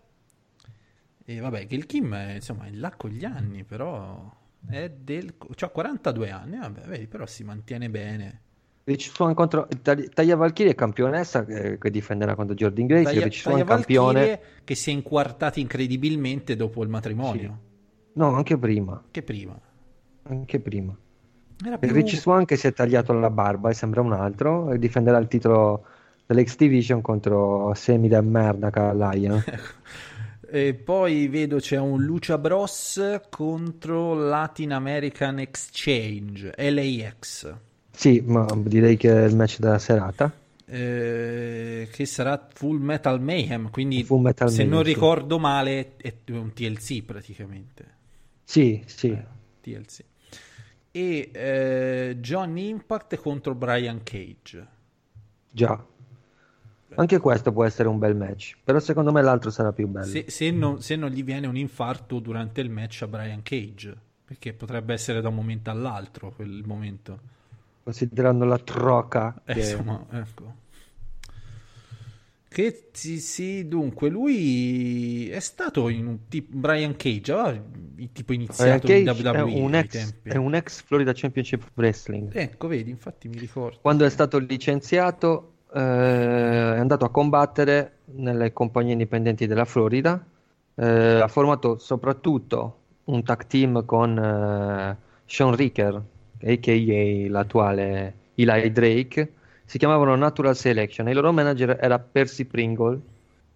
E 1.30 1.39
vabbè, 1.39 1.68
Gail 1.68 1.86
Kim 1.86 2.13
è, 2.15 2.34
insomma, 2.36 2.65
è 2.65 2.72
là 2.72 2.95
con 2.95 3.09
gli 3.09 3.26
anni, 3.26 3.63
però 3.65 4.32
è 4.65 4.89
del... 4.89 5.36
C'ha 5.55 5.70
42 5.70 6.30
anni, 6.32 6.57
vabbè, 6.57 6.82
vedi, 6.88 7.07
però 7.07 7.26
si 7.26 7.43
mantiene 7.43 7.89
bene. 7.89 8.41
Rich 8.88 9.11
contro 9.33 9.67
Tag- 9.81 10.13
Taya 10.13 10.38
Valkyrie 10.38 10.71
è 10.71 10.75
campionessa 10.75 11.45
eh, 11.45 11.77
che 11.77 11.91
difenderà 11.91 12.35
contro 12.35 12.55
Jordan 12.55 12.85
Grace, 12.85 13.03
Taya, 13.03 13.23
Rich 13.25 13.43
Taya 13.43 13.65
campione. 13.65 14.39
Che 14.63 14.75
si 14.75 14.91
è 14.91 14.93
inquartata 14.93 15.59
incredibilmente 15.59 16.55
dopo 16.55 16.83
il 16.83 16.89
matrimonio. 16.89 17.59
No, 18.13 18.33
anche 18.33 18.57
prima, 18.57 19.03
Che 19.11 19.21
prima. 19.23 19.59
anche 20.23 20.59
prima. 20.61 20.95
Era 21.65 21.75
E 21.75 21.79
più... 21.79 21.91
Rich 21.91 22.15
Swann 22.15 22.43
che 22.45 22.55
si 22.55 22.67
è 22.67 22.71
tagliato 22.73 23.11
la 23.11 23.29
barba 23.29 23.69
e 23.69 23.73
sembra 23.73 23.99
un 23.99 24.13
altro 24.13 24.71
e 24.71 24.79
difenderà 24.79 25.17
il 25.17 25.27
titolo 25.27 25.83
dell'X 26.25 26.55
Division 26.55 27.01
contro 27.01 27.73
Semi 27.73 28.07
da 28.07 28.21
merda 28.21 28.69
Calagna. 28.69 29.43
E 30.49 30.73
poi 30.75 31.27
vedo 31.27 31.57
c'è 31.57 31.77
un 31.77 32.01
Lucia 32.01 32.38
Bros 32.38 33.19
contro 33.29 34.13
Latin 34.13 34.71
American 34.71 35.39
Exchange, 35.39 36.53
LAX. 36.55 37.53
Sì, 37.97 38.21
ma 38.23 38.45
direi 38.57 38.95
che 38.95 39.09
è 39.09 39.25
il 39.25 39.35
match 39.35 39.57
della 39.57 39.79
serata. 39.79 40.31
eh, 40.65 41.89
che 41.91 42.05
sarà 42.05 42.47
Full 42.53 42.79
Metal 42.79 43.19
Mayhem, 43.19 43.71
quindi 43.71 44.05
Metal 44.07 44.51
se 44.51 44.57
Mayhem, 44.57 44.71
non 44.71 44.85
sì. 44.85 44.93
ricordo 44.93 45.39
male 45.39 45.95
è 45.97 46.13
un 46.27 46.53
TLC 46.53 47.01
praticamente. 47.01 47.95
Sì, 48.43 48.83
sì. 48.85 49.17
TLC. 49.61 50.03
E 50.91 51.31
eh, 51.33 52.17
John 52.19 52.55
Impact 52.55 53.15
contro 53.15 53.55
Brian 53.55 54.03
Cage. 54.03 54.67
Già. 55.49 55.83
Anche 56.93 57.17
questo 57.17 57.51
può 57.51 57.63
essere 57.63 57.87
un 57.89 57.97
bel 57.97 58.15
match, 58.15 58.57
però 58.63 58.77
secondo 58.79 59.11
me 59.11 59.23
l'altro 59.23 59.49
sarà 59.49 59.73
più 59.73 59.87
bello. 59.87 60.05
Se, 60.05 60.25
se 60.27 60.51
non, 60.51 60.83
se 60.83 60.95
non 60.95 61.09
gli 61.09 61.23
viene 61.23 61.47
un 61.47 61.57
infarto 61.57 62.19
durante 62.19 62.61
il 62.61 62.69
match 62.69 63.01
a 63.01 63.07
Brian 63.07 63.41
Cage, 63.41 63.95
perché 64.23 64.53
potrebbe 64.53 64.93
essere 64.93 65.19
da 65.19 65.29
un 65.29 65.35
momento 65.35 65.71
all'altro 65.71 66.31
quel 66.31 66.61
momento. 66.63 67.33
Considerando 67.88 68.43
la 68.43 68.57
troca 68.57 69.33
Eh, 69.45 69.53
che- 69.53 69.59
insomma, 69.61 70.05
ecco. 70.11 70.55
Che 72.49 72.89
sì, 72.91 73.21
sì, 73.21 73.65
dunque, 73.69 74.09
lui 74.09 75.29
è 75.29 75.39
stato 75.39 75.88
in 75.88 76.05
un 76.05 76.27
tipo 76.27 76.57
Brian 76.57 76.97
Cage, 76.97 77.31
aveva 77.31 77.63
il 77.95 78.11
tipo 78.11 78.33
Brian 78.33 78.41
iniziato 78.41 78.91
in 78.91 79.05
Cage 79.05 79.21
è 79.21 79.41
WWE 79.41 79.61
un 79.61 79.73
ai 79.73 79.79
ex, 79.79 80.13
è 80.23 80.35
un 80.35 80.55
ex 80.55 80.81
Florida 80.81 81.13
Championship 81.13 81.63
Wrestling. 81.75 82.35
Ecco, 82.35 82.67
vedi, 82.67 82.89
infatti 82.89 83.29
mi 83.29 83.38
ricordo. 83.38 83.77
Quando 83.79 84.03
è 84.03 84.09
stato 84.09 84.38
licenziato, 84.38 85.53
eh, 85.73 85.79
è 85.79 86.77
andato 86.79 87.05
a 87.05 87.09
combattere 87.09 87.99
nelle 88.15 88.51
compagnie 88.51 88.91
indipendenti 88.91 89.47
della 89.47 89.63
Florida. 89.63 90.21
Eh, 90.75 90.85
ha 90.85 91.27
formato 91.29 91.77
soprattutto 91.77 92.79
un 93.05 93.23
tag 93.23 93.47
team 93.47 93.85
con 93.85 94.17
eh, 94.17 94.97
Sean 95.25 95.55
Ricker, 95.55 96.03
a.k.a. 96.41 97.29
l'attuale 97.29 98.13
Eli 98.35 98.71
Drake. 98.71 99.31
Si 99.65 99.77
chiamavano 99.77 100.15
Natural 100.15 100.55
Selection 100.55 101.07
e 101.07 101.11
il 101.11 101.15
loro 101.17 101.33
manager 101.33 101.77
era 101.81 101.99
Percy 101.99 102.45
Pringle, 102.45 102.99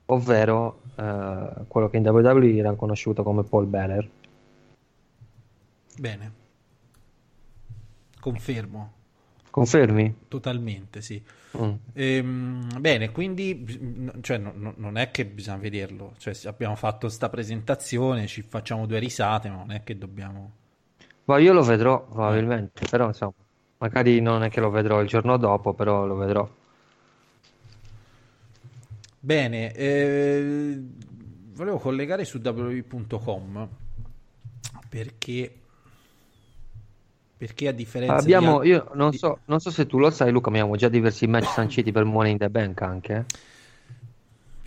ovvero 0.08 0.82
eh, 0.96 1.66
quello 1.68 1.90
che 1.90 1.98
in 1.98 2.08
WWE 2.08 2.58
era 2.58 2.74
conosciuto 2.74 3.24
come 3.24 3.44
Paul 3.44 3.66
Beller. 3.68 4.10
Bene. 5.98 6.40
Confermo, 8.20 8.92
Confermi? 9.50 10.16
totalmente, 10.28 11.02
sì. 11.02 11.22
Mm. 11.58 11.72
Ehm, 11.94 12.80
bene, 12.80 13.12
quindi 13.12 13.56
bis- 13.56 13.80
cioè, 14.22 14.38
no- 14.38 14.54
no- 14.56 14.74
non 14.78 14.98
è 14.98 15.10
che 15.12 15.26
bisogna 15.26 15.58
vederlo, 15.58 16.14
cioè, 16.18 16.34
abbiamo 16.46 16.76
fatto 16.76 17.10
sta 17.10 17.30
presentazione, 17.30 18.28
ci 18.28 18.44
facciamo 18.44 18.86
due 18.86 19.00
risate, 19.00 19.50
ma 19.50 19.56
non 19.56 19.72
è 19.72 19.84
che 19.84 19.98
dobbiamo... 19.98 20.52
Ma 21.26 21.38
io 21.40 21.54
lo 21.54 21.64
vedrò 21.64 22.04
probabilmente, 22.06 22.86
però 22.88 23.08
insomma, 23.08 23.34
magari 23.78 24.20
non 24.22 24.44
è 24.44 24.50
che 24.50 24.60
lo 24.60 24.70
vedrò 24.70 25.02
il 25.02 25.08
giorno 25.08 25.38
dopo, 25.38 25.74
però 25.74 26.06
lo 26.06 26.16
vedrò. 26.16 26.48
Bene, 29.24 29.72
eh, 29.74 30.80
volevo 31.54 31.78
collegare 31.78 32.26
su 32.26 32.40
www.com 32.40 33.68
perché, 34.90 35.52
perché 37.38 37.68
a 37.68 37.72
differenza 37.72 38.32
di 38.32 38.32
Abbiamo, 38.34 38.60
al- 38.60 38.66
io 38.66 38.90
non 38.96 39.10
di- 39.12 39.18
so, 39.18 39.40
non 39.46 39.60
so 39.60 39.70
se 39.70 39.86
tu 39.86 40.00
lo 40.00 40.10
sai, 40.10 40.32
Luca, 40.32 40.50
abbiamo 40.50 40.76
già 40.76 40.90
diversi 40.90 41.28
match 41.28 41.48
sanciti 41.48 41.92
per 41.92 42.04
Money 42.04 42.32
in 42.32 42.38
the 42.40 42.50
Bank 42.50 42.82
anche. 42.82 43.14
eh. 43.16 43.26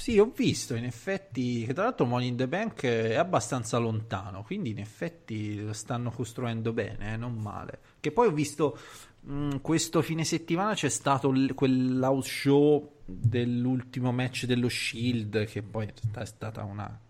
Sì, 0.05 0.19
ho 0.19 0.31
visto 0.37 0.75
in 0.75 0.85
effetti 0.85 1.65
che 1.65 1.73
tra 1.73 1.85
l'altro 1.85 2.05
Money 2.05 2.29
in 2.29 2.37
the 2.37 2.47
Bank 2.47 2.85
è 2.85 3.15
abbastanza 3.15 3.79
lontano, 3.79 4.43
quindi 4.43 4.69
in 4.69 4.79
effetti 4.79 5.59
lo 5.59 5.73
stanno 5.73 6.11
costruendo 6.11 6.75
bene, 6.75 7.15
eh, 7.15 7.17
non 7.17 7.33
male. 7.37 7.79
Che 8.01 8.11
poi 8.13 8.27
ho 8.27 8.31
visto 8.31 8.77
mh, 9.21 9.61
questo 9.63 10.03
fine 10.03 10.25
settimana 10.25 10.75
c'è 10.75 10.91
stato 10.91 11.31
l- 11.31 11.55
quell'house 11.55 12.29
show 12.29 12.97
dell'ultimo 13.03 14.13
match 14.13 14.45
dello 14.45 14.69
Shield, 14.69 15.47
che 15.47 15.63
poi 15.63 15.87
è 15.87 16.25
stata 16.27 16.65
una, 16.65 17.01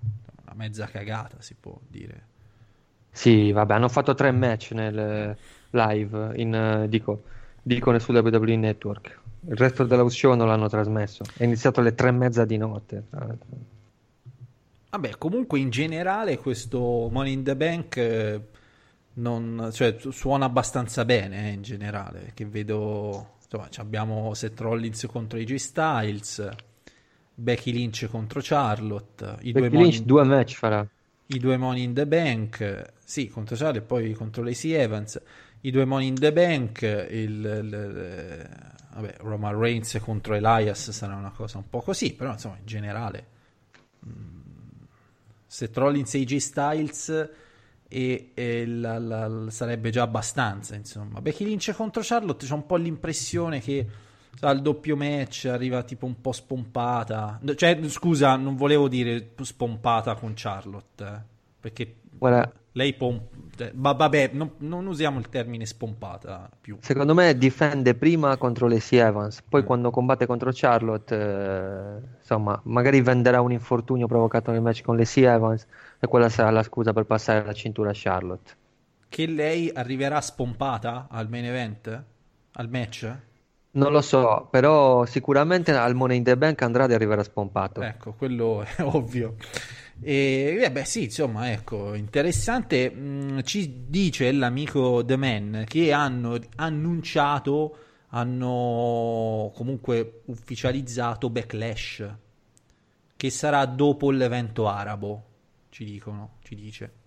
una 0.43 0.55
mezza 0.55 0.87
cagata, 0.87 1.39
si 1.41 1.57
può 1.59 1.77
dire. 1.89 2.27
Sì, 3.11 3.51
vabbè, 3.51 3.75
hanno 3.75 3.89
fatto 3.89 4.15
tre 4.15 4.31
match 4.31 4.71
nel 4.71 5.37
live, 5.71 6.33
in, 6.37 6.87
dico, 6.89 7.25
dicono 7.61 7.99
su 7.99 8.13
WWE 8.13 8.55
Network. 8.55 9.23
Il 9.47 9.57
resto 9.57 9.85
dello 9.85 10.09
show 10.09 10.35
non 10.35 10.47
l'hanno 10.49 10.69
trasmesso. 10.69 11.23
È 11.37 11.45
iniziato 11.45 11.81
alle 11.81 11.95
tre 11.95 12.09
e 12.09 12.13
mezza 12.13 12.45
di 12.45 12.57
notte. 12.57 13.05
Vabbè, 14.91 15.19
comunque 15.19 15.59
in 15.59 15.71
generale 15.71 16.39
questo 16.39 17.09
Money 17.11 17.33
in 17.33 17.43
the 17.43 17.57
Bank 17.57 17.97
eh, 17.97 18.41
non, 19.15 19.71
cioè, 19.73 19.97
su- 19.99 20.13
suona 20.13 20.45
abbastanza 20.45 21.05
bene 21.05 21.49
eh, 21.49 21.53
in 21.53 21.63
generale, 21.63 22.31
che 22.33 22.47
vedo, 22.47 23.35
insomma, 23.43 23.69
abbiamo 23.79 24.33
Seth 24.35 24.61
Rollins 24.61 25.05
contro 25.07 25.39
AJ 25.39 25.55
Styles, 25.57 26.49
Becky 27.35 27.73
Lynch 27.73 28.07
contro 28.09 28.41
Charlotte, 28.43 29.37
i 29.41 29.51
due, 29.53 29.63
Becky 29.63 29.75
money, 29.75 29.91
Lynch 29.91 30.05
due 30.05 30.25
match 30.25 30.55
farà. 30.55 30.87
i 31.27 31.39
due 31.39 31.57
Money 31.57 31.83
in 31.83 31.93
the 31.95 32.07
Bank, 32.07 32.93
sì, 33.05 33.27
contro 33.29 33.57
Charlotte 33.57 33.79
e 33.81 33.83
poi 33.83 34.13
contro 34.13 34.45
Lacey 34.45 34.71
Evans, 34.73 35.21
i 35.63 35.71
due 35.73 35.85
Money 35.85 36.07
in 36.07 36.15
the 36.15 36.33
Bank, 36.33 36.83
il, 36.83 37.09
il- 37.11 37.45
il- 37.45 38.73
vabbè, 38.95 39.17
Roman 39.19 39.59
Reigns 39.59 39.99
contro 40.03 40.35
Elias 40.35 40.91
sarà 40.91 41.15
una 41.17 41.31
cosa 41.33 41.59
un 41.59 41.69
po' 41.69 41.81
così, 41.83 42.15
però 42.15 42.33
insomma 42.33 42.57
in 42.59 42.67
generale 42.67 43.27
Seth 45.47 45.77
Rollins 45.77 46.15
e 46.15 46.21
AJ 46.21 46.37
Styles 46.37 47.31
e, 47.87 48.31
e 48.35 48.67
la- 48.67 48.99
la- 48.99 49.29
la- 49.29 49.51
sarebbe 49.51 49.91
già 49.91 50.03
abbastanza 50.03 50.75
insomma. 50.75 51.21
Becky 51.21 51.45
Lynch 51.45 51.73
contro 51.75 52.03
Charlotte 52.05 52.47
c'ho 52.47 52.55
un 52.55 52.67
po' 52.67 52.77
l'impressione 52.77 53.61
che 53.61 53.87
sa, 54.37 54.51
il 54.51 54.63
doppio 54.63 54.97
match 54.97 55.47
arriva 55.49 55.83
tipo 55.85 56.07
un 56.07 56.21
po' 56.21 56.33
spompata. 56.33 57.41
Cioè 57.55 57.89
scusa 57.89 58.35
non 58.37 58.57
volevo 58.57 58.89
dire 58.89 59.31
spompata 59.43 60.15
con 60.17 60.33
Charlotte 60.35 61.05
eh, 61.05 61.21
perché 61.61 61.95
Guarda, 62.19 62.53
lei 62.73 62.95
pom- 62.95 63.21
cioè, 63.21 63.44
ma 63.75 63.93
vabbè 63.93 64.31
non, 64.33 64.53
non 64.59 64.87
usiamo 64.87 65.19
il 65.19 65.29
termine 65.29 65.67
spompata 65.67 66.51
più 66.61 66.77
Secondo 66.81 67.15
me 67.15 67.37
difende 67.39 67.95
prima 67.95 68.37
contro 68.37 68.69
Lacey 68.69 68.99
Evans, 68.99 69.43
poi 69.49 69.63
Mm. 69.63 69.67
quando 69.67 69.91
combatte 69.91 70.27
contro 70.27 70.51
Charlotte, 70.53 71.15
eh, 71.15 72.17
insomma, 72.19 72.61
magari 72.65 73.01
venderà 73.01 73.41
un 73.41 73.53
infortunio 73.53 74.07
provocato 74.07 74.51
nel 74.51 74.61
match 74.61 74.83
con 74.83 74.97
Lacey 74.97 75.25
Evans 75.25 75.67
e 75.99 76.07
quella 76.07 76.29
sarà 76.29 76.51
la 76.51 76.63
scusa 76.63 76.93
per 76.93 77.05
passare 77.05 77.45
la 77.45 77.53
cintura 77.53 77.91
a 77.91 77.95
Charlotte. 77.95 78.53
che 79.09 79.27
lei 79.27 79.71
arriverà 79.73 80.21
spompata 80.21 81.07
al 81.11 81.29
main 81.29 81.45
event 81.45 82.03
al 82.53 82.69
match 82.69 83.17
Non 83.73 83.91
lo 83.93 84.01
so, 84.01 84.47
però 84.51 85.05
sicuramente 85.05 85.73
al 85.73 85.95
Money 85.95 86.17
in 86.19 86.23
the 86.25 86.37
Bank 86.37 86.63
Andrade 86.63 86.95
arriverà 86.95 87.23
spompato. 87.25 87.81
Ecco, 87.83 88.13
quello 88.15 88.63
è 88.63 88.69
ovvio. 88.83 89.35
E 90.01 90.59
eh, 90.61 90.71
beh, 90.71 90.85
sì, 90.85 91.05
insomma, 91.05 91.51
ecco, 91.53 91.95
interessante. 91.95 92.91
Mm, 92.93 93.41
ci 93.41 93.85
dice 93.87 94.31
l'amico 94.33 95.05
The 95.05 95.17
Man 95.17 95.65
che 95.67 95.93
hanno 95.93 96.39
annunciato, 96.57 97.77
hanno 98.09 99.53
comunque 99.55 100.23
ufficializzato 100.27 101.31
Backlash, 101.31 102.15
che 103.17 103.31
sarà 103.31 103.65
dopo 103.67 104.11
l'evento 104.11 104.69
arabo, 104.69 105.25
ci 105.71 105.85
dicono, 105.85 106.37
ci 106.43 106.55
dice. 106.55 107.03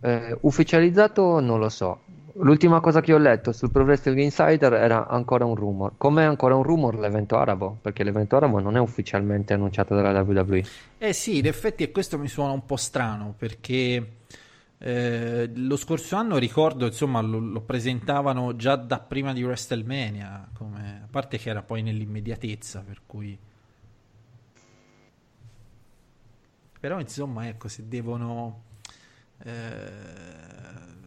Eh, 0.00 0.36
ufficializzato 0.40 1.40
non 1.40 1.58
lo 1.58 1.68
so. 1.68 2.00
L'ultima 2.36 2.80
cosa 2.80 3.02
che 3.02 3.12
ho 3.12 3.18
letto 3.18 3.52
sul 3.52 3.70
Pro 3.70 3.84
Wrestling 3.84 4.18
Insider 4.18 4.72
era 4.72 5.06
ancora 5.06 5.44
un 5.44 5.54
rumor. 5.54 5.92
Com'è 5.98 6.24
ancora 6.24 6.54
un 6.54 6.62
rumor 6.62 6.98
l'evento 6.98 7.36
arabo? 7.36 7.76
Perché 7.82 8.04
l'evento 8.04 8.36
arabo 8.36 8.58
non 8.58 8.76
è 8.76 8.80
ufficialmente 8.80 9.52
annunciato 9.52 9.94
dalla 9.94 10.22
WWE. 10.22 10.64
Eh 10.98 11.12
sì, 11.12 11.38
in 11.38 11.46
effetti 11.46 11.82
e 11.82 11.90
questo 11.90 12.18
mi 12.18 12.28
suona 12.28 12.52
un 12.52 12.64
po' 12.64 12.76
strano 12.76 13.34
perché 13.36 14.20
eh, 14.84 15.48
lo 15.54 15.76
scorso 15.76 16.16
anno 16.16 16.38
ricordo, 16.38 16.86
insomma, 16.86 17.20
lo, 17.20 17.38
lo, 17.38 17.60
presentavano 17.60 18.56
già 18.56 18.74
da 18.74 18.98
prima 18.98 19.32
di 19.32 19.44
WrestleMania, 19.44 20.48
come, 20.54 21.02
a 21.04 21.08
parte 21.08 21.38
che 21.38 21.50
era 21.50 21.62
poi 21.62 21.82
nell'immediatezza, 21.82 22.82
per 22.82 23.02
cui... 23.06 23.38
Però 26.80 26.98
insomma, 26.98 27.46
ecco, 27.46 27.68
se 27.68 27.86
devono... 27.86 28.70
Eh, 29.44 30.30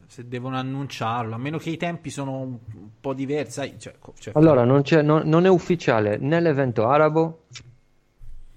se 0.07 0.27
devono 0.27 0.55
annunciarlo, 0.57 1.35
a 1.35 1.37
meno 1.37 1.57
che 1.57 1.69
i 1.69 1.77
tempi 1.77 2.09
sono 2.09 2.39
un, 2.39 2.57
po' 3.01 3.13
diversi. 3.13 3.75
Cioè, 3.77 3.95
cioè, 4.17 4.33
allora, 4.37 4.63
non, 4.63 4.81
non, 5.03 5.27
non, 5.27 5.45
è 5.45 5.49
ufficiale 5.49 6.17
né 6.17 6.39
l'evento 6.39 6.87
arabo 6.87 7.47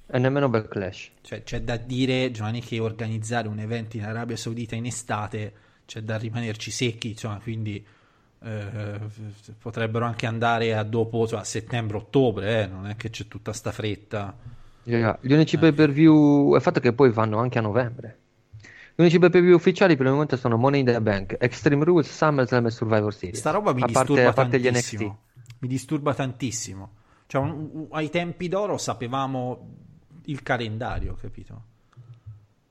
e 0.07 0.19
nemmeno 0.19 0.49
Backlash. 0.49 1.11
Cioè, 1.21 1.43
c'è 1.43 1.63
da 1.63 1.77
dire, 1.77 2.31
Giovanni, 2.31 2.61
che 2.61 2.79
organizzare 2.79 3.49
un 3.49 3.59
evento 3.59 3.97
in 3.97 4.05
Arabia 4.05 4.37
Saudita 4.37 4.77
in 4.77 4.87
estate 4.87 5.53
c'è 5.85 6.03
da 6.03 6.17
rimanerci 6.17 6.71
secchi, 6.71 7.11
insomma, 7.11 7.41
quindi 7.43 7.85
eh, 8.45 9.01
potrebbero 9.59 10.05
anche 10.05 10.27
andare 10.27 10.77
a 10.77 10.83
dopo, 10.83 11.27
cioè, 11.27 11.41
a 11.41 11.45
settembre-ottobre, 11.45 12.63
eh, 12.63 12.67
non 12.67 12.87
è 12.87 12.95
che 12.95 13.11
c'è 13.11 13.27
tutta 13.27 13.53
sta 13.53 13.73
fretta. 13.73 14.37
Yeah. 14.85 15.19
Gli 15.21 15.33
unici 15.33 15.57
eh. 15.57 15.59
pay 15.59 15.73
per 15.73 15.91
view, 15.91 16.53
è 16.53 16.57
il 16.57 16.63
fatto 16.63 16.79
che 16.81 16.93
poi 16.93 17.11
vanno 17.11 17.39
anche 17.39 17.59
a 17.59 17.63
novembre. 17.63 18.19
Gli 19.01 19.03
unici 19.03 19.19
view 19.19 19.55
ufficiali 19.55 19.97
per 19.97 20.07
il 20.07 20.13
momento 20.13 20.37
sono 20.37 20.57
Money 20.57 20.81
in 20.81 20.87
the 20.87 21.01
Bank, 21.01 21.37
Extreme 21.39 21.85
Rules, 21.85 22.11
SummerSlam 22.13 22.67
e 22.67 22.71
Survivor 22.71 23.15
Series. 23.15 23.39
Sta 23.39 23.53
roba 23.53 23.73
mi 23.73 23.83
a 23.83 23.87
disturba 23.87 24.15
parte, 24.15 24.27
a 24.27 24.33
parte 24.33 24.61
tantissimo. 24.61 25.19
Mi 25.61 25.69
disturba 25.69 26.15
tantissimo. 26.15 26.91
Cioè, 27.29 27.41
un, 27.41 27.69
un, 27.73 27.87
ai 27.93 28.11
tempi 28.11 28.49
d'oro 28.49 28.77
sapevamo 28.77 29.69
il 30.25 30.43
calendario, 30.43 31.15
capito? 31.15 31.63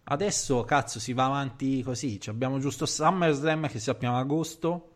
Adesso, 0.03 0.65
cazzo, 0.65 0.99
si 0.99 1.13
va 1.13 1.28
avanti 1.28 1.82
così. 1.82 2.19
Cioè, 2.19 2.34
abbiamo 2.34 2.59
giusto 2.59 2.86
SummerSlam 2.86 3.69
che 3.69 3.80
sappiamo 3.80 4.17
agosto. 4.17 4.89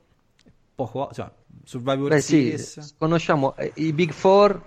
Poco, 0.75 1.11
cioè, 1.13 1.31
Survivor 1.63 2.09
Beh, 2.09 2.19
Series. 2.19 2.79
Sì, 2.81 2.93
conosciamo 2.97 3.55
eh, 3.55 3.71
i 3.75 3.93
Big 3.93 4.11
Four 4.11 4.61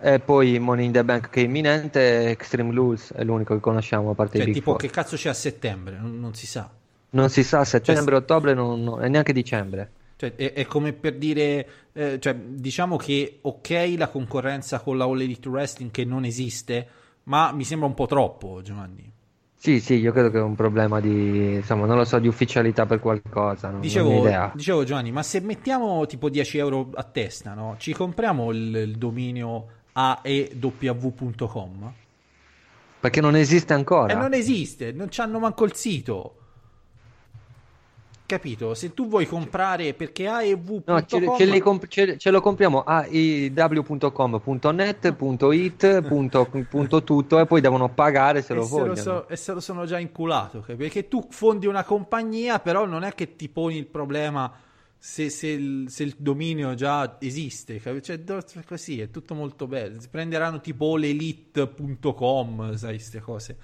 e 0.00 0.20
poi 0.20 0.58
Money 0.58 0.86
in 0.86 0.92
the 0.92 1.04
Bank 1.04 1.30
che 1.30 1.40
è 1.40 1.44
imminente, 1.44 2.30
Extreme 2.30 2.72
Rules 2.72 3.12
è 3.12 3.24
l'unico 3.24 3.54
che 3.54 3.60
conosciamo 3.60 4.10
a 4.10 4.14
parte 4.14 4.38
cioè, 4.38 4.52
tipo 4.52 4.70
Four. 4.70 4.80
che 4.80 4.88
cazzo 4.88 5.16
c'è 5.16 5.28
a 5.28 5.34
settembre? 5.34 5.98
Non, 5.98 6.18
non 6.18 6.34
si 6.34 6.46
sa. 6.46 6.70
Non 7.10 7.30
si 7.30 7.42
sa, 7.42 7.64
settembre, 7.64 8.14
cioè, 8.14 8.22
ottobre 8.22 8.54
non, 8.54 8.82
non, 8.82 9.04
e 9.04 9.08
neanche 9.08 9.32
dicembre. 9.32 9.90
Cioè, 10.16 10.34
è, 10.34 10.52
è, 10.52 10.64
come 10.66 10.92
per 10.92 11.16
dire, 11.16 11.68
eh, 11.92 12.18
cioè, 12.20 12.34
diciamo 12.34 12.96
che 12.96 13.38
ok 13.42 13.94
la 13.96 14.08
concorrenza 14.08 14.80
con 14.80 14.96
la 14.96 15.04
All 15.04 15.20
Elite 15.20 15.48
Wrestling 15.48 15.90
che 15.90 16.04
non 16.04 16.24
esiste, 16.24 16.88
ma 17.24 17.52
mi 17.52 17.64
sembra 17.64 17.86
un 17.86 17.94
po' 17.94 18.06
troppo, 18.06 18.60
Giovanni. 18.62 19.12
Sì, 19.58 19.80
sì, 19.80 19.94
io 19.94 20.12
credo 20.12 20.30
che 20.30 20.38
è 20.38 20.42
un 20.42 20.54
problema 20.54 21.00
di, 21.00 21.54
insomma, 21.54 21.86
non 21.86 21.96
lo 21.96 22.04
so, 22.04 22.18
di 22.18 22.28
ufficialità 22.28 22.86
per 22.86 23.00
qualcosa. 23.00 23.70
Non, 23.70 23.80
dicevo, 23.80 24.22
non 24.22 24.52
dicevo, 24.54 24.84
Giovanni, 24.84 25.10
ma 25.10 25.22
se 25.22 25.40
mettiamo 25.40 26.06
tipo 26.06 26.28
10 26.28 26.58
euro 26.58 26.90
a 26.94 27.02
testa, 27.02 27.54
no? 27.54 27.74
Ci 27.78 27.92
compriamo 27.92 28.52
il, 28.52 28.76
il 28.76 28.96
dominio 28.96 29.66
aew.com? 29.96 31.92
Perché 33.00 33.20
non 33.22 33.34
esiste 33.34 33.72
ancora. 33.72 34.12
E 34.12 34.16
eh, 34.16 34.18
non 34.18 34.34
esiste, 34.34 34.92
non 34.92 35.06
c'hanno 35.10 35.38
manco 35.38 35.64
il 35.64 35.74
sito. 35.74 36.34
Capito? 38.26 38.74
Se 38.74 38.92
tu 38.92 39.06
vuoi 39.06 39.24
comprare 39.24 39.94
perché 39.94 40.26
AEV.com 40.26 40.82
no, 40.84 41.04
ce, 41.04 41.20
ce, 41.38 41.60
comp- 41.60 41.86
ce, 41.86 42.18
ce, 42.18 42.30
lo 42.32 42.40
compriamo 42.40 42.82
a 42.82 43.06
iw.com.net, 43.06 43.84
.it, 45.52 46.02
punto, 46.08 46.50
punto 46.68 47.04
tutto 47.04 47.38
e 47.38 47.46
poi 47.46 47.60
devono 47.60 47.88
pagare 47.88 48.42
se 48.42 48.52
e 48.52 48.56
lo 48.56 48.64
se 48.64 48.68
vogliono. 48.68 48.88
Lo 48.88 48.96
so, 48.96 49.28
e 49.28 49.36
se 49.36 49.52
lo 49.52 49.60
sono 49.60 49.86
già 49.86 50.00
inculato, 50.00 50.64
perché 50.76 51.06
tu 51.06 51.24
fondi 51.30 51.68
una 51.68 51.84
compagnia, 51.84 52.58
però 52.58 52.84
non 52.84 53.04
è 53.04 53.14
che 53.14 53.36
ti 53.36 53.48
poni 53.48 53.76
il 53.76 53.86
problema 53.86 54.52
se, 55.06 55.30
se, 55.30 55.46
il, 55.46 55.84
se 55.88 56.02
il, 56.02 56.16
dominio 56.18 56.74
già 56.74 57.16
esiste, 57.20 57.80
cioè, 58.02 58.24
così 58.66 59.00
è 59.00 59.08
tutto 59.08 59.36
molto 59.36 59.68
bello. 59.68 60.00
Prenderanno 60.10 60.60
tipo 60.60 60.96
l'elite.com, 60.96 62.74
sai, 62.74 62.94
queste 62.94 63.20
cose 63.20 63.56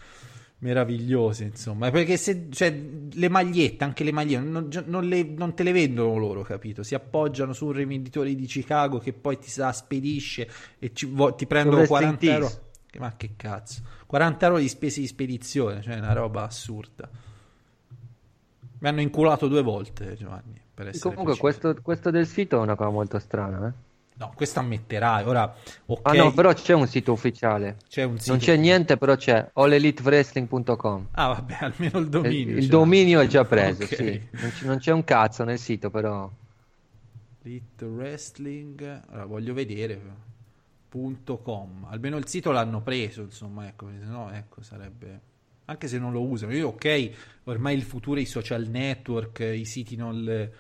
meravigliose, 0.59 1.43
insomma. 1.43 1.91
Perché 1.91 2.17
se 2.17 2.47
cioè, 2.49 2.73
le 3.13 3.29
magliette, 3.29 3.83
anche 3.83 4.05
le 4.05 4.13
magliette, 4.13 4.45
non, 4.45 4.69
non, 4.87 5.05
le, 5.05 5.25
non, 5.25 5.53
te 5.53 5.65
le 5.65 5.73
vendono 5.73 6.17
loro, 6.17 6.43
capito? 6.43 6.85
Si 6.85 6.95
appoggiano 6.95 7.53
su 7.53 7.67
un 7.67 7.73
rivenditore 7.73 8.33
di 8.37 8.47
Chicago 8.47 8.99
che 8.99 9.13
poi 9.13 9.37
ti 9.37 9.51
sa, 9.51 9.73
spedisce 9.73 10.49
e 10.79 10.93
ci, 10.95 11.13
ti 11.37 11.47
prendono 11.49 11.85
40 11.85 12.25
euro. 12.25 12.51
Ma 13.01 13.17
che 13.17 13.33
cazzo, 13.35 13.83
40 14.07 14.47
euro 14.47 14.59
di 14.59 14.69
spese 14.69 15.01
di 15.01 15.09
spedizione, 15.09 15.83
cioè 15.83 15.97
una 15.97 16.13
roba 16.13 16.45
assurda. 16.45 17.11
Mi 18.79 18.89
hanno 18.89 19.01
inculato 19.01 19.49
due 19.49 19.63
volte, 19.63 20.15
Giovanni. 20.15 20.62
Comunque, 21.01 21.37
questo, 21.37 21.77
questo, 21.83 22.11
del 22.11 22.27
sito 22.27 22.57
è 22.57 22.61
una 22.61 22.75
cosa 22.75 22.91
molto 22.91 23.19
strana, 23.19 23.69
eh? 23.69 23.73
No, 24.15 24.33
questo 24.35 24.61
ammetterai. 24.61 25.25
Ora, 25.25 25.55
okay. 25.87 26.19
Ah 26.19 26.23
no, 26.25 26.33
però 26.33 26.53
c'è 26.53 26.75
un 26.75 26.87
sito 26.87 27.13
ufficiale. 27.13 27.77
C'è 27.89 28.05
un 28.05 28.19
sito. 28.19 28.31
Non 28.31 28.41
c'è 28.41 28.57
niente, 28.57 28.97
però 28.97 29.17
c'è 29.17 29.51
allelitewrestling.com. 29.53 31.09
Ah, 31.13 31.29
vabbè, 31.29 31.57
almeno 31.61 31.99
il 31.99 32.09
dominio. 32.09 32.57
Il, 32.57 32.63
il 32.63 32.69
dominio 32.69 33.21
è 33.21 33.27
già 33.27 33.45
preso, 33.45 33.83
okay. 33.85 33.97
sì. 33.97 34.29
Non, 34.41 34.51
c- 34.51 34.63
non, 34.63 34.79
c'è 34.79 34.93
un 34.93 35.05
cazzo 35.05 35.45
nel 35.45 35.59
sito, 35.59 35.91
però. 35.91 36.31
Elite 37.43 37.85
Wrestling, 37.85 39.03
allora, 39.09 39.25
voglio 39.25 39.55
vedere. 39.55 40.01
.com. 41.43 41.87
Almeno 41.89 42.19
il 42.19 42.29
sito 42.29 42.51
l'hanno 42.51 42.83
preso, 42.83 43.23
insomma, 43.23 43.67
ecco, 43.67 43.89
se 43.99 44.05
no, 44.05 44.31
ecco, 44.31 44.63
sarebbe 44.63 45.21
anche 45.65 45.89
se 45.89 45.99
non 45.99 46.13
lo 46.13 46.23
usano. 46.23 46.53
Io, 46.53 46.69
ok, 46.69 47.11
ormai 47.45 47.75
il 47.75 47.83
futuro 47.83 48.21
i 48.21 48.27
social 48.27 48.67
network, 48.67 49.41
i 49.41 49.65
siti 49.65 49.97
non 49.97 50.23
le, 50.23 50.53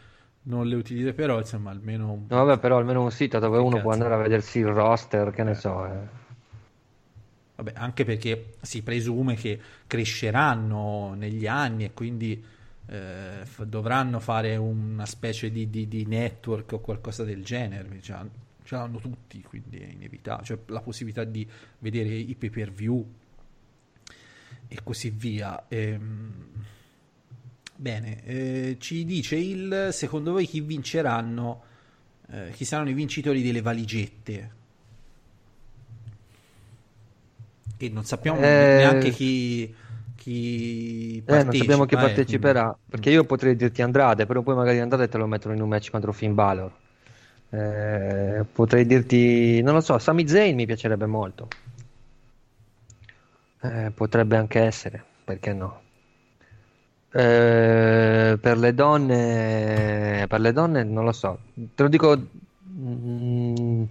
non 0.45 0.67
le 0.67 0.75
utilizzo, 0.75 1.13
però 1.13 1.39
insomma, 1.39 1.71
almeno. 1.71 2.13
Un... 2.13 2.25
No, 2.29 2.45
vabbè, 2.45 2.61
però 2.61 2.79
almeno 2.79 3.03
un 3.03 3.11
sito 3.11 3.39
dove 3.39 3.59
uno 3.59 3.71
cazzo. 3.71 3.83
può 3.83 3.93
andare 3.93 4.15
a 4.15 4.19
vedersi 4.19 4.59
il 4.59 4.67
roster, 4.67 5.31
che 5.31 5.43
ne 5.43 5.55
so. 5.55 5.87
Eh. 5.87 6.21
Vabbè, 7.57 7.73
anche 7.77 8.05
perché 8.05 8.55
si 8.61 8.83
presume 8.83 9.35
che 9.35 9.59
cresceranno 9.87 11.15
negli 11.15 11.47
anni 11.47 11.85
e 11.85 11.93
quindi 11.93 12.43
eh, 12.87 13.45
f- 13.45 13.65
dovranno 13.65 14.19
fare 14.19 14.57
una 14.57 15.07
specie 15.07 15.51
di, 15.51 15.71
di, 15.71 15.87
di, 15.87 16.05
network 16.07 16.73
o 16.73 16.81
qualcosa 16.81 17.23
del 17.25 17.45
genere. 17.45 18.01
Cioè, 18.01 18.19
ce 18.65 18.75
l'hanno 18.75 18.99
tutti, 18.99 19.43
quindi 19.43 19.79
è 19.79 19.93
inevitabile. 19.93 20.45
Cioè, 20.45 20.59
la 20.67 20.81
possibilità 20.81 21.25
di 21.25 21.49
vedere 21.79 22.09
i 22.09 22.35
pay 22.35 22.51
per 22.51 22.73
view 22.73 23.07
e 24.67 24.79
così 24.83 25.11
via. 25.11 25.67
Ehm, 25.69 26.51
bene, 27.83 28.25
eh, 28.25 28.77
ci 28.79 29.05
dice 29.05 29.35
il 29.37 29.89
secondo 29.91 30.31
voi 30.31 30.47
chi 30.47 30.61
vinceranno, 30.61 31.63
eh, 32.31 32.53
chi 32.53 32.65
saranno 32.65 32.91
i 32.91 32.95
vincitori 32.95 33.43
delle 33.43 33.61
valigette? 33.61 34.51
Che 37.77 37.89
non 37.89 38.05
sappiamo 38.05 38.39
eh, 38.39 38.43
neanche 38.43 39.11
chi, 39.11 39.75
chi 40.15 41.25
eh, 41.27 41.43
non 41.43 41.53
sappiamo 41.53 41.85
chi 41.85 41.95
eh, 41.95 41.99
parteciperà. 41.99 42.63
Quindi... 42.63 42.89
Perché 42.89 43.11
io 43.11 43.25
potrei 43.25 43.57
dirti 43.57 43.83
Andrade, 43.83 44.27
però 44.27 44.43
poi 44.43 44.55
magari 44.55 44.79
Andrade 44.79 45.09
te 45.09 45.19
lo 45.19 45.27
mettono 45.27 45.55
in 45.55 45.61
un 45.61 45.69
match 45.69 45.91
contro 45.91 46.13
Finn 46.13 46.35
Balor. 46.35 46.73
Eh, 47.51 48.45
potrei 48.51 48.87
dirti, 48.87 49.61
non 49.61 49.75
lo 49.75 49.81
so, 49.81 49.99
Sami 49.99 50.29
Zayn 50.29 50.55
mi 50.55 50.67
piacerebbe 50.67 51.07
molto. 51.07 51.49
Eh, 53.61 53.91
potrebbe 53.93 54.37
anche 54.37 54.61
essere, 54.61 55.05
perché 55.25 55.53
no? 55.53 55.81
Eh, 57.15 58.39
per 58.41 58.59
le 58.59 58.75
donne, 58.75 60.25
per 60.29 60.41
le 60.41 60.53
donne 60.53 60.83
non 60.83 61.05
lo 61.05 61.13
so, 61.13 61.39
te 61.75 61.83
lo 61.83 61.89
dico. 61.89 62.19
Mm, 62.69 63.85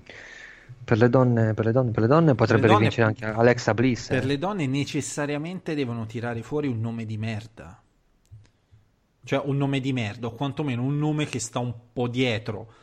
per 0.84 0.98
le 0.98 1.10
donne, 1.10 1.54
per 1.54 1.66
le 1.66 1.72
donne, 1.72 1.92
per 1.92 2.02
le 2.02 2.08
donne 2.08 2.36
potrebbe 2.36 2.64
le 2.64 2.68
donne, 2.68 2.82
vincere 2.82 3.08
anche 3.08 3.26
Alexa 3.26 3.74
Bliss. 3.74 4.08
Per 4.08 4.24
eh. 4.24 4.26
le 4.26 4.38
donne 4.38 4.66
necessariamente 4.66 5.76
devono 5.76 6.06
tirare 6.06 6.42
fuori 6.42 6.68
un 6.68 6.82
nome 6.82 7.06
di 7.06 7.18
merda. 7.18 7.80
Cioè 9.24 9.42
un 9.46 9.56
nome 9.56 9.80
di 9.80 9.94
merda, 9.94 10.28
o 10.28 10.32
quantomeno 10.34 10.82
un 10.82 10.98
nome 10.98 11.28
che 11.28 11.40
sta 11.40 11.60
un 11.60 11.74
po' 11.94 12.08
dietro 12.08 12.74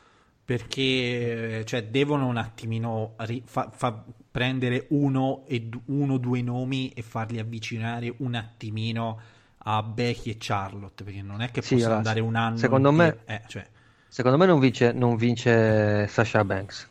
perché 0.49 1.63
cioè, 1.67 1.85
devono 1.85 2.27
un 2.27 2.39
attimino 2.39 3.17
ri- 3.19 3.43
fa- 3.45 3.71
fa- 3.71 4.03
prendere 4.31 4.87
uno 4.91 5.21
o 5.21 5.45
uno, 5.87 6.17
due 6.17 6.41
nomi 6.41 6.89
e 6.91 7.03
farli 7.03 7.39
avvicinare 7.39 8.15
un 8.19 8.35
attimino 8.35 9.21
a 9.59 9.83
Becky 9.83 10.31
e 10.31 10.37
Charlotte 10.39 11.05
perché 11.05 11.23
non 11.23 11.43
è 11.43 11.51
che 11.51 11.63
sì, 11.63 11.75
possa 11.75 11.97
andare 11.97 12.21
un 12.21 12.35
anno 12.35 12.57
secondo 12.57 12.93
me, 12.93 13.19
eh, 13.27 13.43
cioè... 13.47 13.67
secondo 14.09 14.39
me 14.39 14.47
non 14.47 14.59
vince, 14.59 14.93
non 14.93 15.17
vince 15.17 16.07
Sasha 16.09 16.45
Banks 16.45 16.89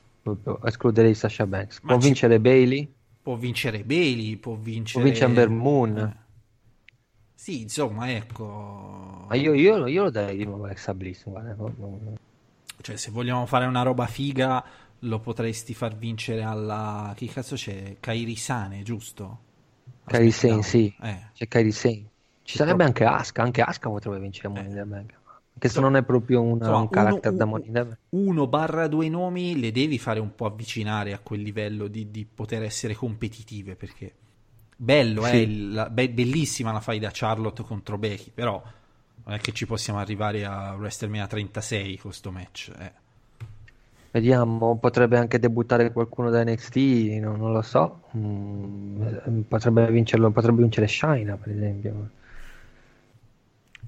escluderei 0.64 1.14
Sasha 1.14 1.46
Banks 1.46 1.80
può 1.82 1.98
vincere 1.98 2.40
Bailey 2.40 2.94
può 3.22 3.36
vincere 3.36 3.84
Bailey 3.84 4.36
può 4.36 4.56
vincere 4.56 5.02
può 5.02 5.10
vincere 5.12 5.26
Amber 5.26 5.50
Moon 5.50 5.98
eh. 5.98 6.26
Sì, 7.38 7.62
insomma, 7.62 8.12
ecco. 8.12 9.26
Ma 9.30 9.36
io, 9.36 9.54
io, 9.54 9.86
io 9.86 10.04
lo 10.04 10.10
darei 10.10 10.36
di 10.36 10.44
nuovo 10.44 10.64
a 10.64 10.66
Alexa 10.66 10.94
Bliss. 10.96 11.24
Guarda. 11.24 11.56
Cioè, 12.82 12.98
se 12.98 13.12
vogliamo 13.12 13.46
fare 13.46 13.66
una 13.68 13.84
roba 13.84 14.08
figa, 14.08 14.66
lo 15.00 15.20
potresti 15.20 15.76
far 15.76 15.96
vincere 15.96 16.42
alla. 16.42 17.14
Chi 17.16 17.28
cazzo 17.28 17.56
c'è? 17.56 17.98
Kairi 18.00 18.36
Sane, 18.36 18.82
giusto? 18.82 19.40
Kairi 20.06 20.32
Sane, 20.32 20.64
sì. 20.64 20.94
Eh. 21.00 21.28
C'è 21.34 21.48
Kairi 21.48 21.72
Sane. 21.72 22.10
Ci 22.48 22.56
sarebbe 22.56 22.86
anche 22.86 23.04
Asuka. 23.04 23.42
Anche 23.44 23.62
Asuka 23.62 23.90
potrebbe 23.90 24.20
vincere 24.20 24.48
Money 24.48 24.68
in 24.70 24.74
the 24.76 24.84
Bank. 24.86 25.14
Anche 25.54 25.68
se 25.68 25.82
non 25.82 25.98
è 25.98 26.04
proprio 26.04 26.42
una- 26.42 26.54
Insomma, 26.54 26.78
un 26.78 26.90
character 26.90 27.32
uno- 27.32 27.38
da 27.40 27.46
Money 27.46 27.68
in 27.68 27.74
the 27.74 27.84
Bank. 27.84 27.98
uno 28.10 28.48
barra 28.48 28.88
due 28.88 29.10
nomi 29.10 29.60
le 29.60 29.72
devi 29.74 29.98
fare 30.00 30.22
un 30.22 30.34
po' 30.34 30.46
avvicinare 30.46 31.12
a 31.12 31.20
quel 31.20 31.42
livello 31.42 31.88
di, 31.88 32.10
di 32.10 32.26
poter 32.32 32.64
essere 32.64 32.94
competitive 32.94 33.76
perché 33.76 34.14
bello 34.78 35.24
Sì. 35.24 35.32
è 35.32 35.36
il- 35.36 35.74
la- 35.74 35.90
be- 35.90 36.10
bellissima 36.10 36.72
la 36.72 36.80
fai 36.80 37.00
da 37.00 37.10
Charlotte 37.12 37.64
contro 37.64 37.98
Becky 37.98 38.32
però 38.34 38.64
non 39.26 39.36
è 39.36 39.40
che 39.40 39.52
ci 39.52 39.66
possiamo 39.66 40.00
arrivare 40.00 40.46
a 40.46 40.74
WrestleMania 40.78 41.28
36 41.28 41.98
con 41.98 42.14
sto 42.14 42.32
match 42.32 42.72
eh. 42.80 42.92
Vediamo, 44.12 44.78
potrebbe 44.78 45.18
anche 45.18 45.38
debuttare 45.38 45.92
qualcuno 45.92 46.30
da 46.30 46.44
NXT, 46.44 46.76
non, 47.22 47.38
non 47.38 47.52
lo 47.52 47.62
so. 47.62 48.04
Mm, 48.16 49.42
potrebbe 49.48 49.86
vincerlo, 49.92 50.32
potrebbe 50.32 50.62
vincere 50.62 50.88
Shina, 50.88 51.36
per 51.36 51.52
esempio. 51.54 52.10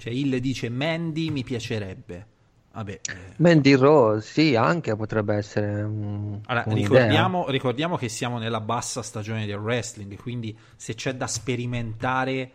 Cioè 0.00 0.12
Hill 0.12 0.36
dice 0.38 0.68
Mandy 0.68 1.30
mi 1.30 1.44
piacerebbe 1.44 2.26
vabbè 2.72 3.00
eh. 3.08 3.34
Mandy 3.36 3.74
Rose, 3.74 4.26
sì, 4.26 4.54
anche 4.54 4.94
potrebbe 4.96 5.34
essere 5.34 5.82
un- 5.82 6.40
Allora, 6.46 6.64
ricordiamo, 6.72 7.48
ricordiamo 7.48 7.96
che 7.96 8.08
siamo 8.08 8.38
nella 8.38 8.60
bassa 8.60 9.02
stagione 9.02 9.46
del 9.46 9.56
wrestling, 9.56 10.16
quindi 10.16 10.56
se 10.76 10.94
c'è 10.94 11.14
da 11.14 11.26
sperimentare 11.26 12.52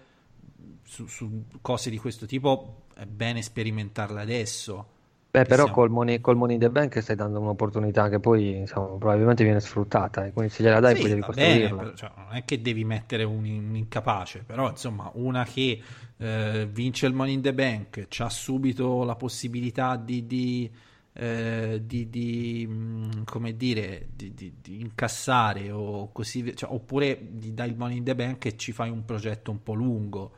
su, 0.84 1.06
su 1.08 1.46
cose 1.62 1.89
di 1.89 1.98
questo 1.98 2.26
tipo, 2.26 2.84
è 2.96 3.06
bene 3.06 3.41
sperimentarle 3.41 4.22
adesso. 4.22 4.93
Beh, 5.36 5.46
però 5.46 5.70
col 5.70 5.90
Money, 5.92 6.20
col 6.22 6.36
Money 6.36 6.56
in 6.56 6.62
the 6.62 6.70
Bank 6.72 7.00
stai 7.02 7.16
dando 7.16 7.40
un'opportunità 7.40 8.10
che 8.10 8.20
poi 8.20 8.56
insomma, 8.58 8.98
probabilmente 8.98 9.44
viene 9.44 9.60
sfruttata, 9.60 10.26
e 10.26 10.32
quindi 10.32 10.52
se 10.52 10.64
gliela 10.64 10.80
dai 10.80 10.96
Sì, 10.96 10.98
poi 10.98 11.10
devi 11.10 11.22
bene, 11.24 11.74
costruirla. 11.74 11.76
però, 11.76 11.94
cioè, 11.96 12.12
non 12.16 12.36
è 12.36 12.46
che 12.46 12.62
devi 12.62 12.84
mettere 12.86 13.24
un, 13.24 13.44
un 13.44 13.76
incapace, 13.76 14.44
però 14.46 14.70
insomma, 14.70 15.10
una 15.16 15.44
che 15.44 15.82
eh, 16.18 16.68
vince 16.72 17.08
il 17.08 17.14
Money 17.14 17.34
in 17.34 17.42
the 17.42 17.54
Bank, 17.54 18.08
ha 18.20 18.30
subito 18.30 19.04
la 19.04 19.16
possibilità 19.16 19.96
di, 19.96 20.28
di, 20.28 20.70
eh, 21.14 21.82
di- 21.84 22.10
di, 22.10 22.68
mh, 22.68 23.24
come 23.24 23.56
dire, 23.58 24.10
di, 24.16 24.54
incassare 24.80 25.72
o 25.72 26.12
così, 26.12 26.56
cioè, 26.56 26.72
oppure 26.72 27.20
di 27.32 27.54
dai 27.56 27.70
il 27.70 27.76
Money 27.78 27.98
in 27.98 28.04
the 28.04 28.16
Bank 28.16 28.46
e 28.46 28.56
ci 28.58 28.72
fai 28.72 28.90
un 28.92 29.04
progetto 29.06 29.50
un 29.52 29.64
po' 29.64 29.74
lungo. 29.74 30.32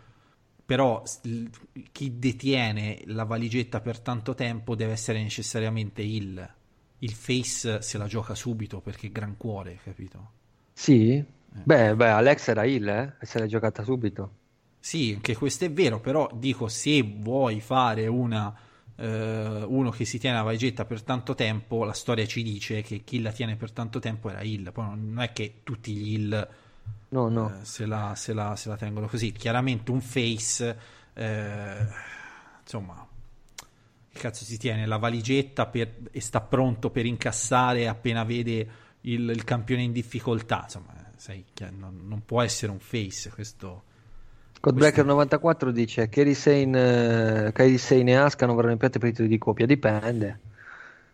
Però 0.68 1.02
chi 1.94 2.20
detiene 2.20 3.02
la 3.06 3.24
valigetta 3.24 3.80
per 3.80 4.02
tanto 4.02 4.36
tempo 4.36 4.76
deve 4.76 4.92
essere 4.92 5.22
necessariamente 5.24 6.02
il, 6.02 6.46
il 7.00 7.14
face 7.14 7.82
se 7.82 7.98
la 7.98 8.08
gioca 8.08 8.36
subito 8.36 8.82
perché 8.82 9.08
è 9.08 9.12
gran 9.12 9.38
cuore, 9.38 9.80
capito? 9.82 10.32
Sì? 10.74 11.16
Eh. 11.16 11.26
Beh, 11.64 11.96
beh, 11.96 12.10
Alex 12.10 12.50
era 12.50 12.66
il, 12.66 12.86
eh? 12.86 13.16
E 13.18 13.26
se 13.26 13.40
l'è 13.40 13.46
giocata 13.46 13.86
subito. 13.86 14.32
Sì, 14.78 15.14
anche 15.16 15.38
questo 15.38 15.64
è 15.64 15.72
vero, 15.72 16.02
però 16.02 16.30
dico 16.34 16.68
se 16.68 17.02
vuoi 17.02 17.62
fare 17.62 18.08
una, 18.08 18.54
eh, 18.98 19.64
uno 19.66 19.90
che 19.90 20.04
si 20.04 20.20
tiene 20.20 20.36
la 20.36 20.44
valigetta 20.44 20.84
per 20.84 21.02
tanto 21.02 21.34
tempo, 21.34 21.86
la 21.86 21.94
storia 21.94 22.26
ci 22.26 22.44
dice 22.44 22.82
che 22.82 23.06
chi 23.06 23.22
la 23.22 23.32
tiene 23.32 23.56
per 23.56 23.72
tanto 23.72 24.00
tempo 24.00 24.30
era 24.30 24.42
il, 24.42 24.70
poi 24.74 24.86
non 24.98 25.22
è 25.22 25.32
che 25.32 25.62
tutti 25.64 25.94
gli 25.94 26.14
il 26.14 26.48
No, 27.10 27.30
no. 27.30 27.50
eh, 27.62 27.66
se, 27.66 27.86
la, 27.86 28.14
se 28.16 28.34
la- 28.34 28.56
se 28.56 28.70
la 28.70 28.76
tengono 28.78 29.08
così. 29.08 29.32
Chiaramente 29.32 29.92
un 29.92 30.02
face, 30.02 30.78
eh, 31.14 31.88
insomma, 32.62 33.08
che 33.56 34.20
cazzo 34.20 34.44
si 34.44 34.58
tiene 34.58 34.86
la 34.86 34.98
valigetta 34.98 35.68
per- 35.68 35.94
e 36.12 36.20
sta 36.22 36.42
pronto 36.42 36.90
per 36.90 37.06
incassare 37.06 37.88
appena 37.88 38.24
vede 38.24 38.68
il, 39.02 39.30
il 39.30 39.44
campione 39.44 39.84
in 39.84 39.92
difficoltà. 39.92 40.62
Insomma, 40.64 40.94
eh, 40.98 41.12
sai, 41.16 41.46
che 41.54 41.70
non, 41.70 42.02
non 42.08 42.24
può 42.26 42.42
essere 42.42 42.72
un 42.72 42.80
face 42.80 43.30
questo. 43.30 43.84
Codebreaker 44.60 45.06
94 45.06 45.72
dice 45.72 46.10
Kairi 46.10 46.34
Sane, 46.34 47.46
eh, 47.48 47.52
Kairi 47.54 47.78
Sane 47.78 48.12
e 48.12 48.16
Asuka 48.16 48.46
non 48.48 48.56
verranno 48.56 48.74
impiante 48.74 48.98
per 49.00 49.10
i 49.10 49.12
titoli 49.12 49.30
di 49.30 49.38
coppia. 49.38 49.66
Dipende. 49.66 50.40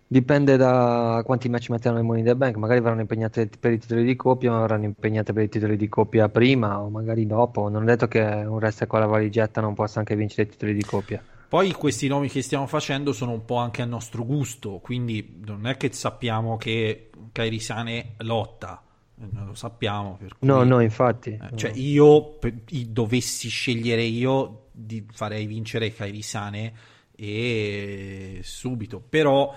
Dipende 0.08 0.58
da 0.58 1.22
quanti 1.26 1.50
match 1.50 1.70
metteranno 1.70 2.00
in 2.00 2.06
Money 2.06 2.22
in 2.22 2.28
the 2.28 2.36
Bank. 2.36 2.56
Magari 2.58 2.82
verranno 2.82 3.02
impegnate 3.02 3.50
per 3.60 3.72
i 3.72 3.80
titoli 3.80 4.04
di 4.04 4.16
coppia, 4.16 4.52
ma 4.52 4.62
verranno 4.62 4.86
impegnate 4.86 5.34
per 5.34 5.44
i 5.44 5.50
titoli 5.50 5.76
di 5.76 5.90
coppia 5.90 6.30
prima 6.30 6.80
o 6.82 6.90
magari 6.90 7.26
dopo. 7.26 7.68
Non 7.70 7.84
è 7.84 7.86
detto 7.86 8.08
che 8.08 8.20
un 8.22 8.56
wrestler 8.56 8.88
con 8.88 9.00
la 9.00 9.08
valigetta 9.08 9.60
non 9.62 9.74
possa 9.74 10.00
anche 10.00 10.16
vincere 10.16 10.44
i 10.44 10.50
titoli 10.52 10.74
di 10.74 10.84
coppia. 10.84 11.24
Poi 11.48 11.72
questi 11.72 12.08
nomi 12.08 12.30
che 12.30 12.42
stiamo 12.42 12.68
facendo 12.68 13.14
sono 13.14 13.32
un 13.32 13.46
po' 13.46 13.58
anche 13.58 13.82
a 13.82 13.86
nostro 13.86 14.26
gusto, 14.26 14.80
quindi 14.82 15.40
non 15.46 15.68
è 15.68 15.78
che 15.78 15.92
sappiamo 15.94 16.58
che 16.58 17.10
Kairi 17.32 17.60
Sane 17.60 18.14
lotta, 18.18 18.82
non 19.16 19.46
lo 19.46 19.54
sappiamo. 19.54 20.18
Per 20.20 20.36
cui- 20.38 20.48
No, 20.48 20.64
no, 20.64 20.80
infatti. 20.80 21.30
Eh, 21.30 21.56
cioè 21.56 21.72
io 21.76 22.40
dovessi 22.88 23.50
scegliere 23.50 24.02
io 24.02 24.66
di 24.72 25.06
farei 25.12 25.46
vincere 25.46 25.94
Kairi 25.94 26.22
Sane 26.24 26.74
e 27.16 28.40
subito 28.42 29.00
però 29.08 29.56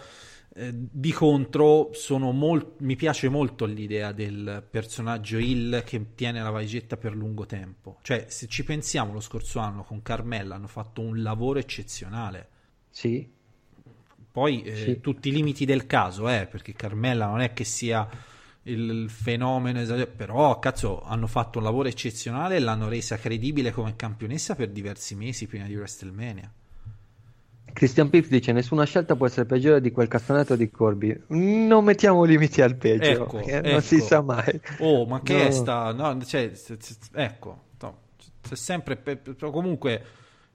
eh, 0.57 0.71
di 0.75 1.13
contro 1.13 1.91
sono 1.93 2.33
mol- 2.33 2.75
mi 2.79 2.97
piace 2.97 3.29
molto 3.29 3.65
l'idea 3.67 4.13
del 4.13 4.65
personaggio 4.69 5.39
Hill 5.39 5.85
che 5.85 6.15
tiene 6.15 6.43
la 6.43 6.51
valigetta 6.51 6.97
per 6.97 7.15
lungo 7.15 7.47
tempo 7.47 7.99
cioè 8.03 8.27
se 8.29 8.47
ci 8.47 8.65
pensiamo 8.65 9.13
lo 9.13 9.21
scorso 9.21 9.59
anno 9.59 9.83
con 9.85 10.03
Carmella 10.03 10.55
hanno 10.55 10.67
fatto 10.69 11.01
un 11.03 11.23
lavoro 11.23 11.59
eccezionale 11.59 12.49
Sì, 12.91 13.29
poi 14.31 14.63
eh, 14.63 14.77
Sì. 14.77 15.01
tutti 15.01 15.29
i 15.29 15.33
limiti 15.33 15.65
del 15.65 15.87
caso, 15.87 16.29
eh, 16.29 16.47
perché 16.47 16.75
Carmella 16.75 17.27
non 17.27 17.41
è 17.41 17.55
che 17.55 17.65
sia 17.65 18.07
il, 18.65 18.81
il 19.05 19.11
fenomeno 19.11 19.81
esagerato, 19.81 20.15
però 20.17 20.59
cazzo 20.59 21.01
hanno 21.03 21.27
fatto 21.27 21.57
un 21.59 21.65
lavoro 21.65 21.89
eccezionale 21.89 22.57
e 22.57 22.59
l'hanno 22.59 22.89
resa 22.89 23.17
credibile 23.17 23.73
come 23.73 23.97
campionessa 23.97 24.55
per 24.55 24.69
diversi 24.71 25.15
mesi 25.15 25.47
prima 25.47 25.65
di 25.67 25.75
WrestleMania. 25.75 26.53
Christian 27.77 28.09
Pips 28.09 28.29
dice: 28.31 28.53
Nessuna 28.53 28.85
scelta 28.85 29.17
può 29.17 29.27
essere 29.27 29.45
peggiore 29.45 29.83
di 29.83 29.91
quel 29.91 30.09
castaneto 30.09 30.57
di 30.57 30.71
Corby. 30.71 31.15
Non 31.27 31.85
mettiamo 31.85 32.25
limiti 32.25 32.63
al 32.63 32.75
peggio, 32.75 33.05
Ecco, 33.25 33.37
perché 33.37 33.61
non 33.61 33.83
si 33.83 33.97
ecco. 33.97 34.05
sa 34.07 34.23
mai. 34.23 34.61
Oh, 34.79 35.05
ma 35.05 35.21
che 35.21 35.35
No. 35.35 35.41
è 35.41 35.51
sta? 35.51 35.93
No, 35.93 36.19
cioè, 36.25 36.51
ecco, 37.13 37.61
no, 37.83 37.99
c'è 38.41 38.57
sempre 38.57 38.97
pe- 38.97 39.21
comunque 39.39 40.03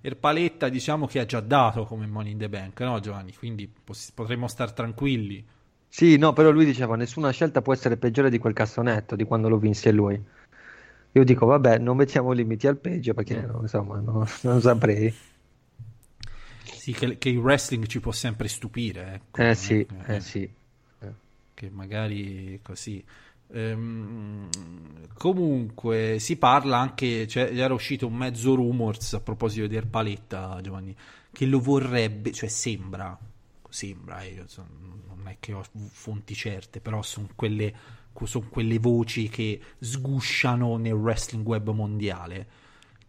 Erpaletta 0.01 0.67
diciamo 0.67 1.05
che 1.05 1.19
ha 1.19 1.25
già 1.25 1.41
dato 1.41 1.85
come 1.85 2.07
Money 2.07 2.31
in 2.31 2.39
the 2.39 2.49
Bank, 2.49 2.79
no 2.79 2.99
Giovanni? 2.99 3.35
Quindi 3.35 3.71
pos- 3.71 4.11
potremmo 4.15 4.47
star 4.47 4.71
tranquilli. 4.73 5.45
Sì, 5.87 6.17
no, 6.17 6.33
però 6.33 6.49
lui 6.49 6.65
diceva: 6.65 6.95
Nessuna 6.95 7.29
scelta 7.29 7.61
può 7.61 7.71
essere 7.71 7.97
peggiore 7.97 8.31
di 8.31 8.39
quel 8.39 8.53
cassonetto 8.53 9.15
di 9.15 9.25
quando 9.25 9.47
lo 9.47 9.57
vinse 9.59 9.91
lui. 9.91 10.19
Io 11.11 11.23
dico: 11.23 11.45
Vabbè, 11.45 11.77
non 11.77 11.97
mettiamo 11.97 12.31
limiti 12.31 12.65
al 12.65 12.77
peggio 12.77 13.13
perché 13.13 13.41
no, 13.41 13.59
insomma, 13.61 13.99
no- 13.99 14.25
non 14.41 14.59
saprei. 14.59 15.13
Sì, 16.81 16.93
che, 16.93 17.19
che 17.19 17.29
il 17.29 17.37
wrestling 17.37 17.85
ci 17.85 17.99
può 17.99 18.11
sempre 18.11 18.47
stupire, 18.47 19.13
ecco. 19.13 19.39
Eh 19.43 19.53
sì, 19.53 19.85
che- 19.85 20.15
eh 20.15 20.19
sì. 20.19 20.49
che 21.53 21.69
magari 21.69 22.59
così. 22.63 23.03
Ehm, 23.51 24.49
comunque 25.13 26.17
si 26.17 26.37
parla 26.37 26.79
anche, 26.79 27.27
cioè, 27.27 27.51
era 27.53 27.75
uscito 27.75 28.07
un 28.07 28.15
mezzo 28.15 28.55
rumors 28.55 29.13
a 29.13 29.19
proposito 29.19 29.67
di 29.67 29.75
Erpaletta, 29.75 30.57
Giovanni, 30.63 30.95
che 31.31 31.45
lo 31.45 31.59
vorrebbe, 31.59 32.31
cioè 32.31 32.49
sembra, 32.49 33.15
sembra, 33.69 34.23
io 34.23 34.45
son- 34.47 35.03
non 35.07 35.27
è 35.27 35.37
che 35.39 35.53
ho 35.53 35.63
fonti 35.91 36.33
certe, 36.33 36.79
però 36.79 37.03
sono 37.03 37.27
quelle, 37.35 37.71
son 38.23 38.49
quelle 38.49 38.79
voci 38.79 39.29
che 39.29 39.61
sgusciano 39.77 40.77
nel 40.77 40.93
wrestling 40.93 41.45
web 41.45 41.69
mondiale, 41.69 42.47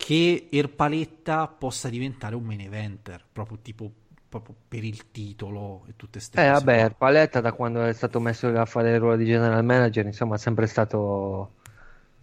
che 0.03 0.49
Erpaletta 0.51 1.47
possa 1.49 1.89
diventare 1.89 2.35
un 2.35 2.45
main 2.45 2.61
eventer, 2.61 3.25
proprio 3.31 3.59
tipo 3.63 3.91
proprio 4.29 4.55
per 4.67 4.83
il 4.83 5.11
titolo 5.11 5.85
e 5.89 5.93
tutte 5.97 6.13
queste 6.19 6.39
Eh, 6.39 6.41
cose 6.41 6.51
vabbè, 6.51 6.95
qua. 6.97 6.97
Paletta 6.97 7.41
da 7.41 7.53
quando 7.53 7.85
è 7.85 7.93
stato 7.93 8.19
messo 8.19 8.49
a 8.49 8.65
fare 8.65 8.93
il 8.95 8.99
ruolo 9.01 9.17
di 9.17 9.27
general 9.27 9.63
manager, 9.65 10.07
insomma, 10.07 10.37
è 10.37 10.39
sempre 10.39 10.67
stato 10.67 11.57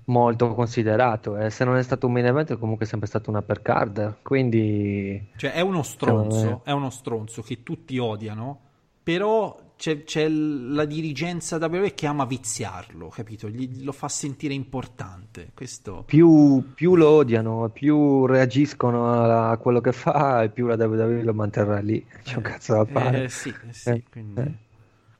molto 0.05 0.53
considerato. 0.55 1.37
E 1.37 1.49
se 1.51 1.63
non 1.65 1.77
è 1.77 1.83
stato 1.83 2.07
un 2.07 2.13
main 2.13 2.25
event, 2.25 2.53
è 2.53 2.57
comunque 2.57 2.85
sempre 2.87 3.07
stato 3.07 3.29
un 3.29 3.37
upper 3.37 3.61
card. 3.61 4.17
Quindi, 4.23 5.23
Cioè, 5.35 5.53
è 5.53 5.61
uno 5.61 5.83
stronzo, 5.83 6.63
è 6.65 6.71
uno 6.71 6.89
stronzo 6.89 7.41
che 7.41 7.63
tutti 7.63 7.97
odiano, 7.97 8.59
però 9.01 9.73
c'è, 9.77 10.03
c'è 10.03 10.27
la 10.27 10.83
dirigenza 10.85 11.57
WWE 11.57 11.93
che 11.93 12.07
ama 12.07 12.25
viziarlo, 12.25 13.07
capito? 13.07 13.47
Gli, 13.49 13.83
lo 13.83 13.93
fa 13.93 14.09
sentire 14.09 14.53
importante. 14.53 15.18
Questo... 15.53 16.03
più, 16.05 16.73
più 16.73 16.95
lo 16.95 17.09
odiano, 17.09 17.69
più 17.73 18.25
reagiscono 18.25 19.11
a, 19.11 19.51
a 19.51 19.57
quello 19.57 19.81
che 19.81 19.91
fa, 19.91 20.43
e 20.43 20.49
più 20.49 20.67
la 20.67 20.75
WWE 20.75 21.23
lo 21.23 21.33
manterrà 21.33 21.79
lì. 21.79 22.05
C'è 22.23 22.35
un 22.37 22.43
cazzo 22.43 22.73
da 22.73 22.85
fare. 22.85 23.23
Eh, 23.25 23.29
sì, 23.29 23.49
eh, 23.49 23.73
sì, 23.73 23.89
Eh, 23.89 24.03
quindi... 24.09 24.41
eh. 24.41 24.67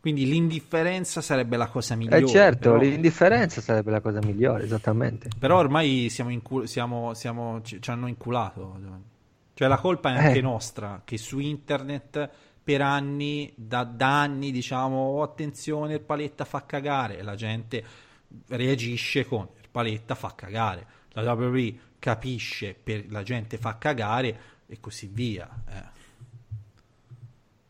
Quindi 0.02 0.26
l'indifferenza 0.26 1.20
sarebbe 1.20 1.58
la 1.58 1.68
cosa 1.68 1.94
migliore. 1.96 2.24
Eh 2.24 2.26
certo, 2.26 2.72
però... 2.72 2.82
l'indifferenza 2.82 3.60
sarebbe 3.60 3.92
la 3.92 4.00
cosa 4.00 4.20
migliore, 4.24 4.64
esattamente. 4.64 5.28
Però 5.38 5.58
ormai 5.58 6.08
siamo 6.10 6.30
incu- 6.30 6.64
siamo, 6.64 7.14
siamo, 7.14 7.62
ci, 7.64 7.82
ci, 7.82 7.90
hanno 7.90 8.08
inculato. 8.08 8.80
Cioè 9.54 9.68
la 9.68 9.78
colpa 9.78 10.14
è 10.14 10.18
anche 10.18 10.40
eh. 10.40 10.42
nostra, 10.42 11.02
che 11.04 11.18
su 11.18 11.40
internet 11.40 12.30
per 12.64 12.82
anni, 12.82 13.52
da, 13.58 13.84
da 13.84 14.22
anni 14.22 14.52
diciamo, 14.52 14.96
oh, 14.96 15.22
attenzione, 15.22 15.96
il 15.96 16.02
paletta 16.02 16.46
fa 16.46 16.66
cagare, 16.66 17.18
e 17.18 17.22
la 17.22 17.36
gente 17.36 17.84
reagisce 18.48 19.26
con 19.26 19.50
paletta 19.70 20.16
fa 20.16 20.34
cagare. 20.36 20.86
La 21.12 21.34
WWE 21.34 21.74
capisce, 22.00 22.76
per 22.82 23.06
la 23.10 23.24
gente 23.24 23.58
fa 23.58 23.78
cagare 23.78 24.40
e 24.68 24.80
così 24.80 25.10
via. 25.12 25.50
Eh. 25.68 25.98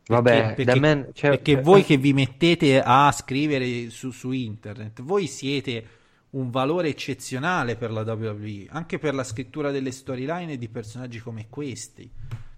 Vabbè, 0.09 0.55
perché, 0.55 0.63
perché, 0.63 0.79
man, 0.79 1.09
cioè, 1.13 1.29
perché 1.29 1.51
eh, 1.51 1.61
voi 1.61 1.83
che 1.83 1.97
vi 1.97 2.13
mettete 2.13 2.81
a 2.81 3.11
scrivere 3.11 3.91
su, 3.91 4.09
su, 4.09 4.31
internet, 4.31 5.03
voi 5.03 5.27
siete 5.27 5.97
un 6.31 6.49
valore 6.49 6.89
eccezionale 6.89 7.75
per 7.75 7.91
la 7.91 8.01
WWE, 8.01 8.67
anche 8.69 8.97
per 8.97 9.13
la 9.13 9.23
scrittura 9.23 9.69
delle 9.69 9.91
storyline 9.91 10.57
di 10.57 10.67
personaggi 10.67 11.19
come 11.19 11.47
questi, 11.47 12.09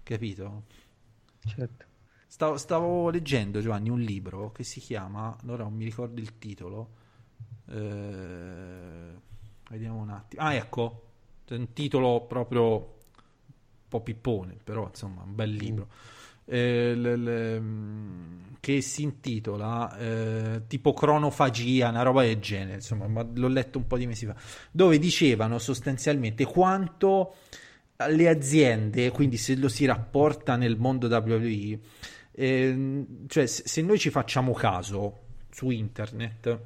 capito? 0.02 0.64
Certo. 1.44 1.84
Stavo, 2.26 2.56
stavo, 2.56 3.10
leggendo, 3.10 3.60
Giovanni, 3.60 3.90
un 3.90 4.00
libro 4.00 4.50
che 4.52 4.64
si 4.64 4.80
chiama, 4.80 5.36
allora 5.42 5.64
non 5.64 5.74
mi 5.74 5.84
ricordo 5.84 6.20
il 6.20 6.38
titolo, 6.38 6.88
eh, 7.68 9.12
vediamo 9.72 10.00
un 10.00 10.10
attimo, 10.10 10.42
ah 10.42 10.54
ecco, 10.54 11.02
un 11.50 11.72
titolo 11.72 12.24
proprio 12.26 12.64
un 12.64 13.88
po' 13.88 14.00
pippone, 14.00 14.56
però 14.62 14.86
insomma 14.88 15.22
un 15.22 15.34
bel 15.34 15.52
libro. 15.52 15.86
Mm 15.86 16.20
eh, 16.44 16.94
le, 16.94 17.16
le, 17.16 17.60
mm, 17.60 18.40
che 18.60 18.80
si 18.80 19.02
intitola 19.02 19.96
eh, 19.96 20.62
tipo 20.66 20.92
cronofagia, 20.92 21.88
una 21.88 22.02
roba 22.02 22.22
del 22.22 22.38
genere, 22.38 22.74
insomma, 22.74 23.06
ma 23.06 23.26
l'ho 23.34 23.48
letto 23.48 23.78
un 23.78 23.86
po' 23.86 23.96
di 23.96 24.06
mesi 24.06 24.26
fa, 24.26 24.34
dove 24.70 24.98
dicevano 24.98 25.58
sostanzialmente 25.58 26.44
quanto 26.44 27.34
le 28.08 28.28
aziende, 28.28 29.10
quindi 29.10 29.36
se 29.36 29.56
lo 29.56 29.68
si 29.68 29.84
rapporta 29.84 30.56
nel 30.56 30.76
mondo 30.76 31.06
WWE, 31.06 31.78
eh, 32.32 33.06
cioè 33.28 33.46
se 33.46 33.82
noi 33.82 33.98
ci 33.98 34.10
facciamo 34.10 34.52
caso 34.52 35.20
su 35.50 35.70
internet, 35.70 36.58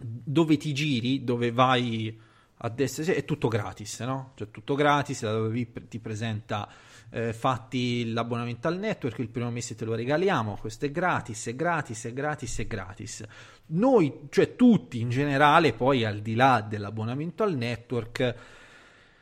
dove 0.00 0.56
ti 0.56 0.72
giri, 0.72 1.24
dove 1.24 1.50
vai 1.50 2.26
a 2.58 2.68
destra, 2.68 3.12
è 3.12 3.24
tutto 3.24 3.48
gratis, 3.48 4.00
no? 4.00 4.32
Cioè 4.34 4.50
tutto 4.50 4.74
gratis, 4.74 5.22
la 5.22 5.36
WWE 5.36 5.66
ti 5.88 5.98
presenta 6.00 6.68
eh, 7.10 7.32
fatti 7.32 8.12
l'abbonamento 8.12 8.68
al 8.68 8.78
network, 8.78 9.18
il 9.18 9.28
primo 9.28 9.50
mese 9.50 9.74
te 9.74 9.84
lo 9.84 9.94
regaliamo, 9.94 10.56
questo 10.60 10.86
è 10.86 10.90
gratis, 10.90 11.46
è 11.46 11.54
gratis, 11.54 12.06
è 12.06 12.12
gratis, 12.12 12.58
è 12.58 12.66
gratis. 12.66 13.24
Noi, 13.66 14.26
cioè 14.30 14.56
tutti 14.56 15.00
in 15.00 15.10
generale, 15.10 15.72
poi 15.72 16.04
al 16.04 16.20
di 16.20 16.34
là 16.34 16.60
dell'abbonamento 16.60 17.42
al 17.42 17.56
network, 17.56 18.34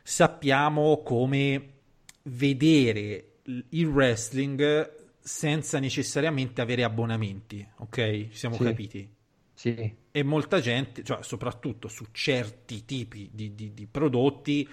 sappiamo 0.03 1.03
come 1.03 1.71
vedere 2.23 3.39
il 3.71 3.87
wrestling 3.87 4.95
senza 5.21 5.79
necessariamente 5.79 6.61
avere 6.61 6.85
abbonamenti, 6.85 7.67
ok? 7.79 8.29
Ci 8.31 8.37
siamo 8.37 8.57
sì. 8.57 8.63
capiti? 8.63 9.15
Sì. 9.55 9.95
E 10.17 10.23
molta 10.23 10.61
gente, 10.61 11.05
cioè 11.05 11.23
soprattutto 11.23 11.89
su 11.89 12.07
certi 12.11 12.87
tipi 12.87 13.29
di, 13.35 13.55
di, 13.55 13.75
di 13.75 13.87
prodotti, 13.87 14.67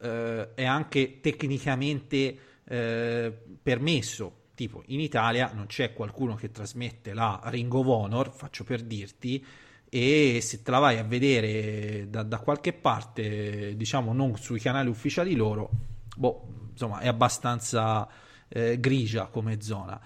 eh, 0.00 0.54
è 0.54 0.64
anche 0.64 1.20
tecnicamente 1.20 2.38
eh, 2.64 3.30
permesso. 3.62 4.44
Tipo 4.54 4.82
in 4.86 5.00
Italia 5.00 5.52
non 5.52 5.66
c'è 5.66 5.92
qualcuno 5.92 6.34
che 6.34 6.50
trasmette 6.50 7.12
la 7.12 7.42
Ring 7.44 7.70
of 7.74 7.86
Honor, 7.86 8.32
faccio 8.32 8.64
per 8.64 8.80
dirti, 8.80 9.44
e 9.86 10.38
se 10.40 10.62
te 10.62 10.70
la 10.70 10.78
vai 10.78 10.96
a 10.96 11.04
vedere 11.04 12.06
da, 12.08 12.22
da 12.22 12.38
qualche 12.38 12.72
parte, 12.72 13.76
diciamo 13.76 14.14
non 14.14 14.38
sui 14.38 14.60
canali 14.60 14.88
ufficiali 14.88 15.34
loro, 15.34 15.72
boh, 16.16 16.70
insomma 16.70 17.00
è 17.00 17.08
abbastanza 17.08 18.08
eh, 18.48 18.80
grigia 18.80 19.26
come 19.26 19.60
zona. 19.60 20.00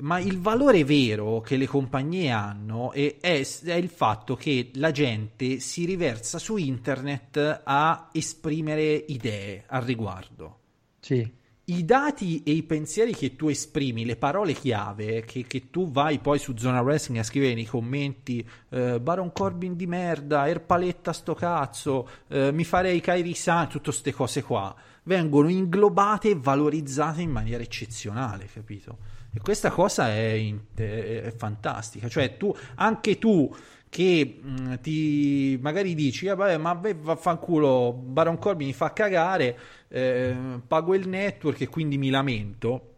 Ma 0.00 0.18
il 0.18 0.40
valore 0.40 0.84
vero 0.84 1.40
che 1.40 1.56
le 1.56 1.66
compagnie 1.66 2.30
hanno 2.30 2.92
è, 2.92 3.16
è, 3.20 3.46
è, 3.64 3.74
il 3.74 3.88
fatto 3.88 4.34
che 4.34 4.70
la 4.74 4.90
gente 4.90 5.60
si 5.60 5.84
riversa 5.84 6.38
su 6.38 6.56
internet 6.56 7.62
a 7.64 8.08
esprimere 8.12 9.04
idee 9.06 9.64
al 9.66 9.82
riguardo. 9.82 10.58
Sì 11.00 11.42
i 11.66 11.84
dati 11.84 12.42
e 12.42 12.50
i 12.50 12.62
pensieri 12.62 13.14
che 13.14 13.36
tu 13.36 13.48
esprimi, 13.48 14.04
le 14.04 14.16
parole 14.16 14.52
chiave 14.52 15.22
che, 15.22 15.46
che, 15.46 15.70
tu 15.70 15.90
vai 15.90 16.18
poi 16.18 16.38
su 16.38 16.54
Zona 16.56 16.82
Wrestling 16.82 17.20
a 17.20 17.22
scrivere 17.22 17.54
nei 17.54 17.64
commenti 17.64 18.46
eh, 18.68 19.00
Baron 19.00 19.32
Corbin 19.32 19.74
di 19.74 19.86
merda, 19.86 20.46
Erpaletta 20.46 21.14
sto 21.14 21.34
cazzo, 21.34 22.08
eh, 22.28 22.52
mi 22.52 22.64
farei 22.64 23.00
Kairi 23.00 23.34
San, 23.34 23.68
tutte 23.68 23.90
queste 23.90 24.12
cose 24.12 24.42
qua, 24.42 24.74
vengono 25.04 25.48
inglobate 25.48 26.30
e 26.30 26.36
valorizzate 26.38 27.22
in 27.22 27.30
maniera 27.30 27.62
eccezionale, 27.62 28.46
capito? 28.52 29.13
E 29.36 29.40
questa 29.40 29.70
cosa 29.70 30.10
è, 30.10 30.54
è, 30.76 31.34
fantastica, 31.36 32.08
cioè 32.08 32.36
tu, 32.36 32.54
anche 32.76 33.18
tu 33.18 33.52
che 33.88 34.38
mh, 34.40 34.62
mm, 34.62 34.74
ti 34.80 35.58
magari 35.60 35.96
dici, 35.96 36.28
ah, 36.28 36.36
vabbè, 36.36 36.56
ma 36.56 36.76
beh, 36.76 36.94
vaffanculo, 36.94 37.92
Baron 37.92 38.38
Corbin 38.38 38.68
mi 38.68 38.72
fa 38.72 38.92
cagare, 38.92 39.58
eh, 39.88 40.36
pago 40.64 40.94
il 40.94 41.08
network 41.08 41.60
e 41.60 41.68
quindi 41.68 41.98
mi 41.98 42.10
lamento. 42.10 42.90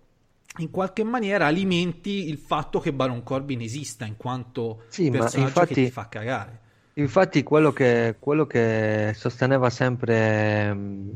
In 0.58 0.70
qualche 0.70 1.04
maniera 1.04 1.46
alimenti 1.46 2.28
il 2.28 2.38
fatto 2.38 2.80
che 2.80 2.92
Baron 2.92 3.22
Corbin 3.22 3.62
esista 3.62 4.04
in 4.04 4.16
quanto 4.16 4.84
sì, 4.88 5.10
personaggio 5.10 5.48
infatti, 5.48 5.74
che 5.74 5.84
ti 5.84 5.90
fa 5.90 6.08
cagare. 6.08 6.60
Infatti, 6.94 7.42
quello 7.42 7.72
che, 7.72 8.16
quello 8.18 8.46
che 8.46 9.12
sosteneva 9.14 9.70
sempre, 9.70 10.74
mm, 10.74 11.10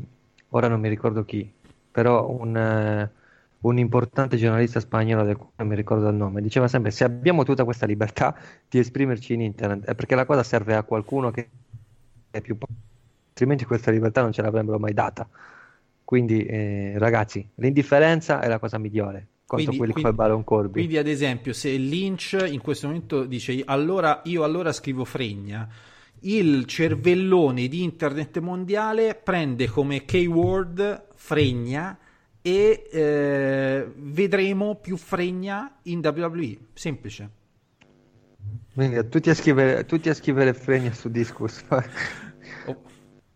ora 0.49 0.67
non 0.67 0.79
mi 0.79 0.89
ricordo 0.89 1.25
chi, 1.25 1.51
però 1.91 2.27
un 2.27 3.09
un 3.61 3.77
importante 3.77 4.37
giornalista 4.37 4.79
spagnolo 4.79 5.23
del 5.23 5.35
quale 5.35 5.53
non 5.57 5.67
mi 5.67 5.75
ricordo 5.75 6.07
il 6.07 6.15
nome, 6.15 6.41
diceva 6.41 6.67
sempre 6.67 6.91
se 6.91 7.03
abbiamo 7.03 7.43
tutta 7.43 7.63
questa 7.63 7.85
libertà 7.85 8.35
di 8.67 8.79
esprimerci 8.79 9.33
in 9.33 9.41
internet 9.41 9.85
è 9.85 9.95
perché 9.95 10.15
la 10.15 10.25
cosa 10.25 10.43
serve 10.43 10.75
a 10.75 10.83
qualcuno 10.83 11.29
che 11.31 11.49
è 12.31 12.41
più 12.41 12.57
poco, 12.57 12.73
altrimenti 13.29 13.65
questa 13.65 13.91
libertà 13.91 14.21
non 14.21 14.31
ce 14.31 14.41
l'avrebbero 14.41 14.79
mai 14.79 14.93
data. 14.93 15.27
Quindi 16.03 16.43
eh, 16.45 16.93
ragazzi, 16.97 17.47
l'indifferenza 17.55 18.41
è 18.41 18.47
la 18.47 18.59
cosa 18.59 18.77
migliore 18.77 19.27
contro 19.45 19.71
quindi, 19.71 19.77
quelli 19.77 19.93
come 19.93 20.13
Baron 20.13 20.43
Corby. 20.43 20.71
Quindi 20.71 20.97
ad 20.97 21.07
esempio 21.07 21.53
se 21.53 21.75
Lynch 21.75 22.45
in 22.49 22.61
questo 22.61 22.87
momento 22.87 23.25
dice 23.25 23.61
allora 23.65 24.21
io 24.25 24.43
allora 24.43 24.71
scrivo 24.71 25.05
fregna, 25.05 25.67
il 26.21 26.65
cervellone 26.65 27.67
di 27.67 27.83
internet 27.83 28.39
mondiale 28.39 29.15
prende 29.15 29.67
come 29.67 30.03
keyword 30.05 31.07
fregna 31.15 31.97
e 32.41 32.87
eh, 32.91 33.91
vedremo 33.95 34.75
più 34.75 34.97
fregna 34.97 35.79
in 35.83 35.99
WWE. 36.03 36.57
Semplice. 36.73 37.29
Venga, 38.73 39.03
tutti 39.03 39.29
a 39.29 39.35
scrivere, 39.35 39.85
tutti 39.85 40.09
a 40.09 40.13
scrivere 40.13 40.53
fregna 40.53 40.93
su 40.93 41.09
Discus. 41.09 41.63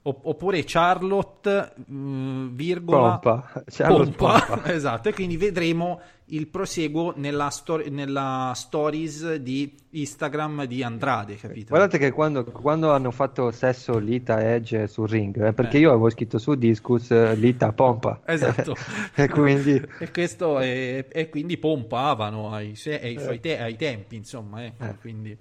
oppure 0.08 0.64
Charlotte, 0.66 1.74
mh, 1.88 1.95
mm, 1.95 2.56
virgola, 2.56 3.18
Pompa. 3.18 3.64
Charlotte 3.66 4.12
Pompa. 4.12 4.45
Pompa. 4.45 4.70
esatto, 4.74 5.10
e 5.10 5.14
quindi 5.14 5.36
vedremo 5.36 5.99
il 6.30 6.47
proseguo 6.47 7.14
nella, 7.18 7.49
stor- 7.49 7.88
nella, 7.89 8.51
stories 8.56 9.36
di 9.36 9.76
Instagram 9.91 10.66
di 10.66 10.84
Andrade, 10.84 11.36
capito? 11.36 11.68
Guardate 11.70 11.97
che 11.97 12.12
quando, 12.12 12.43
quando 12.45 12.91
hanno 12.91 13.10
fatto 13.10 13.49
sesso 13.51 13.97
Lita 13.97 14.53
Edge 14.53 14.88
sul 14.88 15.08
ring, 15.08 15.43
eh, 15.43 15.53
perché 15.53 15.78
eh. 15.78 15.82
io 15.82 15.89
avevo 15.89 16.10
scritto 16.10 16.38
su 16.38 16.53
Discus 16.53 17.10
eh, 17.12 17.36
Lita 17.36 17.72
pompa. 17.74 18.22
Esatto. 18.26 18.76
e, 19.16 19.28
quindi... 19.30 19.82
e, 19.99 20.12
questo 20.12 20.60
è, 20.60 21.08
e 21.12 21.30
quindi 21.30 21.58
pompavano 21.58 22.51
ai, 22.51 22.76
ai, 22.86 23.18
ai, 23.18 23.39
te- 23.39 23.60
ai 23.60 23.76
tempi, 23.76 24.16
insomma, 24.16 24.64
ecco, 24.66 24.84
eh. 24.84 24.95
quindi... 24.99 25.38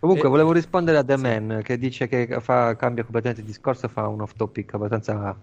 Comunque, 0.00 0.26
e... 0.26 0.30
volevo 0.30 0.52
rispondere 0.52 0.98
a 0.98 1.04
The. 1.04 1.16
Man 1.16 1.60
che 1.62 1.78
dice 1.78 2.06
che 2.06 2.38
fa, 2.40 2.76
cambia 2.76 3.02
completamente 3.02 3.42
il 3.42 3.46
discorso 3.46 3.86
e 3.86 3.88
fa 3.88 4.06
un 4.08 4.20
off 4.20 4.34
topic 4.36 4.74
abbastanza. 4.74 5.36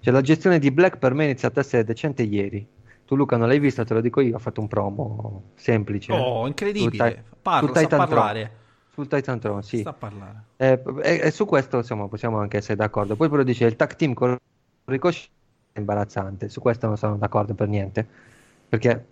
Cioè, 0.00 0.12
la 0.12 0.20
gestione 0.20 0.58
di 0.58 0.70
Black 0.70 0.98
per 0.98 1.14
me 1.14 1.24
è 1.24 1.26
iniziata 1.28 1.60
a 1.60 1.62
essere 1.62 1.84
decente 1.84 2.22
ieri. 2.22 2.66
Tu, 3.06 3.16
Luca, 3.16 3.36
non 3.36 3.48
l'hai 3.48 3.58
vista, 3.58 3.84
te 3.84 3.94
lo 3.94 4.00
dico 4.00 4.20
io. 4.20 4.36
Ha 4.36 4.38
fatto 4.38 4.60
un 4.60 4.68
promo 4.68 5.42
semplice. 5.54 6.12
Oh, 6.12 6.46
incredibile. 6.46 7.10
Sul, 7.10 7.36
Parlo, 7.42 7.66
sul 7.68 7.76
Titan 7.76 7.98
parlare. 7.98 8.40
Tron. 8.40 8.62
Sul 8.92 9.08
Titan 9.08 9.38
Tron, 9.40 9.62
sì. 9.62 9.78
Sta 9.78 9.90
a 9.90 9.94
parlare. 9.94 10.42
Eh, 10.56 10.82
e, 11.02 11.20
e, 11.24 11.30
su 11.30 11.44
questo 11.46 11.78
insomma, 11.78 12.06
possiamo 12.08 12.38
anche 12.38 12.58
essere 12.58 12.76
d'accordo. 12.76 13.16
Poi, 13.16 13.28
però, 13.28 13.42
dice 13.42 13.66
il 13.66 13.76
tag 13.76 13.94
team 13.96 14.14
con 14.14 14.36
Ricochet 14.84 15.28
è 15.72 15.78
imbarazzante. 15.78 16.48
Su 16.48 16.60
questo 16.60 16.86
non 16.86 16.96
sono 16.96 17.16
d'accordo 17.16 17.54
per 17.54 17.68
niente. 17.68 18.06
Perché 18.68 19.04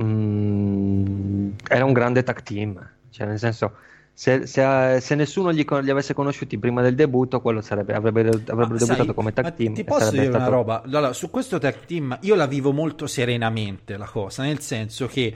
mm, 0.00 1.50
era 1.68 1.84
un 1.84 1.92
grande 1.92 2.22
tag 2.22 2.42
team. 2.42 2.88
Cioè, 3.10 3.26
nel 3.26 3.38
senso 3.38 3.72
se, 4.18 4.46
se, 4.46 4.98
se, 4.98 5.14
nessuno 5.14 5.50
li, 5.50 5.66
li, 5.82 5.90
avesse 5.90 6.14
conosciuti 6.14 6.56
prima 6.56 6.80
del 6.80 6.94
debutto, 6.94 7.42
quello 7.42 7.60
sarebbe, 7.60 7.92
avrebbe, 7.92 8.20
avrebbero 8.20 8.78
debuttato 8.78 9.04
sai, 9.04 9.14
come 9.14 9.34
tag 9.34 9.54
team. 9.54 9.74
Ti 9.74 9.84
posso 9.84 10.10
dire 10.10 10.24
stato... 10.28 10.38
una 10.38 10.48
roba? 10.48 10.82
Allora, 10.82 11.12
su 11.12 11.28
questo 11.28 11.58
tag 11.58 11.84
team 11.84 12.16
io 12.22 12.34
la 12.34 12.46
vivo 12.46 12.72
molto 12.72 13.06
serenamente 13.06 13.98
la 13.98 14.06
cosa, 14.06 14.42
nel 14.42 14.60
senso 14.60 15.06
che 15.06 15.34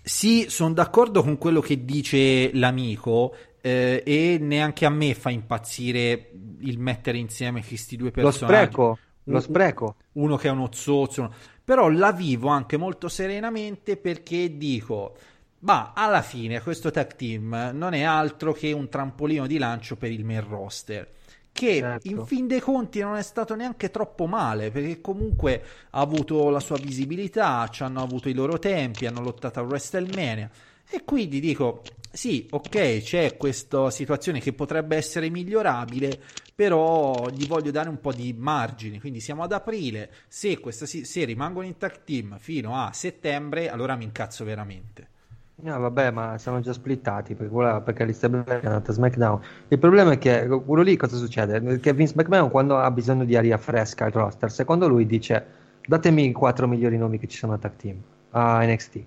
Sì, 0.00 0.46
sono 0.48 0.74
d'accordo 0.74 1.22
con 1.24 1.38
quello 1.38 1.60
che 1.60 1.84
dice 1.84 2.52
l'amico 2.54 3.34
eh, 3.60 4.02
e 4.06 4.38
neanche 4.40 4.86
a 4.86 4.90
me 4.90 5.14
fa 5.14 5.30
impazzire 5.30 6.30
il 6.60 6.78
mettere 6.78 7.18
insieme 7.18 7.64
questi 7.66 7.96
due 7.96 8.12
Lo 8.14 8.30
personaggi. 8.30 8.70
spreco, 8.70 8.98
lo 9.24 9.40
spreco. 9.40 9.96
Uno 10.12 10.36
che 10.36 10.46
è 10.46 10.50
uno 10.52 10.68
zozzo, 10.72 11.22
uno- 11.22 11.34
però 11.64 11.88
la 11.90 12.12
vivo 12.12 12.48
anche 12.48 12.76
molto 12.76 13.08
serenamente 13.08 13.96
perché 13.96 14.56
dico, 14.56 15.16
ma 15.60 15.92
alla 15.94 16.22
fine 16.22 16.60
questo 16.62 16.90
tag 16.90 17.14
team 17.16 17.70
non 17.74 17.94
è 17.94 18.02
altro 18.02 18.52
che 18.52 18.72
un 18.72 18.88
trampolino 18.88 19.46
di 19.46 19.58
lancio 19.58 19.96
per 19.96 20.10
il 20.10 20.24
main 20.24 20.46
roster. 20.46 21.16
Che 21.50 21.78
Certo. 21.78 22.08
in 22.08 22.24
fin 22.24 22.46
dei 22.46 22.60
conti 22.60 23.00
non 23.00 23.16
è 23.16 23.22
stato 23.22 23.56
neanche 23.56 23.90
troppo 23.90 24.26
male 24.26 24.70
perché 24.70 25.00
comunque 25.00 25.62
ha 25.90 26.00
avuto 26.00 26.50
la 26.50 26.60
sua 26.60 26.76
visibilità, 26.76 27.66
ci 27.68 27.82
hanno 27.82 28.00
avuto 28.02 28.28
i 28.28 28.34
loro 28.34 28.58
tempi, 28.60 29.06
hanno 29.06 29.22
lottato 29.22 29.58
a 29.58 29.62
WrestleMania 29.62 30.48
e 30.88 31.04
quindi 31.04 31.40
dico 31.40 31.82
sì, 32.10 32.46
ok, 32.50 33.02
c'è 33.02 33.36
questa 33.36 33.90
situazione 33.90 34.40
che 34.40 34.52
potrebbe 34.52 34.96
essere 34.96 35.28
migliorabile, 35.28 36.20
però 36.54 37.28
gli 37.28 37.46
voglio 37.46 37.70
dare 37.70 37.88
un 37.88 38.00
po' 38.00 38.12
di 38.12 38.32
margini. 38.32 38.98
Quindi 38.98 39.20
siamo 39.20 39.42
ad 39.42 39.52
aprile. 39.52 40.10
Se, 40.26 40.58
questa, 40.58 40.86
se 40.86 41.24
rimangono 41.24 41.66
in 41.66 41.76
tag 41.76 42.02
team 42.04 42.38
fino 42.38 42.76
a 42.76 42.92
settembre, 42.92 43.68
allora 43.68 43.94
mi 43.94 44.04
incazzo 44.04 44.44
veramente. 44.44 45.16
No, 45.60 45.76
vabbè, 45.80 46.10
ma 46.12 46.38
sono 46.38 46.60
già 46.60 46.72
splittati 46.72 47.34
perché, 47.34 47.52
quella- 47.52 47.80
perché 47.80 48.04
Alistair 48.04 48.30
Black 48.30 48.62
è 48.62 48.66
andato 48.66 48.92
a 48.92 48.94
SmackDown. 48.94 49.40
Il 49.68 49.78
problema 49.78 50.12
è 50.12 50.18
che 50.18 50.46
quello 50.46 50.82
lì 50.82 50.96
cosa 50.96 51.16
succede? 51.16 51.80
Che 51.80 51.92
Vince 51.92 52.14
McMahon 52.16 52.48
quando 52.50 52.76
ha 52.78 52.90
bisogno 52.92 53.24
di 53.24 53.36
aria 53.36 53.56
fresca 53.58 54.04
al 54.04 54.12
roster, 54.12 54.50
secondo 54.52 54.86
lui 54.86 55.04
dice 55.06 55.44
datemi 55.86 56.26
i 56.26 56.32
quattro 56.32 56.68
migliori 56.68 56.96
nomi 56.96 57.18
che 57.18 57.26
ci 57.26 57.36
sono 57.36 57.54
a 57.54 57.58
tag 57.58 57.74
team, 57.76 58.00
a 58.30 58.64
NXT. 58.64 59.04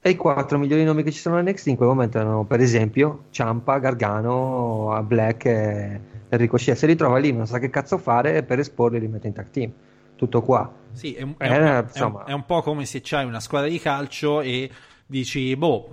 E 0.00 0.10
i 0.10 0.16
quattro 0.16 0.58
migliori 0.58 0.84
nomi 0.84 1.02
che 1.02 1.10
ci 1.10 1.18
sono 1.18 1.36
a 1.36 1.40
NXT 1.42 1.66
in 1.68 1.76
quel 1.76 1.88
momento 1.88 2.18
erano 2.18 2.44
per 2.44 2.60
esempio 2.60 3.24
Ciampa, 3.30 3.78
Gargano, 3.78 5.02
Black 5.06 5.44
e 5.46 6.00
e 6.28 6.36
Ricochet. 6.36 6.76
Se 6.76 6.86
li 6.86 6.94
trova 6.96 7.18
lì 7.18 7.32
non 7.32 7.46
sa 7.46 7.58
che 7.58 7.70
cazzo 7.70 7.96
fare 7.98 8.42
per 8.42 8.58
esporli 8.58 9.00
li 9.00 9.08
mette 9.08 9.26
in 9.28 9.32
tag 9.32 9.50
team. 9.50 9.72
Tutto 10.16 10.42
qua. 10.42 10.70
Sì, 10.92 11.14
è 11.14 11.22
un, 11.22 11.34
è 11.38 11.48
Eh, 11.48 11.48
un- 11.48 11.54
è 11.92 12.00
un- 12.00 12.14
insomma. 12.14 12.24
è 12.24 12.32
un 12.32 12.44
po' 12.44 12.62
come 12.62 12.86
se 12.86 13.00
c'hai 13.02 13.24
una 13.24 13.40
squadra 13.40 13.68
di 13.68 13.78
calcio 13.80 14.40
e 14.40 14.70
dici, 15.06 15.56
boh, 15.56 15.88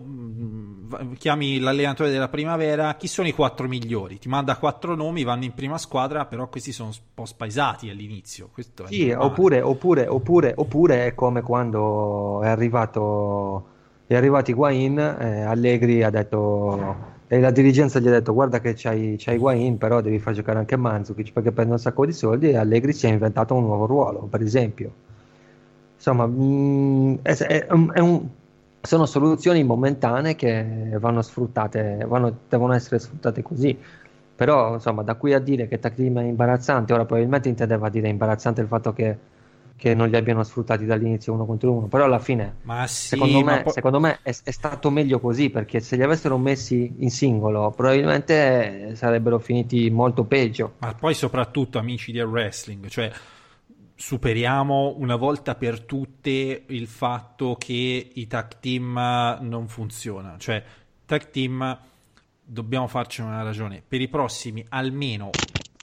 chiami 1.17 1.59
l'allenatore 1.59 2.11
della 2.11 2.29
primavera, 2.29 2.95
chi 2.95 3.07
sono 3.07 3.27
i 3.27 3.33
quattro 3.33 3.67
migliori? 3.67 4.19
Ti 4.19 4.29
manda 4.29 4.57
quattro 4.57 4.95
nomi, 4.95 5.23
vanno 5.23 5.43
in 5.45 5.53
prima 5.53 5.77
squadra, 5.77 6.25
però 6.25 6.47
questi 6.49 6.71
sono 6.71 6.89
un 6.89 6.95
po' 7.13 7.25
spaesati 7.25 7.89
all'inizio. 7.89 8.49
Questo 8.51 8.85
è 8.85 8.87
Sì, 8.87 9.09
oppure, 9.11 9.61
oppure, 9.61 10.07
oppure, 10.07 10.53
oppure 10.55 11.05
è 11.07 11.13
come 11.15 11.41
quando 11.41 12.41
è 12.43 12.47
arrivato, 12.49 13.67
è 14.05 14.15
arrivato 14.15 14.51
Higuain, 14.51 14.97
eh, 14.99 15.41
Allegri 15.43 16.03
ha 16.03 16.09
detto, 16.09 16.95
e 17.33 17.39
la 17.39 17.51
dirigenza 17.51 17.99
gli 17.99 18.07
ha 18.07 18.11
detto 18.11 18.33
guarda 18.33 18.59
che 18.59 18.73
c'hai, 18.75 19.15
c'hai 19.17 19.35
Higuain, 19.35 19.77
però 19.77 20.01
devi 20.01 20.19
far 20.19 20.33
giocare 20.33 20.59
anche 20.59 20.75
Mandzukic 20.75 21.31
perché 21.31 21.51
prende 21.51 21.73
un 21.73 21.79
sacco 21.79 22.05
di 22.05 22.11
soldi 22.13 22.49
e 22.49 22.57
Allegri 22.57 22.93
si 22.93 23.07
è 23.07 23.09
inventato 23.09 23.55
un 23.55 23.63
nuovo 23.63 23.85
ruolo, 23.85 24.27
per 24.29 24.41
esempio. 24.41 24.93
Insomma, 25.95 26.25
mm, 26.27 27.15
è- 27.21 27.35
è 27.35 27.65
è 27.93 27.99
un- 27.99 28.27
sono 28.81 29.05
soluzioni 29.05 29.63
momentanee 29.63 30.35
che 30.35 30.97
vanno 30.99 31.21
sfruttate, 31.21 32.03
vanno- 32.07 32.39
devono 32.49 32.73
essere 32.73 32.97
sfruttate 32.99 33.41
così. 33.43 33.77
Però, 34.35 34.73
insomma, 34.73 35.03
da 35.03 35.13
qui 35.15 35.33
a 35.33 35.39
dire 35.39 35.67
che 35.67 35.77
team 35.79 36.19
è 36.19 36.23
imbarazzante, 36.23 36.93
ora 36.93 37.05
probabilmente 37.05 37.49
intendeva 37.49 37.89
dire 37.89 38.09
imbarazzante 38.09 38.61
il 38.61 38.67
fatto 38.67 38.91
che, 38.93 39.17
che 39.81 39.95
non 39.95 40.09
li 40.09 40.15
abbiano 40.15 40.43
sfruttati 40.43 40.85
dall'inizio 40.85 41.33
uno 41.33 41.43
contro 41.43 41.71
uno, 41.71 41.87
però 41.87 42.03
alla 42.03 42.19
fine, 42.19 42.57
sì, 42.85 43.07
secondo 43.07 43.43
me, 43.43 43.63
poi- 43.63 43.73
secondo 43.73 43.99
me 43.99 44.19
è, 44.21 44.31
è 44.43 44.51
stato 44.51 44.91
meglio 44.91 45.19
così, 45.19 45.49
perché 45.49 45.79
se 45.79 45.95
li 45.95 46.03
avessero 46.03 46.37
messi 46.37 46.97
in 46.99 47.09
singolo, 47.09 47.73
probabilmente 47.75 48.89
eh, 48.89 48.95
sarebbero 48.95 49.39
finiti 49.39 49.89
molto 49.89 50.23
peggio. 50.25 50.73
Ma 50.77 50.93
poi 50.93 51.15
soprattutto 51.15 51.79
amici 51.79 52.11
del 52.11 52.25
wrestling, 52.25 52.85
cioè 52.89 53.11
superiamo 53.95 54.93
una 54.99 55.15
volta 55.15 55.55
per 55.55 55.81
tutte 55.81 56.63
il 56.67 56.85
fatto 56.85 57.55
che 57.57 58.11
i 58.13 58.27
tag 58.27 58.59
team 58.59 59.39
non 59.41 59.67
funzionano, 59.67 60.37
cioè 60.37 60.63
tag 61.07 61.31
team 61.31 61.79
dobbiamo 62.51 62.87
farci 62.87 63.21
una 63.21 63.43
ragione, 63.43 63.81
per 63.87 64.01
i 64.01 64.09
prossimi 64.09 64.65
almeno 64.69 65.29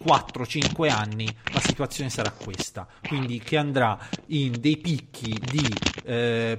4-5 0.04 0.90
anni 0.90 1.26
la 1.52 1.60
situazione 1.60 2.10
sarà 2.10 2.30
questa, 2.30 2.86
quindi 3.06 3.38
che 3.38 3.56
andrà 3.56 3.98
in 4.26 4.54
dei 4.60 4.76
picchi 4.76 5.30
di 5.50 5.66
eh, 6.04 6.58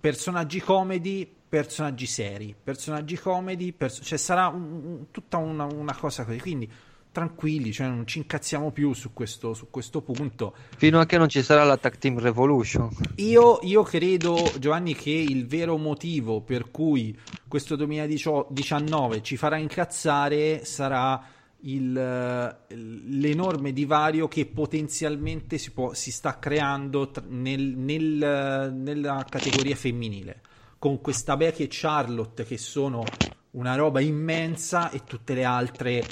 personaggi 0.00 0.60
comedy, 0.60 1.30
personaggi 1.48 2.06
seri, 2.06 2.54
personaggi 2.60 3.16
comedy, 3.16 3.72
pers- 3.72 4.00
cioè 4.02 4.18
sarà 4.18 4.46
un- 4.46 4.82
un- 4.84 5.10
tutta 5.10 5.36
una, 5.38 5.64
una 5.64 5.94
cosa 5.96 6.24
così, 6.24 6.38
quindi 6.38 6.70
tranquilli, 7.14 7.72
cioè 7.72 7.86
non 7.86 8.04
ci 8.08 8.18
incazziamo 8.18 8.72
più 8.72 8.92
su 8.92 9.12
questo, 9.12 9.54
su 9.54 9.68
questo 9.70 10.02
punto. 10.02 10.52
Fino 10.76 10.98
a 10.98 11.06
che 11.06 11.16
non 11.16 11.28
ci 11.28 11.44
sarà 11.44 11.62
la 11.62 11.76
tag 11.76 11.96
team 11.96 12.18
revolution. 12.18 12.90
Io, 13.16 13.60
io 13.62 13.84
credo, 13.84 14.52
Giovanni, 14.58 14.96
che 14.96 15.10
il 15.10 15.46
vero 15.46 15.76
motivo 15.78 16.40
per 16.40 16.72
cui 16.72 17.16
questo 17.46 17.76
2019 17.76 19.22
ci 19.22 19.36
farà 19.36 19.56
incazzare 19.56 20.64
sarà 20.64 21.24
il, 21.60 21.96
eh, 21.96 22.74
l'enorme 22.74 23.72
divario 23.72 24.26
che 24.26 24.46
potenzialmente 24.46 25.56
si, 25.56 25.70
può- 25.70 25.94
si 25.94 26.10
sta 26.10 26.40
creando 26.40 27.10
nel- 27.28 27.76
nel- 27.76 28.72
nella 28.74 29.24
categoria 29.28 29.76
femminile, 29.76 30.40
con 30.80 31.00
questa 31.00 31.36
Becky 31.36 31.62
e 31.62 31.68
Charlotte 31.70 32.44
che 32.44 32.58
sono 32.58 33.04
una 33.52 33.76
roba 33.76 34.00
immensa 34.00 34.90
e 34.90 35.04
tutte 35.04 35.32
le 35.34 35.44
altre 35.44 36.02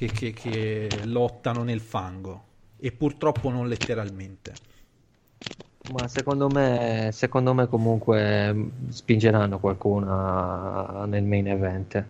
che, 0.00 0.10
che- 0.10 0.32
che 0.32 1.02
lottano 1.04 1.62
nel 1.62 1.80
fango. 1.80 2.44
E 2.78 2.92
purtroppo 2.92 3.50
non 3.50 3.68
letteralmente. 3.68 4.58
Ma 5.88 6.08
secondo 6.08 6.48
me, 6.48 7.10
secondo 7.12 7.52
me 7.52 7.66
comunque 7.68 8.70
spingeranno 8.88 9.58
qualcuna 9.58 11.04
nel 11.06 11.24
main 11.24 11.48
event. 11.48 12.04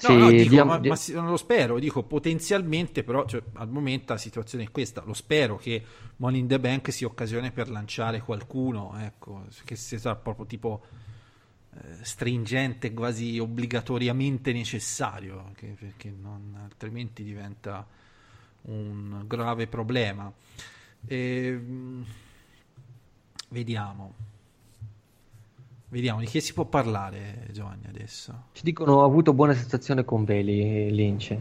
No, 0.00 0.16
no, 0.16 0.30
Sì, 0.30 0.38
dico, 0.38 0.62
diamo- 0.62 0.76
ma, 0.78 0.78
di- 0.78 0.88
ma 0.88 0.96
lo 1.28 1.36
spero, 1.36 1.80
dico 1.80 2.04
potenzialmente, 2.04 3.02
però 3.02 3.24
cioè, 3.26 3.42
al 3.54 3.68
momento 3.68 4.12
la 4.12 4.18
situazione 4.18 4.64
è 4.64 4.70
questa. 4.70 5.02
Lo 5.04 5.12
spero 5.12 5.56
che 5.56 5.84
Money 6.16 6.38
in 6.40 6.46
the 6.46 6.60
Bank 6.60 6.92
sia 6.92 7.08
occasione 7.08 7.50
per 7.50 7.68
lanciare 7.68 8.20
qualcuno, 8.20 8.94
ecco, 9.00 9.46
che 9.64 9.74
sia 9.74 10.14
proprio 10.14 10.46
tipo 10.46 10.82
stringente, 12.02 12.92
quasi 12.92 13.38
obbligatoriamente 13.38 14.52
necessario, 14.52 15.52
che- 15.54 15.74
perché 15.78 16.10
non- 16.10 16.58
altrimenti 16.62 17.22
diventa 17.22 17.86
un 18.62 19.24
grave 19.26 19.66
problema. 19.66 20.30
Ehm, 21.06 22.04
vediamo. 23.50 24.14
Vediamo 25.90 26.20
di 26.20 26.26
che 26.26 26.40
si 26.40 26.52
può 26.52 26.66
parlare, 26.66 27.48
Giovanni, 27.50 27.86
adesso. 27.88 28.48
Ci 28.52 28.62
dicono 28.62 29.00
ha 29.02 29.04
avuto 29.06 29.32
buona 29.32 29.54
sensazione 29.54 30.04
con 30.04 30.24
Bailey 30.24 30.90
Lynch. 30.90 31.36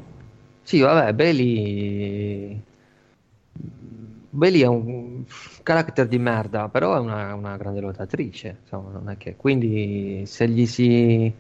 Sì, 0.64 0.80
vabbè, 0.80 1.14
Bailey 1.14 2.62
Bailey 4.38 4.62
è 4.62 4.68
un 4.68 5.26
carattere 5.64 6.08
di 6.08 6.20
merda, 6.20 6.70
però 6.70 6.96
è 6.96 7.00
una, 7.00 7.34
una 7.34 7.58
grande 7.58 7.80
lottatrice, 7.80 8.60
insomma, 8.62 8.92
non 8.92 9.10
è 9.10 9.18
che 9.18 9.36
quindi 9.36 10.24
se 10.28 10.48
gli 10.48 10.68
si 10.68 11.34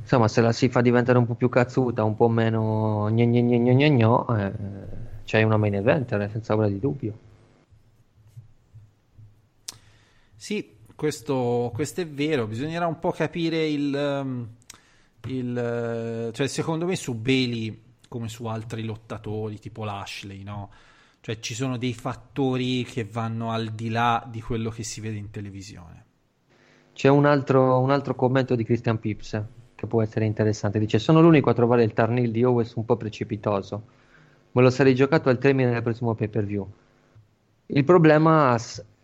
insomma, 0.00 0.26
se 0.26 0.40
la 0.40 0.50
si 0.50 0.68
fa 0.68 0.80
diventare 0.80 1.18
un 1.18 1.26
po' 1.26 1.34
più 1.34 1.48
cazzuta, 1.48 2.02
un 2.02 2.16
po' 2.16 2.28
meno 2.28 3.08
gna 3.10 3.24
gna 3.24 3.40
gna 3.40 3.72
gna 3.72 3.88
gna 3.88 4.46
eh, 4.48 4.52
c'è 5.24 5.42
una 5.44 5.56
main 5.56 5.76
eventer, 5.76 6.28
senza 6.32 6.54
ombra 6.54 6.68
di 6.68 6.80
dubbio. 6.80 7.18
Sì, 10.34 10.76
questo, 10.96 11.70
questo 11.72 12.00
è 12.00 12.08
vero, 12.08 12.48
bisognerà 12.48 12.88
un 12.88 12.98
po' 12.98 13.12
capire 13.12 13.68
il, 13.68 13.94
ehm, 13.94 14.48
il, 15.28 15.56
eh, 15.56 16.32
cioè 16.32 16.48
secondo 16.48 16.86
me 16.86 16.96
su 16.96 17.14
Bailey 17.14 17.82
come 18.08 18.28
su 18.28 18.46
altri 18.46 18.82
lottatori 18.82 19.60
tipo 19.60 19.84
Lashley, 19.84 20.42
no? 20.42 20.70
Cioè 21.24 21.40
ci 21.40 21.54
sono 21.54 21.78
dei 21.78 21.94
fattori 21.94 22.84
che 22.84 23.08
vanno 23.10 23.50
al 23.50 23.70
di 23.70 23.88
là 23.88 24.22
di 24.30 24.42
quello 24.42 24.68
che 24.68 24.82
si 24.82 25.00
vede 25.00 25.16
in 25.16 25.30
televisione. 25.30 26.04
C'è 26.92 27.08
un 27.08 27.24
altro, 27.24 27.80
un 27.80 27.90
altro 27.90 28.14
commento 28.14 28.54
di 28.54 28.62
Christian 28.62 28.98
Pips 28.98 29.42
che 29.74 29.86
può 29.86 30.02
essere 30.02 30.26
interessante. 30.26 30.78
Dice: 30.78 30.98
Sono 30.98 31.22
l'unico 31.22 31.48
a 31.48 31.54
trovare 31.54 31.82
il 31.82 31.94
Tarnil 31.94 32.30
di 32.30 32.44
Owens 32.44 32.74
un 32.74 32.84
po' 32.84 32.98
precipitoso. 32.98 33.86
Me 34.52 34.60
lo 34.60 34.68
sarei 34.68 34.94
giocato 34.94 35.30
al 35.30 35.38
termine 35.38 35.72
del 35.72 35.82
prossimo 35.82 36.12
pay 36.14 36.28
per 36.28 36.44
view. 36.44 36.70
Il 37.68 37.84
problema 37.84 38.58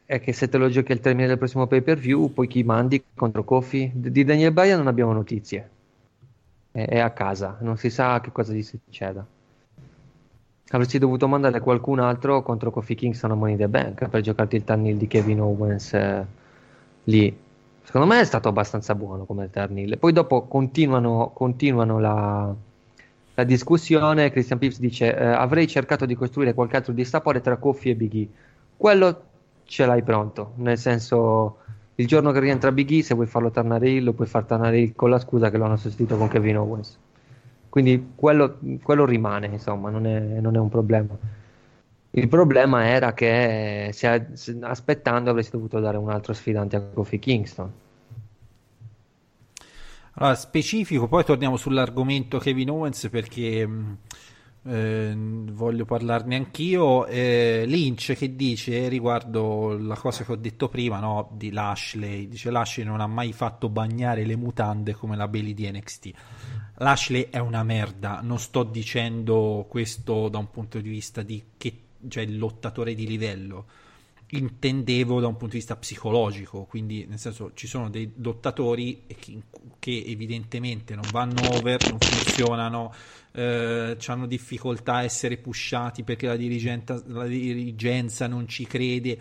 è 0.05 0.21
che 0.21 0.35
se 0.35 0.51
te 0.51 0.59
lo 0.59 0.69
giochi 0.69 0.93
al 0.93 1.01
termine 1.01 1.27
del 1.27 1.39
prossimo 1.39 1.67
pay 1.67 1.81
per 1.81 1.97
view, 1.97 2.31
poi 2.35 2.49
chi 2.49 2.63
mandi 2.63 3.03
contro 3.15 3.45
Kofi? 3.45 3.93
Di 3.95 4.25
Daniel 4.25 4.53
Bryan 4.53 4.77
non 4.77 4.89
abbiamo 4.89 5.15
notizie. 5.15 5.71
È 6.71 6.99
a 6.99 7.13
casa, 7.13 7.57
non 7.63 7.79
si 7.79 7.89
sa 7.89 8.21
che 8.21 8.31
cosa 8.31 8.53
gli 8.53 8.63
succeda. 8.63 9.27
Avresti 10.71 10.99
dovuto 10.99 11.27
mandare 11.27 11.61
qualcun 11.61 11.99
altro 11.99 12.43
contro 12.43 12.71
Kofi 12.71 12.95
Kingston 12.95 13.33
a 13.33 13.35
Money 13.35 13.57
the 13.57 13.69
Bank 13.69 14.09
per 14.09 14.21
giocarti 14.21 14.57
il 14.57 14.65
Tarnil 14.65 14.97
di 14.97 15.07
Kevin 15.09 15.41
Owens 15.41 15.93
eh, 15.95 16.27
lì 17.05 17.37
secondo 17.91 18.07
me 18.07 18.21
è 18.21 18.25
stato 18.25 18.49
abbastanza 18.49 18.95
buono 18.95 19.25
come 19.25 19.51
Ternil. 19.51 19.99
Poi 19.99 20.13
dopo 20.13 20.43
continuano, 20.43 21.33
continuano 21.35 21.99
la, 21.99 22.55
la 23.35 23.45
discussione. 23.45 24.31
Christian 24.31 24.61
Pips 24.61 24.79
dice: 24.79 25.13
eh, 25.13 25.25
Avrei 25.27 25.67
cercato 25.67 26.07
di 26.07 26.15
costruire 26.15 26.55
qualche 26.55 26.77
altro 26.77 26.93
dissapore 26.93 27.41
tra 27.41 27.57
Kofi 27.57 27.91
e 27.91 27.95
Big 27.97 28.15
E. 28.15 28.29
Quello 28.77 29.23
ce 29.65 29.87
l'hai 29.87 30.05
pronto, 30.05 30.53
nel 30.57 30.79
senso. 30.79 31.57
Il 31.97 32.07
giorno 32.07 32.31
che 32.31 32.39
rientra 32.39 32.71
Big 32.71 32.89
E, 32.93 33.03
se 33.03 33.15
vuoi 33.15 33.27
farlo 33.27 33.51
tornare 33.51 33.91
Hill, 33.91 34.05
lo 34.05 34.13
puoi 34.13 34.29
far 34.29 34.45
tornare 34.45 34.79
Hill 34.79 34.95
con 34.95 35.11
la 35.11 35.19
scusa 35.19 35.51
che 35.51 35.59
lo 35.59 35.65
hanno 35.65 35.77
sostituito 35.77 36.17
con 36.17 36.29
Kevin 36.29 36.59
Owens. 36.59 36.97
Quindi 37.71 38.13
quello, 38.17 38.59
quello 38.83 39.07
rimane, 39.07 39.47
insomma, 39.47 39.91
non 39.91 40.05
è, 40.05 40.19
non 40.41 40.57
è 40.57 40.59
un 40.59 40.69
problema. 40.69 41.17
Il 42.13 42.27
problema 42.29 42.87
era 42.87 43.15
che 43.15 43.91
se, 43.93 44.27
se, 44.33 44.59
aspettando 44.61 45.31
avresti 45.31 45.53
dovuto 45.53 45.79
dare 45.79 45.97
un 45.97 46.11
altro 46.11 46.33
sfidante 46.33 46.75
a 46.75 46.81
Kofi 46.81 47.21
Kingston. 47.21 47.73
Allora, 50.15 50.35
specifico, 50.35 51.07
poi 51.07 51.25
torniamo 51.25 51.57
sull'argomento 51.57 52.39
Kevin 52.39 52.71
Owens 52.71 53.09
perché 53.09 53.65
mm, 53.65 53.93
eh, 54.65 55.15
voglio 55.53 55.85
parlarne 55.85 56.35
anch'io. 56.35 57.07
Eh, 57.07 57.63
Lynch 57.67 58.15
che 58.17 58.35
dice 58.35 58.89
riguardo 58.89 59.79
la 59.79 59.97
cosa 59.97 60.25
che 60.25 60.33
ho 60.33 60.37
detto 60.37 60.69
prima 60.69 60.99
no, 60.99 61.31
di 61.33 61.53
Lashley, 61.53 62.29
dice 62.29 62.51
Lashley 62.51 62.85
non 62.85 63.01
ha 63.01 63.07
mai 63.07 63.33
fatto 63.33 63.69
bagnare 63.69 64.25
le 64.25 64.37
mutande 64.37 64.95
come 64.95 65.15
la 65.15 65.29
Bailey 65.29 65.55
di 65.55 65.71
NXT. 65.71 66.11
Lashley 66.81 67.29
è 67.29 67.39
una 67.39 67.63
merda, 67.63 68.21
non 68.23 68.39
sto 68.39 68.63
dicendo 68.63 69.67
questo 69.69 70.29
da 70.29 70.39
un 70.39 70.51
punto 70.51 70.81
di 70.81 70.89
vista 70.89 71.23
di 71.23 71.43
che 71.59 71.75
cioè 72.09 72.25
lottatore 72.27 72.95
di 72.95 73.07
livello. 73.07 73.67
Intendevo 74.33 75.21
da 75.21 75.27
un 75.27 75.37
punto 75.37 75.55
di 75.55 75.59
vista 75.59 75.77
psicologico, 75.77 76.65
quindi 76.65 77.05
nel 77.07 77.19
senso 77.19 77.51
ci 77.55 77.67
sono 77.67 77.91
dei 77.91 78.13
lottatori 78.17 79.03
che, 79.19 79.43
che 79.79 80.05
evidentemente 80.07 80.95
non 80.95 81.05
vanno 81.11 81.51
over, 81.51 81.91
non 81.91 81.99
funzionano, 81.99 82.95
eh, 83.33 83.97
hanno 84.07 84.27
difficoltà 84.27 84.95
a 84.95 85.03
essere 85.03 85.37
pushati 85.37 86.03
perché 86.05 86.27
la, 86.27 86.37
la 87.09 87.27
dirigenza 87.27 88.27
non 88.27 88.47
ci 88.47 88.67
crede, 88.67 89.19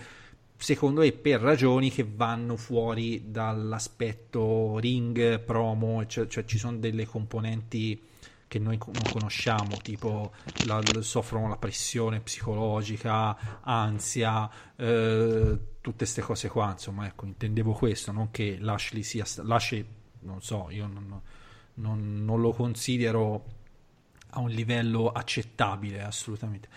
secondo 0.60 1.00
me 1.00 1.12
per 1.14 1.40
ragioni 1.40 1.90
che 1.90 2.06
vanno 2.06 2.58
fuori 2.58 3.32
dall'aspetto 3.32 4.78
ring, 4.78 5.40
promo, 5.40 6.06
cioè, 6.06 6.28
cioè 6.28 6.44
ci 6.44 6.58
sono 6.58 6.78
delle 6.78 7.06
componenti 7.06 8.08
che 8.46 8.60
noi 8.60 8.78
non 8.78 9.12
conosciamo, 9.12 9.78
tipo 9.82 10.34
la, 10.66 10.82
soffrono 11.00 11.48
la 11.48 11.56
pressione 11.56 12.20
psicologica, 12.20 13.62
ansia, 13.62 14.50
eh, 14.76 15.60
tutte 15.80 15.98
queste 15.98 16.22
cose 16.22 16.50
qua, 16.50 16.72
insomma, 16.72 17.06
ecco, 17.06 17.26
intendevo 17.26 17.72
questo, 17.72 18.12
non 18.12 18.30
che 18.32 18.58
Lashley 18.60 19.04
sia, 19.04 19.24
Lashley, 19.44 19.86
non 20.22 20.42
so, 20.42 20.68
io 20.72 20.88
non, 20.88 21.22
non, 21.76 22.26
non 22.26 22.42
lo 22.42 22.52
considero 22.52 23.46
a 24.32 24.40
un 24.40 24.50
livello 24.50 25.12
accettabile, 25.12 26.02
assolutamente. 26.04 26.68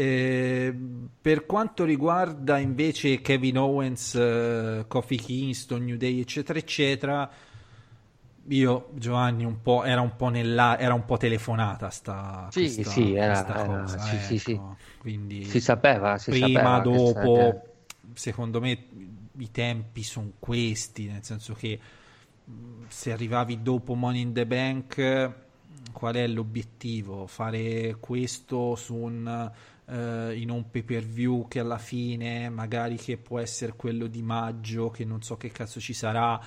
Eh, 0.00 0.72
per 1.20 1.44
quanto 1.44 1.82
riguarda 1.82 2.58
invece 2.58 3.20
Kevin 3.20 3.58
Owens, 3.58 4.14
eh, 4.14 4.84
Kofi 4.86 5.16
Kingston, 5.16 5.84
New 5.84 5.96
Day, 5.96 6.20
eccetera, 6.20 6.56
eccetera, 6.56 7.28
io 8.46 8.90
Giovanni 8.94 9.44
un 9.44 9.60
po' 9.60 9.82
era 9.82 10.00
un 10.00 10.14
po' 10.14 10.28
nella 10.28 10.78
era 10.78 10.94
un 10.94 11.04
po' 11.04 11.16
telefonata 11.16 11.90
sta 11.90 12.46
sì 12.52 12.60
questa, 12.60 12.90
sì 12.90 13.12
era, 13.12 13.44
era 13.44 13.64
cosa, 13.64 13.98
sì, 13.98 14.14
ecco. 14.14 14.24
sì, 14.24 14.38
sì. 14.38 14.60
quindi 14.98 15.44
si 15.44 15.60
sapeva 15.60 16.16
si 16.16 16.30
prima 16.30 16.46
sapeva 16.46 16.78
dopo 16.78 17.62
secondo 18.14 18.60
me 18.60 18.86
i 19.36 19.50
tempi 19.50 20.04
sono 20.04 20.30
questi 20.38 21.06
nel 21.06 21.24
senso 21.24 21.54
che 21.54 21.78
se 22.86 23.12
arrivavi 23.12 23.62
dopo 23.62 23.94
Money 23.94 24.22
in 24.22 24.32
the 24.32 24.46
Bank 24.46 25.32
qual 25.92 26.14
è 26.14 26.26
l'obiettivo 26.26 27.26
fare 27.26 27.96
questo 27.98 28.76
su 28.76 28.94
un 28.94 29.50
Uh, 29.90 30.32
in 30.32 30.50
un 30.50 30.68
pay 30.70 30.82
per 30.82 31.02
view 31.02 31.48
che 31.48 31.60
alla 31.60 31.78
fine 31.78 32.50
magari 32.50 32.96
che 32.96 33.16
può 33.16 33.38
essere 33.38 33.72
quello 33.74 34.06
di 34.06 34.20
maggio 34.20 34.90
che 34.90 35.06
non 35.06 35.22
so 35.22 35.38
che 35.38 35.50
cazzo 35.50 35.80
ci 35.80 35.94
sarà. 35.94 36.38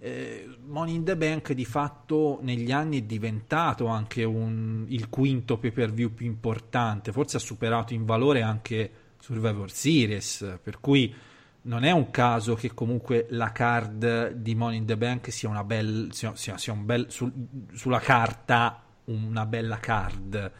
Eh, 0.00 0.48
Money 0.66 0.96
in 0.96 1.04
the 1.04 1.16
Bank 1.16 1.52
di 1.52 1.64
fatto 1.64 2.40
negli 2.42 2.72
anni 2.72 2.98
è 2.98 3.02
diventato 3.02 3.86
anche 3.86 4.24
un, 4.24 4.84
il 4.88 5.08
quinto 5.08 5.58
pay 5.58 5.70
per 5.70 5.92
view 5.92 6.12
più 6.12 6.26
importante, 6.26 7.12
forse 7.12 7.36
ha 7.36 7.40
superato 7.40 7.94
in 7.94 8.04
valore 8.04 8.42
anche 8.42 8.90
Survivor 9.20 9.70
Series, 9.70 10.58
per 10.60 10.80
cui 10.80 11.14
non 11.62 11.84
è 11.84 11.92
un 11.92 12.10
caso 12.10 12.56
che 12.56 12.74
comunque 12.74 13.26
la 13.30 13.52
card 13.52 14.32
di 14.32 14.56
Money 14.56 14.78
in 14.78 14.86
the 14.86 14.96
Bank 14.96 15.32
sia 15.32 15.48
una 15.48 15.62
bella 15.62 16.12
sia, 16.12 16.34
sia, 16.34 16.58
sia 16.58 16.74
bel, 16.74 17.06
sul, 17.10 17.32
sulla 17.74 18.00
carta 18.00 18.82
una 19.04 19.46
bella 19.46 19.78
card 19.78 20.52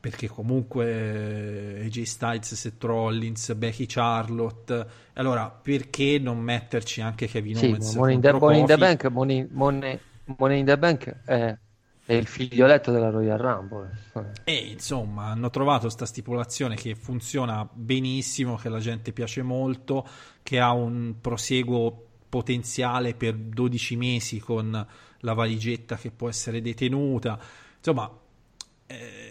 perché 0.00 0.28
comunque 0.28 1.82
AJ 1.84 2.02
Styles, 2.02 2.54
Seth 2.54 2.82
Rollins, 2.82 3.52
Becky 3.54 3.84
Charlotte 3.86 4.86
allora 5.12 5.50
perché 5.50 6.18
non 6.18 6.38
metterci 6.38 7.02
anche 7.02 7.26
Kevin 7.26 7.56
sì, 7.56 7.66
Owens 7.66 7.94
Money 7.94 8.14
in, 8.14 8.20
the, 8.22 8.32
Money 8.32 8.60
in 8.60 8.66
the 8.66 8.78
Bank 8.78 9.04
Money, 9.06 9.46
Money, 9.50 9.98
Money 10.38 10.58
in 10.60 10.64
the 10.64 10.78
Bank 10.78 11.16
è, 11.26 11.56
è, 12.06 12.14
il 12.14 12.26
figlioletto 12.26 12.90
della 12.90 13.10
Royal 13.10 13.36
Rumble. 13.36 13.90
E 14.44 14.54
insomma 14.54 15.26
hanno 15.26 15.50
trovato 15.50 15.82
questa 15.82 16.06
stipulazione 16.06 16.76
che 16.76 16.94
funziona 16.94 17.68
benissimo 17.70 18.56
che 18.56 18.70
la 18.70 18.80
gente 18.80 19.12
piace 19.12 19.42
molto 19.42 20.08
che 20.42 20.58
ha 20.58 20.72
un 20.72 21.16
proseguo 21.20 22.06
potenziale 22.30 23.14
per 23.14 23.34
12 23.34 23.96
mesi 23.96 24.38
con 24.38 24.86
la 25.18 25.34
valigetta 25.34 25.96
che 25.96 26.10
può 26.10 26.30
essere 26.30 26.62
detenuta. 26.62 27.38
Insomma 27.76 28.10
eh, 28.86 29.29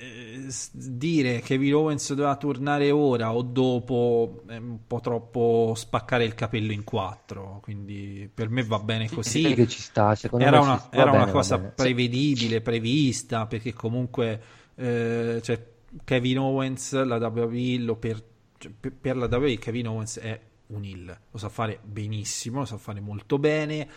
dire 0.74 1.40
che 1.40 1.42
Kevin 1.42 1.76
Owens 1.76 2.10
doveva 2.10 2.36
tornare 2.36 2.92
ora 2.92 3.34
o 3.34 3.42
dopo 3.42 4.42
è 4.48 4.58
un 4.58 4.80
po' 4.88 5.00
troppo 5.00 5.74
spaccare 5.76 6.24
il 6.24 6.34
capello 6.34 6.72
in 6.72 6.84
quattro 6.84 7.60
quindi 7.62 8.30
per 8.34 8.50
me 8.50 8.64
va 8.64 8.80
bene 8.80 9.10
così. 9.10 9.54
che 9.54 9.68
ci 9.68 9.82
sta, 9.82 10.18
era 10.38 10.60
una, 10.60 10.88
era 10.92 11.12
una 11.12 11.30
cosa 11.30 11.60
prevedibile 11.60 12.62
prevista 12.62 13.46
perché 13.46 13.74
comunque 13.74 14.42
eh, 14.76 15.40
cioè, 15.42 15.66
Kevin 16.04 16.40
Owens 16.40 17.04
la 17.04 17.18
WWE 17.18 17.96
per, 17.96 18.24
cioè, 18.58 18.72
per 18.72 19.18
la 19.18 19.26
WWE 19.26 19.58
Kevin 19.58 19.88
Owens 19.88 20.20
è 20.20 20.40
un 20.68 20.84
hill 20.84 21.18
lo 21.32 21.38
sa 21.38 21.50
fare 21.50 21.80
benissimo 21.84 22.60
lo 22.60 22.66
sa 22.66 22.78
fare 22.78 23.00
molto 23.00 23.38
bene 23.38 23.88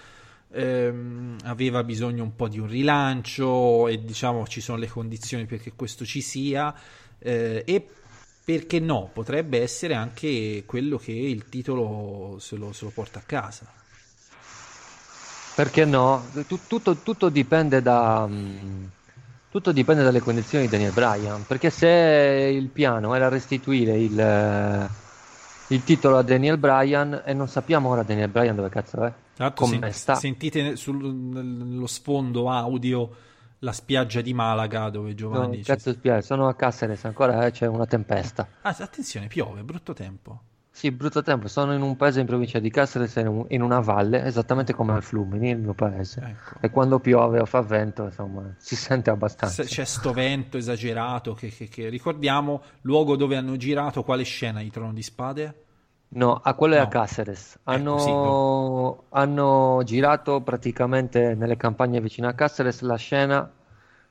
ehm, 0.53 1.39
aveva 1.45 1.83
bisogno 1.83 2.23
un 2.23 2.37
po' 2.37 2.49
di 2.49 2.59
un 2.59 2.69
rilancio 2.69 3.89
e 3.89 4.05
diciamo 4.05 4.47
ci 4.47 4.61
sono 4.61 4.79
le 4.79 4.89
condizioni 4.89 5.47
perché 5.47 5.73
questo 5.75 6.05
ci 6.05 6.21
sia 6.21 6.75
eh, 7.19 7.63
e 7.67 7.87
perché 8.45 8.81
no, 8.81 9.09
potrebbe 9.13 9.61
essere 9.61 9.95
anche 9.95 10.65
quello 10.67 10.99
che 10.99 11.13
il 11.13 11.49
titolo 11.49 12.37
se 12.41 12.57
lo, 12.57 12.73
se 12.73 12.85
lo 12.85 12.91
porta 12.91 13.21
a 13.21 13.23
casa. 13.25 13.67
Perché 15.55 15.85
no? 15.85 16.27
Tutto, 16.47 16.97
tutto, 16.97 17.29
dipende 17.29 17.83
da... 17.83 18.27
Mm, 18.27 18.85
tutto 19.51 19.71
dipende 19.71 20.03
dalle 20.03 20.21
condizioni 20.21 20.65
di 20.65 20.71
Daniel 20.71 20.93
Bryan, 20.93 21.45
perché 21.47 21.69
se 21.69 21.87
il 21.89 22.69
piano 22.69 23.15
era 23.15 23.29
restituire 23.29 23.99
il, 23.99 24.89
il 25.69 25.85
titolo 25.85 26.17
a 26.17 26.23
Daniel 26.23 26.57
Bryan 26.57 27.23
e 27.25 27.35
non 27.35 27.49
sappiamo 27.49 27.91
ora 27.91 28.03
Daniel 28.03 28.31
Bryan 28.31 28.57
dove 28.57 28.71
cazzo 28.71 29.05
è. 29.05 29.13
Come 29.55 29.79
sen- 29.79 29.93
sta. 29.93 30.15
Sentite 30.15 30.77
sullo 30.77 31.87
sfondo 31.87 32.51
audio 32.51 33.11
la 33.61 33.73
spiaggia 33.73 34.21
di 34.21 34.35
Malaga 34.35 34.91
dove 34.91 35.15
Giovanni 35.15 35.59
no, 35.59 35.63
cazzo 35.65 35.93
spiaggia, 35.93 36.23
sono 36.23 36.49
a 36.49 36.55
Caceres 36.55 37.05
ancora 37.05 37.47
eh, 37.47 37.53
c'è 37.53 37.67
una 37.67 37.87
tempesta. 37.87 38.49
Ah, 38.63 38.75
attenzione, 38.77 39.29
piove, 39.29 39.63
brutto 39.63 39.93
tempo. 39.93 40.41
Sì, 40.75 40.91
brutto 40.91 41.23
tempo. 41.23 41.49
Sono 41.49 41.75
in 41.75 41.83
un 41.83 41.97
paese 41.97 42.21
in 42.21 42.27
provincia 42.27 42.59
di 42.59 42.71
Caceres, 42.71 43.17
in 43.17 43.63
una 43.63 43.81
valle, 43.81 44.25
esattamente 44.25 44.73
come 44.73 44.95
al 44.95 45.03
Flumini, 45.03 45.51
il 45.51 45.59
mio 45.59 45.75
paese. 45.75 46.21
Ecco. 46.25 46.57
E 46.61 46.71
quando 46.71 46.99
piove 46.99 47.41
o 47.41 47.45
fa 47.45 47.61
vento, 47.61 48.05
insomma, 48.05 48.55
si 48.57 48.75
sente 48.75 49.11
abbastanza. 49.11 49.65
C'è 49.65 49.85
sto 49.85 50.13
vento 50.13 50.57
esagerato. 50.57 51.35
Che, 51.35 51.51
che, 51.51 51.69
che... 51.69 51.91
Ricordiamo 51.91 52.63
luogo 52.81 53.17
dove 53.17 53.37
hanno 53.37 53.57
girato 53.59 54.03
quale 54.03 54.23
scena 54.23 54.63
di 54.63 54.71
Trono 54.71 54.95
di 54.95 55.03
Spade? 55.03 55.62
No, 56.15 56.39
a 56.43 56.55
quello 56.55 56.75
no. 56.75 56.81
è 56.81 56.85
a 56.85 56.89
Caceres. 56.89 57.59
Hanno, 57.65 57.93
ecco, 57.95 58.03
sì, 58.03 58.11
no. 58.11 59.03
hanno, 59.11 59.83
girato 59.85 60.41
praticamente 60.43 61.35
nelle 61.35 61.57
campagne 61.57 62.01
vicine 62.01 62.27
a 62.29 62.35
Caceres 62.35 62.81
la 62.81 62.97
scena 62.97 63.51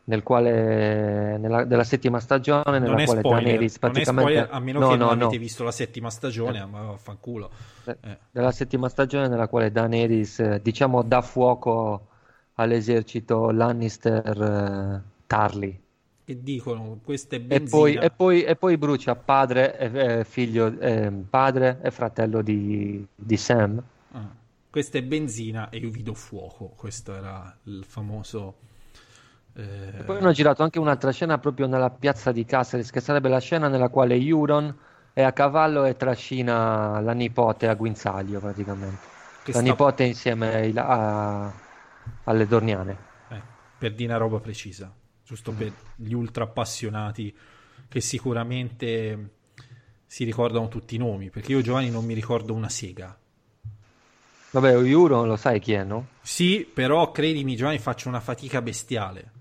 nel 0.04 0.24
quale, 0.24 1.38
nella, 1.38 1.64
della 1.64 1.84
settima 1.84 2.20
stagione 2.20 2.80
nella 2.80 2.96
non 2.96 3.06
quale 3.06 3.20
spoiler, 3.20 3.44
Daenerys 3.44 3.80
praticamente... 3.80 4.32
Spoiler, 4.32 4.48
a 4.52 4.60
meno 4.60 4.80
no, 4.80 4.90
che 4.90 4.96
no, 4.98 5.06
non 5.06 5.18
no. 5.18 5.26
avete 5.26 5.38
visto 5.38 5.64
la 5.64 5.72
settima 5.72 6.10
stagione, 6.10 6.60
eh. 6.60 6.66
ma 6.66 6.82
vaffanculo. 6.82 7.50
Eh. 7.86 8.18
Della 8.32 8.52
settima 8.52 8.90
stagione 8.90 9.28
nella 9.28 9.48
quale 9.48 9.72
Daenerys, 9.72 10.40
eh, 10.40 10.60
diciamo, 10.62 11.04
dà 11.04 11.22
fuoco 11.22 12.08
all'esercito 12.56 13.52
Lannister 13.52 14.42
eh, 14.42 15.02
Tarly 15.28 15.82
che 16.24 16.42
dicono 16.42 17.00
questa 17.04 17.36
è 17.36 17.40
benzina. 17.40 17.66
E 17.68 17.70
poi, 17.70 18.06
e 18.06 18.10
poi, 18.12 18.44
e 18.44 18.56
poi 18.56 18.78
brucia 18.78 19.16
padre 19.16 19.78
e 19.78 20.24
figlio, 20.26 20.68
eh, 20.80 21.12
padre 21.30 21.80
e 21.82 21.92
fratello 21.92 22.42
di, 22.42 23.06
di 23.16 23.38
Sam. 23.38 23.82
Ah. 24.14 24.30
questa 24.70 24.98
è 24.98 25.04
benzina 25.04 25.70
e 25.70 25.78
io 25.78 25.90
vi 25.90 26.04
do 26.04 26.14
fuoco. 26.14 26.74
Questo 26.76 27.14
era 27.16 27.56
il 27.64 27.84
famoso. 27.86 28.56
eh, 29.54 29.98
E 30.00 30.04
poi 30.04 30.18
hanno 30.18 30.32
girato 30.32 30.64
anche 30.64 30.80
un'altra 30.80 31.12
scena 31.12 31.38
proprio 31.38 31.68
nella 31.68 31.90
piazza 31.90 32.32
di 32.32 32.46
Caceres, 32.46 32.90
che 32.92 33.02
sarebbe 33.02 33.30
la 33.30 33.40
scena 33.40 33.68
nella 33.68 33.90
quale 33.90 34.16
Euron 34.16 34.74
è 35.14 35.22
a 35.24 35.34
cavallo 35.34 35.84
e 35.86 35.98
trascina 35.98 37.00
la 37.02 37.12
nipote 37.14 37.68
a 37.68 37.74
guinzaglio 37.76 38.40
praticamente. 38.40 39.10
che 39.44 39.52
La 39.54 39.60
sta- 39.60 39.68
nipote 39.70 40.04
insieme 40.04 40.72
a- 40.76 41.52
alle 42.26 42.46
Dorniane. 42.48 42.98
eh, 43.30 43.42
per 43.78 43.94
dire 43.96 44.10
una 44.14 44.18
roba 44.20 44.40
precisa, 44.40 44.94
giusto 45.32 45.54
per 45.54 45.72
gli 45.96 46.12
ultra 46.12 46.44
appassionati 46.44 47.34
che 47.88 48.02
sicuramente 48.02 49.30
si 50.06 50.26
ricordano 50.26 50.68
tutti 50.68 50.96
i 50.96 50.98
nomi. 50.98 51.30
Perché 51.30 51.54
io, 51.54 51.62
Giovanni, 51.62 51.90
non 51.90 52.04
mi 52.04 52.14
ricordo 52.14 52.54
una 52.54 52.68
sega. 52.68 53.18
Vabbè, 54.52 54.74
Euron 54.76 55.28
lo 55.28 55.38
sai 55.38 55.62
chi 55.62 55.72
è, 55.72 55.84
no? 55.86 56.08
Sì, 56.22 56.70
però 56.72 57.12
credimi, 57.12 57.56
Giovanni, 57.56 57.80
faccio 57.80 58.10
una 58.10 58.20
fatica 58.20 58.62
bestiale. 58.62 59.32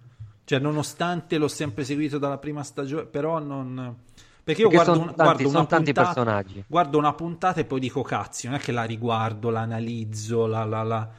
Cioè, 0.44 0.60
nonostante 0.60 1.38
l'ho 1.38 1.48
sempre 1.48 1.84
seguito 1.84 2.18
dalla 2.18 2.38
prima 2.38 2.62
stagione, 2.62 3.06
però 3.06 3.40
non. 3.40 3.96
Perché 4.44 4.62
io 4.62 4.68
Perché 4.68 4.84
guardo, 4.84 4.92
sono 4.94 5.04
un- 5.10 5.14
tanti- 5.16 5.22
guardo 5.22 5.48
sono 5.48 5.58
una 5.58 5.66
tanti 5.66 5.92
puntata, 5.92 6.06
personaggi. 6.14 6.64
guardo 6.66 6.98
una 6.98 7.12
puntata 7.14 7.60
e 7.60 7.64
poi 7.64 7.80
dico 7.80 8.02
cazzi, 8.02 8.46
non 8.46 8.56
è 8.56 8.58
che 8.60 8.70
la 8.72 8.84
riguardo, 8.84 9.50
la 9.50 9.60
analizzo, 9.62 10.46
la, 10.46 10.64
la, 10.64 10.82
la... 10.84 11.10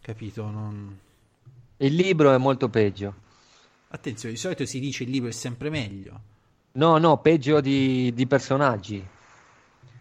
capito? 0.00 0.42
Non... 0.50 0.98
Il 1.78 1.94
libro 1.94 2.32
è 2.32 2.38
molto 2.38 2.68
peggio. 2.68 3.14
Attenzione, 3.88 4.32
di 4.34 4.40
solito 4.40 4.64
si 4.64 4.80
dice 4.80 5.02
il 5.04 5.10
libro 5.10 5.28
è 5.28 5.32
sempre 5.32 5.68
meglio. 5.68 6.22
No, 6.72 6.96
no, 6.98 7.20
peggio 7.20 7.60
di, 7.60 8.10
di 8.14 8.26
personaggi. 8.26 9.06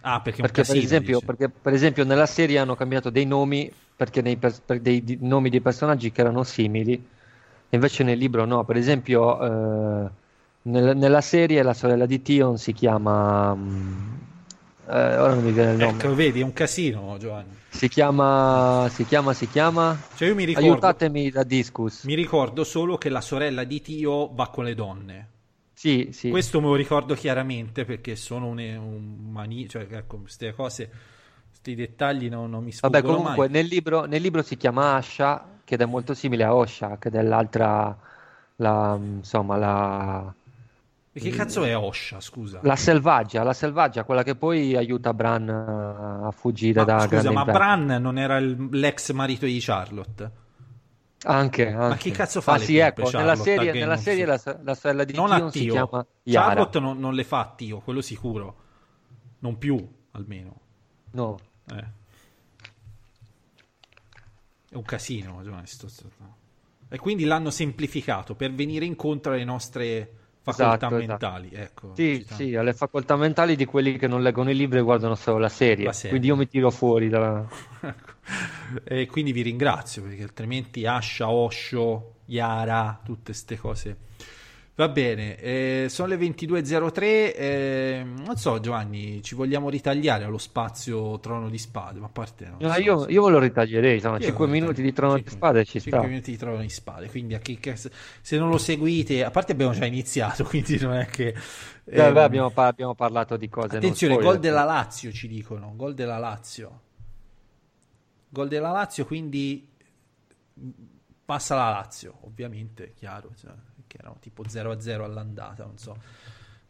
Ah, 0.02 0.22
perché, 0.22 0.42
Perché 0.42 0.66
per, 0.66 0.78
casino, 0.78 0.84
esempio, 0.84 1.22
dici. 1.22 1.24
perché 1.24 1.50
per 1.50 1.74
esempio 1.74 2.04
nella 2.06 2.28
serie 2.28 2.60
hanno 2.60 2.76
cambiato 2.76 3.10
dei 3.10 3.26
nomi 3.26 3.72
perché 3.96 4.22
nei 4.22 4.38
pers- 4.38 4.62
per 4.62 4.80
dei 4.82 5.04
di- 5.04 5.18
nomi 5.22 5.50
di 5.50 5.62
personaggi 5.62 6.12
che 6.12 6.22
erano 6.22 6.44
simili, 6.44 7.04
invece 7.70 8.04
nel 8.04 8.18
libro 8.20 8.46
no. 8.46 8.64
Per 8.64 8.76
esempio, 8.78 9.42
eh, 10.06 10.12
nel- 10.64 10.96
nella 10.98 11.22
serie 11.22 11.64
la 11.64 11.74
sorella 11.74 12.06
di 12.06 12.22
Tion 12.22 12.58
si 12.60 12.74
chiama. 12.74 13.56
mm, 13.56 14.18
eh, 14.90 15.18
ora 15.18 15.34
non 15.34 15.44
mi 15.44 15.52
viene 15.52 15.72
il 15.74 15.78
nome. 15.78 15.98
Ecco, 15.98 16.16
vedi, 16.16 16.40
è 16.40 16.44
un 16.44 16.54
casino, 16.54 17.18
Giovanni. 17.20 17.56
Si 17.70 17.90
chiama. 17.90 18.88
Si 18.90 19.06
chiama. 19.06 19.34
Si 19.34 19.50
chiama. 19.50 20.00
Cioè, 20.16 20.34
ricordo, 20.34 20.60
Aiutatemi 20.60 21.30
da 21.30 21.44
Discus. 21.44 22.04
mi 22.06 22.14
ricordo 22.14 22.64
solo 22.64 22.98
che 22.98 23.10
la 23.10 23.22
sorella 23.22 23.66
di 23.66 23.82
Tio 23.82 24.34
va 24.34 24.50
con 24.50 24.64
le 24.64 24.76
donne. 24.76 25.30
Sì, 25.74 26.10
sì. 26.12 26.30
Questo 26.30 26.60
me 26.60 26.68
lo 26.68 26.76
ricordo 26.76 27.14
chiaramente 27.14 27.86
perché 27.86 28.16
sono 28.16 28.48
un, 28.48 28.58
un 28.60 29.30
mani... 29.30 29.68
cioè, 29.70 29.86
ecco, 29.92 30.18
queste 30.18 30.54
cose, 30.56 30.90
questi 31.50 31.76
dettagli 31.76 32.30
non, 32.30 32.50
non 32.50 32.64
mi 32.64 32.74
Vabbè, 32.80 32.98
sfuggono 32.98 33.18
comunque 33.20 33.48
mai. 33.50 33.62
nel 33.62 33.68
libro, 33.68 34.06
nel 34.06 34.22
libro 34.22 34.42
si 34.42 34.58
chiama 34.58 34.96
Asha, 34.96 35.60
che 35.64 35.76
è 35.76 35.86
molto 35.86 36.14
simile 36.16 36.46
a 36.46 36.56
Osha, 36.56 36.98
che 36.98 37.10
è 37.10 37.12
dell'altra. 37.12 37.96
La, 38.56 38.98
insomma, 39.00 39.58
la. 39.58 40.34
E 41.18 41.20
che 41.20 41.30
cazzo 41.32 41.64
è 41.64 41.76
Osha, 41.76 42.20
scusa? 42.22 42.60
La 42.62 42.76
selvaggia, 42.76 43.42
la 43.42 43.54
selvaggia, 43.54 44.04
quella 44.04 44.22
che 44.22 44.36
poi 44.36 44.76
aiuta 44.76 45.14
Bran 45.16 45.50
a 45.50 46.30
fuggire 46.32 46.80
Ma, 46.82 46.86
da 46.86 47.00
scusa, 47.00 47.08
Grande 47.08 47.30
ma 47.32 47.40
Inverno. 47.40 47.60
Bran 47.60 48.02
non 48.02 48.18
era 48.20 48.38
il- 48.38 48.68
l'ex 48.72 49.12
marito 49.14 49.46
di 49.46 49.58
Charlotte? 49.60 50.32
Anche, 51.24 51.68
anche. 51.70 51.98
che 51.98 52.12
cazzo 52.12 52.40
fa 52.42 52.54
Ah, 52.54 52.58
le 52.58 52.64
sì, 52.66 52.78
ecco, 52.78 53.02
nella 53.02 53.12
Charlotte, 53.34 53.42
serie, 53.56 53.72
nella 53.74 53.98
serie 53.98 54.26
la, 54.26 54.40
la 54.62 54.76
sorella 54.76 55.04
di 55.04 55.14
Non 55.14 55.32
a 55.32 55.38
Tion 55.38 55.52
si 55.52 55.68
chiama 55.68 56.06
Yara. 56.24 56.48
Charlotte 56.50 56.80
non, 56.80 57.00
non 57.00 57.14
le 57.16 57.24
fa 57.24 57.40
a 57.40 57.54
Tio, 57.56 57.80
quello 57.80 58.02
sicuro. 58.02 58.56
Non 59.40 59.58
più, 59.58 59.86
almeno. 60.12 60.60
No. 61.14 61.40
Eh. 61.74 61.84
È 64.70 64.76
un 64.76 64.84
casino, 64.84 65.42
Giovanni, 65.44 65.66
sto- 65.66 65.88
sto- 65.88 66.10
E 66.90 67.00
quindi 67.00 67.24
l'hanno 67.24 67.50
semplificato 67.50 68.36
per 68.36 68.54
venire 68.54 68.86
incontro 68.86 69.34
alle 69.34 69.44
nostre 69.44 70.12
facoltà 70.52 70.88
Esatto, 70.88 70.98
esatto. 70.98 71.08
mentali. 71.08 71.50
Ecco, 71.54 71.92
Sì, 71.96 72.26
sì, 72.30 72.56
alle 72.56 72.74
facoltà 72.74 73.16
mentali 73.16 73.56
di 73.56 73.66
quelli 73.66 73.98
che 73.98 74.08
non 74.08 74.22
leggono 74.22 74.50
i 74.50 74.56
libri 74.56 74.80
e 74.80 74.82
guardano 74.82 75.16
solo 75.16 75.38
la 75.38 75.50
serie. 75.50 75.86
La 75.86 75.94
serie. 75.94 76.10
Quindi 76.10 76.28
io 76.28 76.36
mi 76.36 76.48
tiro 76.48 76.72
fuori 76.72 77.10
dalla... 77.10 77.46
Ecco. 77.82 78.16
E 78.84 79.06
quindi 79.08 79.32
vi 79.32 79.42
ringrazio 79.42 80.02
perché 80.04 80.24
altrimenti 80.24 80.86
Asha, 80.86 81.30
Osho, 81.30 82.16
Yara, 82.26 83.00
tutte 83.04 83.32
queste 83.32 83.58
cose. 83.58 83.98
Va 84.78 84.90
bene, 84.90 85.38
eh, 85.38 85.88
sono 85.90 86.10
le 86.10 86.18
22.03. 86.18 87.34
eh, 87.36 88.04
non 88.06 88.38
so, 88.38 88.60
Giovanni, 88.60 89.24
ci 89.24 89.34
vogliamo 89.34 89.70
ritagliare 89.70 90.24
allo 90.24 90.38
spazio 90.38 91.18
Trono 91.20 91.50
di 91.50 91.58
Spade? 91.58 91.98
Ma 92.00 92.06
a 92.06 92.10
parte, 92.10 92.46
non 92.46 92.58
No, 92.60 92.72
so, 92.74 92.80
io, 92.80 93.08
io 93.10 93.24
ve 93.26 93.32
lo 93.32 93.40
ritaglierei, 93.40 93.96
insomma, 93.96 94.20
Io 94.20 94.26
5 94.26 94.46
lo 94.46 94.52
minuti 94.52 94.84
di 94.84 94.94
trono 94.94 95.14
di 95.16 95.22
Cinque- 95.22 95.36
spade 95.36 95.66
ci 95.66 95.82
cinque 95.82 96.00
sta. 96.00 96.08
minuti 96.08 96.30
di 96.30 96.38
Trono 96.38 96.58
di 96.62 96.70
Spade. 96.70 97.10
Quindi 97.10 97.34
a 97.34 97.40
chi, 97.40 97.60
se 98.22 98.38
non 98.38 98.50
lo 98.50 98.60
seguite, 98.60 99.24
a 99.24 99.32
parte 99.32 99.54
abbiamo 99.54 99.72
già 99.74 99.86
iniziato, 99.86 100.44
quindi 100.46 100.78
non 100.80 100.94
è 100.94 101.08
che. 101.08 101.30
Eh, 101.86 102.00
ehm, 102.00 102.14
beh, 102.14 102.22
abbiamo, 102.22 102.52
pa- 102.52 102.68
abbiamo 102.68 102.94
parlato 102.94 103.36
di 103.36 103.50
cose 103.50 103.78
Attenzione, 103.78 104.18
gol 104.18 104.38
della 104.40 104.64
Lazio 104.64 105.12
ci 105.12 105.28
dicono, 105.28 105.74
gol 105.76 105.96
della 105.96 106.20
Lazio. 106.20 106.82
Gol 108.30 108.48
della 108.48 108.70
Lazio, 108.72 109.06
quindi 109.06 109.68
mh, 110.54 110.70
passa 111.26 111.56
la 111.56 111.70
Lazio, 111.72 112.20
ovviamente, 112.22 112.94
chiaro, 112.94 113.32
cioè, 113.36 113.52
che 113.88 113.98
erano 114.00 114.18
tipo 114.20 114.48
0-0 114.48 115.04
all'andata, 115.04 115.66
non 115.66 115.78
so. 115.78 115.98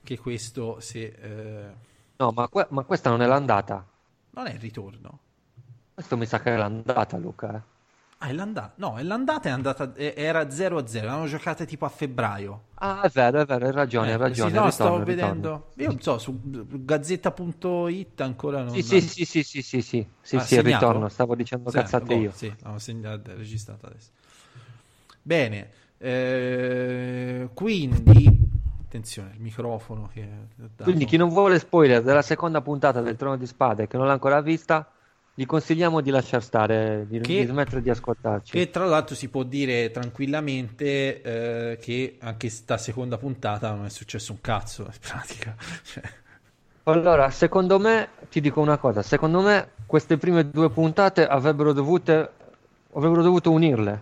Che 0.03 0.18
questo 0.18 0.80
se 0.80 1.05
eh, 1.20 1.74
No, 2.20 2.32
ma, 2.32 2.47
que- 2.47 2.68
ma 2.70 2.84
questa 2.84 3.09
non 3.09 3.24
è 3.24 3.26
l'andata. 3.26 3.84
non 4.32 4.47
è 4.47 4.53
il 4.53 4.59
ritorno. 4.61 5.20
Questo 5.93 6.15
mi 6.15 6.26
sa 6.26 6.39
che 6.39 6.53
è 6.53 6.55
l'andata, 6.55 7.18
Luca. 7.18 7.57
eh. 7.57 7.61
Ah, 8.20 8.28
è 8.28 8.34
l'andata. 8.34 8.74
No, 8.78 8.97
è 8.97 9.03
l'andata 9.03 9.49
è 9.49 9.51
andata 9.51 9.93
eh, 9.95 10.13
era 10.15 10.49
0-0, 10.51 11.07
l'hanno 11.07 11.26
giocata 11.28 11.65
tipo 11.65 11.86
a 11.86 11.89
febbraio. 11.89 12.63
Ah, 12.80 13.01
è 13.01 13.09
vero, 13.09 13.41
è 13.41 13.45
vero, 13.45 13.65
hai 13.65 13.72
ragione, 13.74 14.13
hai 14.13 14.18
Ecco, 14.18 14.18
ragione. 14.18 14.51
sì, 14.51 14.51
no, 14.51 14.70
ritorno, 14.70 14.72
stavo 14.72 15.03
ritorno. 15.03 15.51
vedendo. 15.51 15.72
Io 15.78 15.88
non 15.89 16.01
so, 16.01 16.18
su 16.20 16.39
gazzetta.it 16.84 18.22
ancora 18.22 18.61
non 18.63 18.82
Sì, 18.82 18.84
sì, 18.84 19.01
sì, 19.01 19.26
sì, 19.26 19.41
sì, 19.43 19.61
sì, 19.63 19.82
sì, 19.82 20.07
sì, 20.22 20.39
Ah, 20.39 20.45
sì, 20.45 20.55
il 20.55 20.61
ritorno, 20.61 21.09
stavo 21.09 21.34
dicendo 21.36 21.72
Sì, 21.72 21.72
cazzate 21.72 22.13
boh, 22.13 22.15
io. 22.15 22.34
Sì, 22.34 22.55
l'avevo 22.59 22.80
segnato, 22.80 23.36
registrato 23.36 23.88
adesso. 23.88 24.11
Bene, 25.22 25.72
eh, 26.00 27.50
quindi 27.54 28.48
attenzione, 28.88 29.32
il 29.36 29.41
microfono 29.41 30.10
che. 30.12 30.28
Quindi 30.82 31.06
chi 31.06 31.18
non 31.18 31.30
vuole 31.30 31.60
spoiler 31.60 32.02
della 32.02 32.22
seconda 32.22 32.62
puntata 32.62 33.02
del 33.02 33.16
Trono 33.16 33.38
di 33.38 33.45
Spade 33.45 33.84
e 33.84 33.88
che 33.88 33.98
non 33.98 34.08
l'ha 34.08 34.14
ancora 34.14 34.41
vista, 34.41 34.89
gli 35.34 35.45
consigliamo 35.45 36.02
di 36.02 36.10
lasciar 36.10 36.41
stare, 36.41 37.06
di, 37.08 37.20
Che- 37.20 37.41
di 37.41 37.45
smettere 37.45 37.82
di 37.82 37.89
ascoltarci. 37.89 38.52
Che 38.52 38.70
tra 38.70 38.86
l'altro 38.86 39.16
si 39.16 39.30
può 39.30 39.43
dire 39.43 39.91
tranquillamente 39.91 41.22
eh, 41.22 41.78
che 41.78 42.18
anche 42.20 42.50
sta 42.50 42.78
seconda 42.78 43.18
puntata 43.18 43.72
non 43.72 43.86
è 43.86 43.89
successo 43.89 44.32
un 44.32 44.41
cazzo 44.41 44.84
in 44.84 45.00
pratica. 45.00 45.56
Cioè, 45.84 46.04
Allora, 46.88 47.30
secondo 47.32 47.80
me, 47.80 48.08
ti 48.30 48.39
dico 48.39 48.62
una 48.62 48.78
cosa, 48.78 49.02
secondo 49.02 49.41
me 49.41 49.72
queste 49.86 50.18
prime 50.18 50.50
due 50.50 50.70
puntate 50.70 51.28
avrebbero 51.28 51.74
dovute, 51.74 52.32
avrebbero 52.93 53.22
dovuto 53.22 53.52
unirle 53.52 54.02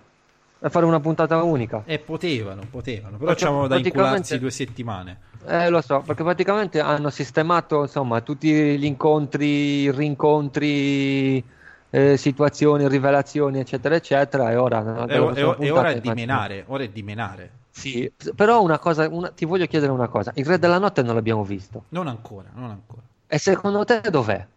e 0.59 0.69
fare 0.69 0.85
una 0.85 0.99
puntata 0.99 1.41
unica. 1.43 1.83
eh, 1.83 1.99
potevano, 1.99 2.65
potevano, 2.69 3.17
però 3.17 3.33
c'avevano 3.35 3.67
da 3.67 3.77
incularsi 3.77 4.39
due 4.39 4.51
settimane. 4.51 5.19
Eh, 5.47 5.69
lo 5.69 5.81
so, 5.81 6.01
perché 6.01 6.23
praticamente 6.23 6.79
hanno 6.79 7.09
sistemato, 7.11 7.81
insomma, 7.83 8.21
tutti 8.21 8.49
gli 8.79 8.83
incontri, 8.85 9.91
rincontri, 9.91 11.43
eh, 11.91 12.17
situazioni, 12.17 12.87
rivelazioni, 12.87 13.59
eccetera, 13.59 13.95
eccetera, 13.95 14.49
e 14.51 14.55
ora... 14.55 14.79
È, 14.79 14.83
dalla 14.83 15.05
è- 15.13 15.17
prossima 15.25 15.55
è 15.57 15.71
ora 15.71 15.93
di 15.93 16.11
menare, 16.11 16.63
ora 16.67 16.83
è 16.83 16.89
di 16.89 17.03
menare. 17.03 17.51
Sì, 17.69 18.11
però 18.35 18.61
una 18.63 18.79
cosa, 18.79 19.07
una- 19.09 19.29
ti 19.31 19.45
voglio 19.45 19.67
chiedere 19.67 19.91
una 19.91 20.07
cosa, 20.07 20.31
il 20.35 20.45
Re 20.45 20.57
della 20.57 20.79
Notte 20.79 21.03
non 21.03 21.13
l'abbiamo 21.13 21.43
visto, 21.43 21.83
Non 21.89 22.07
ancora, 22.07 22.49
non 22.53 22.69
ancora. 22.71 23.01
e 23.27 23.37
secondo 23.37 23.83
te 23.85 24.01
dov'è? 24.09 24.47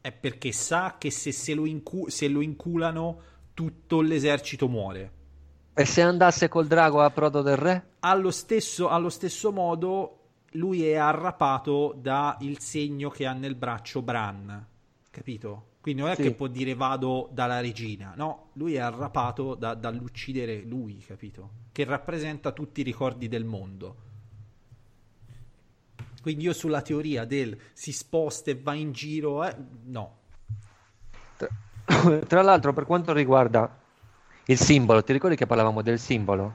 È 0.00 0.12
perché 0.12 0.52
sa 0.52 0.96
che 0.98 1.10
se, 1.10 1.32
se 1.32 1.52
lo, 1.52 1.66
incu- 1.66 2.08
se 2.08 2.28
lo 2.28 2.40
inculano 2.40 3.20
tutto 3.54 4.00
l'esercito 4.00 4.68
muore. 4.68 5.10
E 5.78 5.84
se 5.84 6.00
andasse 6.00 6.48
col 6.48 6.66
drago 6.66 7.02
a 7.02 7.10
Prodo 7.10 7.42
del 7.42 7.56
Re? 7.58 7.84
Allo 8.00 8.30
stesso, 8.30 8.88
allo 8.88 9.10
stesso 9.10 9.52
modo, 9.52 10.18
lui 10.52 10.86
è 10.86 10.94
arrapato 10.96 11.94
da 11.94 12.38
il 12.40 12.60
segno 12.60 13.10
che 13.10 13.26
ha 13.26 13.34
nel 13.34 13.54
braccio 13.56 14.00
Bran, 14.00 14.66
capito? 15.10 15.74
Quindi 15.82 16.00
non 16.00 16.10
è 16.10 16.14
Sì. 16.14 16.22
che 16.22 16.32
può 16.32 16.46
dire 16.46 16.74
vado 16.74 17.28
dalla 17.30 17.60
regina, 17.60 18.14
no, 18.16 18.48
lui 18.54 18.74
è 18.74 18.78
arrapato 18.78 19.54
da- 19.54 19.74
dall'uccidere 19.74 20.62
lui, 20.62 20.96
capito? 21.06 21.50
Che 21.72 21.84
rappresenta 21.84 22.52
tutti 22.52 22.80
i 22.80 22.84
ricordi 22.84 23.28
del 23.28 23.44
mondo. 23.44 23.96
Quindi 26.22 26.44
io 26.44 26.54
sulla 26.54 26.80
teoria 26.80 27.26
del 27.26 27.56
si 27.74 27.92
sposta 27.92 28.50
e 28.50 28.58
va 28.60 28.72
in 28.72 28.92
giro, 28.92 29.44
eh, 29.44 29.54
no. 29.84 30.16
Tra 32.26 32.40
l'altro, 32.42 32.72
per 32.72 32.86
quanto 32.86 33.12
riguarda 33.12 33.84
il 34.46 34.58
simbolo, 34.58 35.02
ti 35.04 35.12
ricordi 35.12 35.36
che 35.36 35.46
parlavamo 35.46 35.82
del 35.82 35.98
simbolo? 35.98 36.54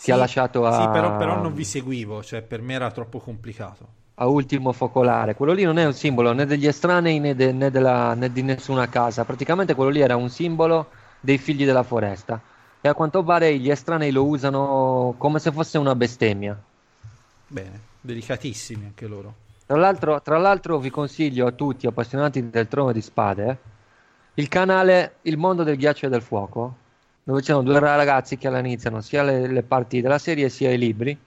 Che 0.00 0.12
ha 0.12 0.16
lasciato 0.16 0.64
a... 0.66 0.72
Sì, 0.72 0.88
però, 0.88 1.16
però 1.16 1.34
non 1.34 1.54
vi 1.54 1.64
seguivo, 1.64 2.22
cioè 2.22 2.42
per 2.42 2.60
me 2.62 2.74
era 2.74 2.90
troppo 2.92 3.18
complicato. 3.18 3.88
a 4.18 4.26
ultimo 4.26 4.72
focolare. 4.72 5.34
Quello 5.34 5.52
lì 5.52 5.62
non 5.64 5.78
è 5.78 5.84
un 5.86 5.92
simbolo 5.94 6.32
né 6.32 6.44
degli 6.46 6.66
estranei 6.66 7.18
né, 7.20 7.34
de- 7.34 7.52
né 7.52 7.70
della- 7.70 8.14
né 8.14 8.30
di 8.32 8.42
nessuna 8.42 8.88
casa. 8.88 9.24
Praticamente 9.24 9.74
quello 9.74 9.90
lì 9.90 10.00
era 10.00 10.16
un 10.16 10.28
simbolo 10.30 10.90
dei 11.20 11.38
figli 11.38 11.64
della 11.64 11.82
foresta. 11.82 12.42
E 12.80 12.88
a 12.88 12.94
quanto 12.94 13.22
pare 13.22 13.58
gli 13.58 13.70
estranei 13.70 14.10
lo 14.12 14.26
usano 14.26 15.14
come 15.18 15.38
se 15.38 15.52
fosse 15.52 15.78
una 15.78 15.94
bestemmia. 15.94 16.62
Bene, 17.48 17.88
delicatissimi 18.00 18.84
anche 18.84 19.06
loro. 19.06 19.34
Tra 19.66 19.76
l'altro, 19.76 20.20
tra 20.22 20.38
l'altro 20.38 20.78
vi 20.78 20.90
consiglio 20.90 21.46
a 21.46 21.52
tutti 21.52 21.86
appassionati 21.86 22.50
del 22.50 22.68
trono 22.68 22.92
di 22.92 23.00
spade 23.02 23.60
il 24.38 24.48
canale 24.48 25.16
Il 25.22 25.36
mondo 25.36 25.62
del 25.62 25.76
ghiaccio 25.76 26.06
e 26.06 26.08
del 26.08 26.22
fuoco, 26.22 26.76
dove 27.22 27.40
c'erano 27.42 27.64
due 27.64 27.78
ragazzi 27.78 28.36
che 28.38 28.48
iniziano 28.48 29.00
sia 29.00 29.22
le, 29.22 29.46
le 29.46 29.62
parti 29.62 30.00
della 30.00 30.18
serie 30.18 30.48
sia 30.48 30.70
i 30.70 30.78
libri, 30.78 31.18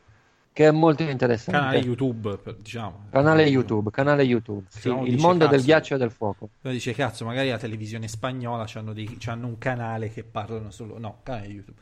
che 0.51 0.67
è 0.67 0.71
molto 0.71 1.03
interessante. 1.03 1.59
Canale 1.59 1.77
YouTube, 1.79 2.37
diciamo. 2.61 3.05
Canale 3.11 3.43
YouTube, 3.43 3.91
canale 3.91 4.23
YouTube, 4.23 4.65
sì, 4.69 4.89
Il 4.89 5.17
mondo 5.17 5.45
del 5.47 5.55
cazzo. 5.55 5.65
ghiaccio 5.65 5.95
e 5.95 5.97
del 5.97 6.11
fuoco. 6.11 6.49
Uno 6.61 6.73
dice 6.73 6.93
cazzo, 6.93 7.25
magari 7.25 7.49
la 7.49 7.57
televisione 7.57 8.07
spagnola 8.07 8.65
c'hanno, 8.67 8.93
dei- 8.93 9.17
c'hanno 9.19 9.47
un 9.47 9.57
canale 9.57 10.09
che 10.09 10.23
parlano 10.23 10.71
solo. 10.71 10.97
No, 10.99 11.19
canale 11.23 11.47
YouTube. 11.47 11.77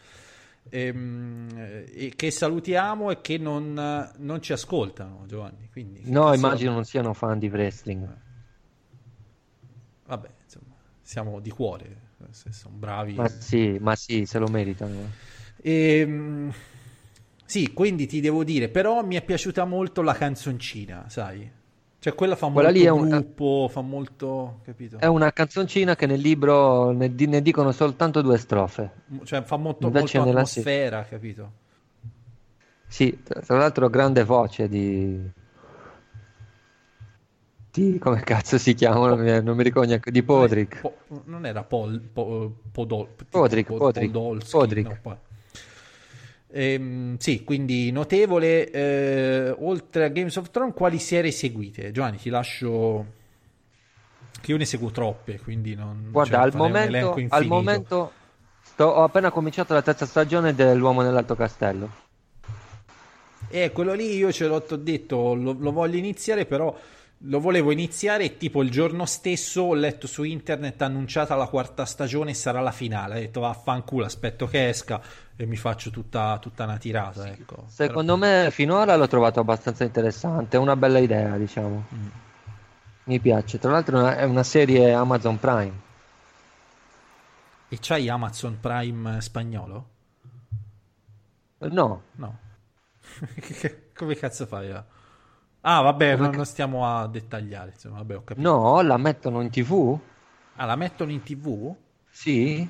Ehm, 0.70 1.48
e 1.94 2.14
che 2.16 2.30
salutiamo 2.30 3.10
e 3.12 3.22
che 3.22 3.38
non, 3.38 3.74
non 4.18 4.42
ci 4.42 4.54
ascoltano, 4.54 5.24
Giovanni. 5.26 5.70
Quindi, 5.72 6.02
No, 6.06 6.34
immagino 6.34 6.74
non 6.74 6.84
siano 6.84 7.14
fan 7.14 7.40
di 7.40 7.48
wrestling. 7.48 8.08
Siamo 11.08 11.40
di 11.40 11.50
cuore. 11.52 11.96
Se 12.32 12.52
sono 12.52 12.76
bravi. 12.76 13.14
Ma 13.14 13.30
sì, 13.30 13.78
ma 13.80 13.96
sì, 13.96 14.26
se 14.26 14.40
lo 14.40 14.50
meritano. 14.50 15.08
Ehm, 15.62 16.52
sì, 17.46 17.72
quindi 17.72 18.08
ti 18.08 18.20
devo 18.20 18.44
dire, 18.44 18.68
però 18.68 19.02
mi 19.06 19.16
è 19.16 19.24
piaciuta 19.24 19.64
molto 19.64 20.02
la 20.02 20.12
canzoncina, 20.12 21.06
sai? 21.08 21.50
Cioè 22.00 22.14
quella 22.14 22.36
fa 22.36 22.50
Quella 22.50 22.68
molto 22.68 22.80
lì 22.80 22.86
è 22.86 22.90
un- 22.90 23.08
gruppo, 23.08 23.70
fa 23.72 23.80
molto, 23.80 24.60
capito? 24.66 24.98
È 24.98 25.06
una 25.06 25.32
canzoncina 25.32 25.96
che 25.96 26.08
nel 26.08 26.20
libro 26.20 26.92
ne, 26.92 27.08
ne 27.08 27.42
dicono 27.42 27.72
soltanto 27.72 28.22
due 28.22 28.38
strofe. 28.38 28.92
Cioè 29.24 29.44
fa 29.44 29.56
molto, 29.56 29.88
Invece 29.88 30.18
molto 30.18 30.30
nella 30.30 30.42
atmosfera, 30.42 31.06
capito? 31.06 31.52
Sì, 32.90 33.22
tra 33.24 33.58
l'altro 33.58 33.90
grande 33.90 34.24
voce 34.24 34.68
di... 34.68 35.37
di... 37.82 37.98
come 38.00 38.22
cazzo 38.22 38.58
si 38.58 38.74
chiama? 38.74 39.08
Non 39.10 39.20
mi, 39.20 39.44
non 39.44 39.56
mi 39.56 39.64
ricordo 39.64 39.88
neanche, 39.90 40.12
di 40.12 40.24
Podrick. 40.24 40.82
Po- 40.82 40.98
non 41.26 41.46
era 41.46 41.64
Paul, 41.64 42.00
po, 42.00 42.54
Podol, 42.72 43.08
Podrick, 43.30 43.68
Pod- 43.68 43.78
Podrick, 43.80 44.12
Podolski, 44.12 44.52
Podrick. 44.52 45.00
no, 45.04 45.20
Ehm, 46.50 47.18
sì, 47.18 47.44
quindi 47.44 47.92
notevole. 47.92 48.70
eh, 48.72 49.56
oltre 49.60 50.06
a 50.06 50.08
Games 50.08 50.36
of 50.38 50.50
Thrones, 50.50 50.74
quali 50.74 50.98
serie 50.98 51.32
seguite? 51.32 51.92
Giovanni, 51.92 52.18
ti 52.18 52.30
lascio. 52.30 53.16
Che 54.40 54.52
io 54.52 54.58
ne 54.58 54.66
seguo 54.66 54.92
troppe, 54.92 55.40
quindi 55.40 55.76
non. 55.76 56.08
Guarda, 56.12 56.42
al 56.42 56.56
momento, 56.56 57.20
al 57.30 57.46
momento 57.46 58.12
sto- 58.62 58.86
ho 58.86 59.04
appena 59.04 59.30
cominciato 59.32 59.74
la 59.74 59.82
terza 59.82 60.06
stagione 60.06 60.56
dell'Uomo 60.56 61.02
nell'Alto 61.02 61.36
Castello. 61.36 62.06
Eh, 63.50 63.72
quello 63.72 63.94
lì 63.94 64.16
io 64.16 64.32
ce 64.32 64.48
l'ho 64.48 64.60
detto, 64.78 65.34
lo, 65.34 65.56
lo 65.58 65.72
voglio 65.72 65.98
iniziare, 65.98 66.46
però 66.46 66.76
lo 67.22 67.40
volevo 67.40 67.72
iniziare 67.72 68.26
e 68.26 68.38
tipo 68.38 68.62
il 68.62 68.70
giorno 68.70 69.06
stesso 69.06 69.64
ho 69.64 69.74
letto 69.74 70.06
su 70.08 70.24
internet 70.24 70.82
annunciata 70.84 71.36
la 71.36 71.48
quarta 71.48 71.84
stagione 71.86 72.32
e 72.32 72.34
sarà 72.36 72.62
la 72.62 72.72
finale. 72.72 73.16
Ho 73.18 73.20
detto 73.20 73.40
vaffanculo, 73.40 74.06
aspetto 74.06 74.48
che 74.48 74.70
esca 74.70 75.02
e 75.36 75.46
mi 75.46 75.56
faccio 75.56 75.90
tutta, 75.90 76.38
tutta 76.40 76.64
una 76.66 76.78
tirata, 76.78 77.28
ecco. 77.28 77.66
Secondo 77.68 78.18
me 78.18 78.50
finora 78.52 78.96
l'ho 78.96 79.08
trovato 79.08 79.40
abbastanza 79.40 79.84
interessante, 79.84 80.58
è 80.58 80.60
una 80.60 80.76
bella 80.76 81.00
idea, 81.00 81.38
diciamo. 81.38 81.86
Mm. 81.94 82.08
Mi 83.06 83.20
piace. 83.20 83.58
Tra 83.58 83.72
l'altro 83.72 83.98
è 83.98 84.02
una- 84.02 84.18
è 84.18 84.24
una 84.26 84.44
serie 84.44 84.94
Amazon 84.94 85.40
Prime. 85.40 85.86
E 87.70 87.78
c'hai 87.82 88.10
Amazon 88.10 88.60
Prime 88.60 89.20
spagnolo? 89.22 89.90
No, 91.60 92.04
No. 92.16 92.38
Come 93.96 94.16
cazzo 94.16 94.46
fai? 94.46 94.70
a- 94.72 94.86
Ah, 95.70 95.82
vabbè, 95.82 96.16
non, 96.16 96.30
non 96.34 96.46
stiamo 96.46 96.88
a 96.88 97.08
dettagliare, 97.08 97.72
insomma, 97.74 97.98
vabbè, 97.98 98.16
ho 98.16 98.24
capito. 98.24 98.50
no, 98.50 98.82
la 98.82 98.96
mettono 98.96 99.42
in 99.42 99.50
TV? 99.50 100.00
Ah, 100.56 100.64
la 100.64 100.78
mettono 100.78 101.12
in 101.12 101.22
TV? 101.22 101.76
Sì. 102.10 102.68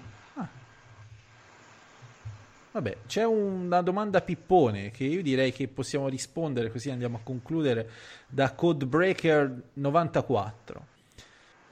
Vabbè, 2.72 2.98
c'è 3.06 3.24
una 3.24 3.82
domanda 3.82 4.22
pippone 4.22 4.90
che 4.90 5.04
io 5.04 5.22
direi 5.22 5.52
che 5.52 5.68
possiamo 5.68 6.08
rispondere 6.08 6.72
così 6.72 6.90
andiamo 6.90 7.18
a 7.18 7.20
concludere 7.24 7.90
da 8.28 8.54
Codebreaker 8.54 9.62
94. 9.74 10.86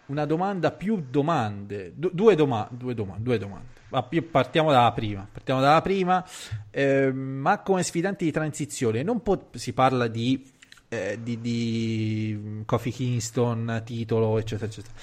Una 0.07 0.25
domanda 0.25 0.69
più 0.71 1.03
domande, 1.09 1.93
Du- 1.95 2.11
due, 2.13 2.35
doma- 2.35 2.67
due 2.69 2.93
domande, 2.93 3.23
due 3.23 3.37
domande. 3.39 3.73
Partiamo 4.21 4.71
dalla 4.71 4.91
prima. 4.91 5.27
Partiamo 5.31 5.61
dalla 5.61 5.81
prima. 5.81 6.23
Eh, 6.69 7.11
ma 7.11 7.59
come 7.59 7.81
sfidanti 7.81 8.25
di 8.25 8.31
transizione 8.31 9.01
non 9.03 9.21
po- 9.21 9.49
si 9.53 9.73
parla 9.73 10.07
di, 10.07 10.43
eh, 10.95 11.19
di, 11.21 11.39
di 11.41 12.63
Kofi 12.65 12.91
Kingston, 12.91 13.81
titolo, 13.85 14.37
eccetera, 14.37 14.67
eccetera. 14.67 14.93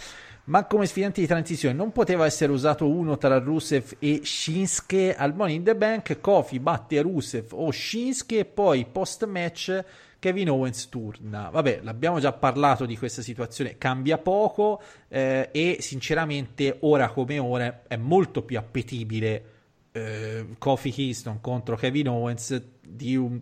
Ma 0.44 0.64
come 0.64 0.86
sfidanti 0.86 1.20
di 1.20 1.26
transizione 1.28 1.74
non 1.74 1.92
poteva 1.92 2.26
essere 2.26 2.50
usato 2.50 2.88
uno 2.88 3.16
tra 3.16 3.38
Rusev 3.38 3.94
e 4.00 4.22
Shinsuke 4.24 5.14
al 5.14 5.36
Money 5.36 5.56
in 5.56 5.64
the 5.64 5.76
Bank. 5.76 6.20
Kofi 6.20 6.58
batte 6.58 7.00
Rusev 7.00 7.52
o 7.52 7.70
Shinsuke 7.70 8.40
e 8.40 8.44
poi 8.44 8.84
post 8.90 9.24
match 9.26 9.84
Kevin 10.18 10.50
Owens 10.50 10.88
turna. 10.88 11.48
Vabbè, 11.50 11.80
l'abbiamo 11.82 12.18
già 12.18 12.32
parlato 12.32 12.86
di 12.86 12.96
questa 12.96 13.22
situazione, 13.22 13.78
cambia 13.78 14.18
poco 14.18 14.82
eh, 15.08 15.48
e 15.52 15.76
sinceramente 15.80 16.76
ora 16.80 17.08
come 17.10 17.38
ora 17.38 17.82
è 17.86 17.96
molto 17.96 18.42
più 18.42 18.58
appetibile 18.58 19.44
eh, 19.92 20.46
Kofi 20.58 20.90
Kingston 20.90 21.40
contro 21.40 21.76
Kevin 21.76 22.08
Owens 22.08 22.60
di 22.80 23.14
un 23.16 23.40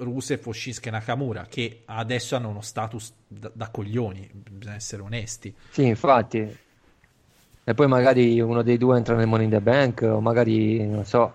Rusev 0.00 0.46
o 0.46 0.52
Shinsuke 0.52 0.90
Nakamura 0.90 1.46
che 1.48 1.82
adesso 1.86 2.36
hanno 2.36 2.48
uno 2.48 2.60
status 2.60 3.12
da, 3.26 3.50
da 3.52 3.68
coglioni, 3.70 4.28
bisogna 4.32 4.76
essere 4.76 5.02
onesti. 5.02 5.54
Sì, 5.70 5.86
infatti. 5.86 6.56
E 7.62 7.74
poi 7.74 7.86
magari 7.86 8.40
uno 8.40 8.62
dei 8.62 8.78
due 8.78 8.96
entra 8.96 9.14
nel 9.14 9.26
Money 9.26 9.44
in 9.44 9.50
the 9.52 9.60
Bank, 9.60 10.02
o 10.02 10.20
magari, 10.20 10.84
non 10.86 11.04
so. 11.04 11.34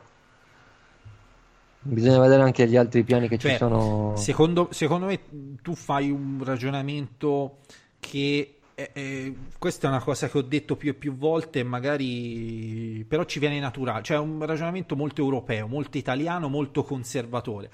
Bisogna 1.79 2.19
vedere 2.19 2.41
anche 2.41 2.67
gli 2.67 2.75
altri 2.75 3.03
piani 3.03 3.27
che 3.27 3.37
Cioè, 3.37 3.51
ci 3.51 3.57
sono. 3.57 4.15
Secondo, 4.17 4.69
secondo 4.71 5.05
me 5.05 5.19
tu 5.61 5.75
fai 5.75 6.09
un 6.09 6.41
ragionamento 6.43 7.59
che 7.99 8.57
eh, 8.73 8.89
eh, 8.91 9.35
questa 9.57 9.87
è 9.87 9.89
una 9.89 10.01
cosa 10.01 10.27
che 10.27 10.37
ho 10.37 10.41
detto 10.41 10.75
più 10.75 10.89
e 10.89 10.93
più 10.93 11.15
volte, 11.15 11.63
magari 11.63 13.05
però 13.07 13.23
ci 13.23 13.39
viene 13.39 13.59
naturale, 13.59 14.03
cioè 14.03 14.17
è 14.17 14.19
un 14.19 14.45
ragionamento 14.45 14.95
molto 14.95 15.21
europeo, 15.21 15.67
molto 15.67 15.97
italiano, 15.97 16.49
molto 16.49 16.83
conservatore. 16.83 17.71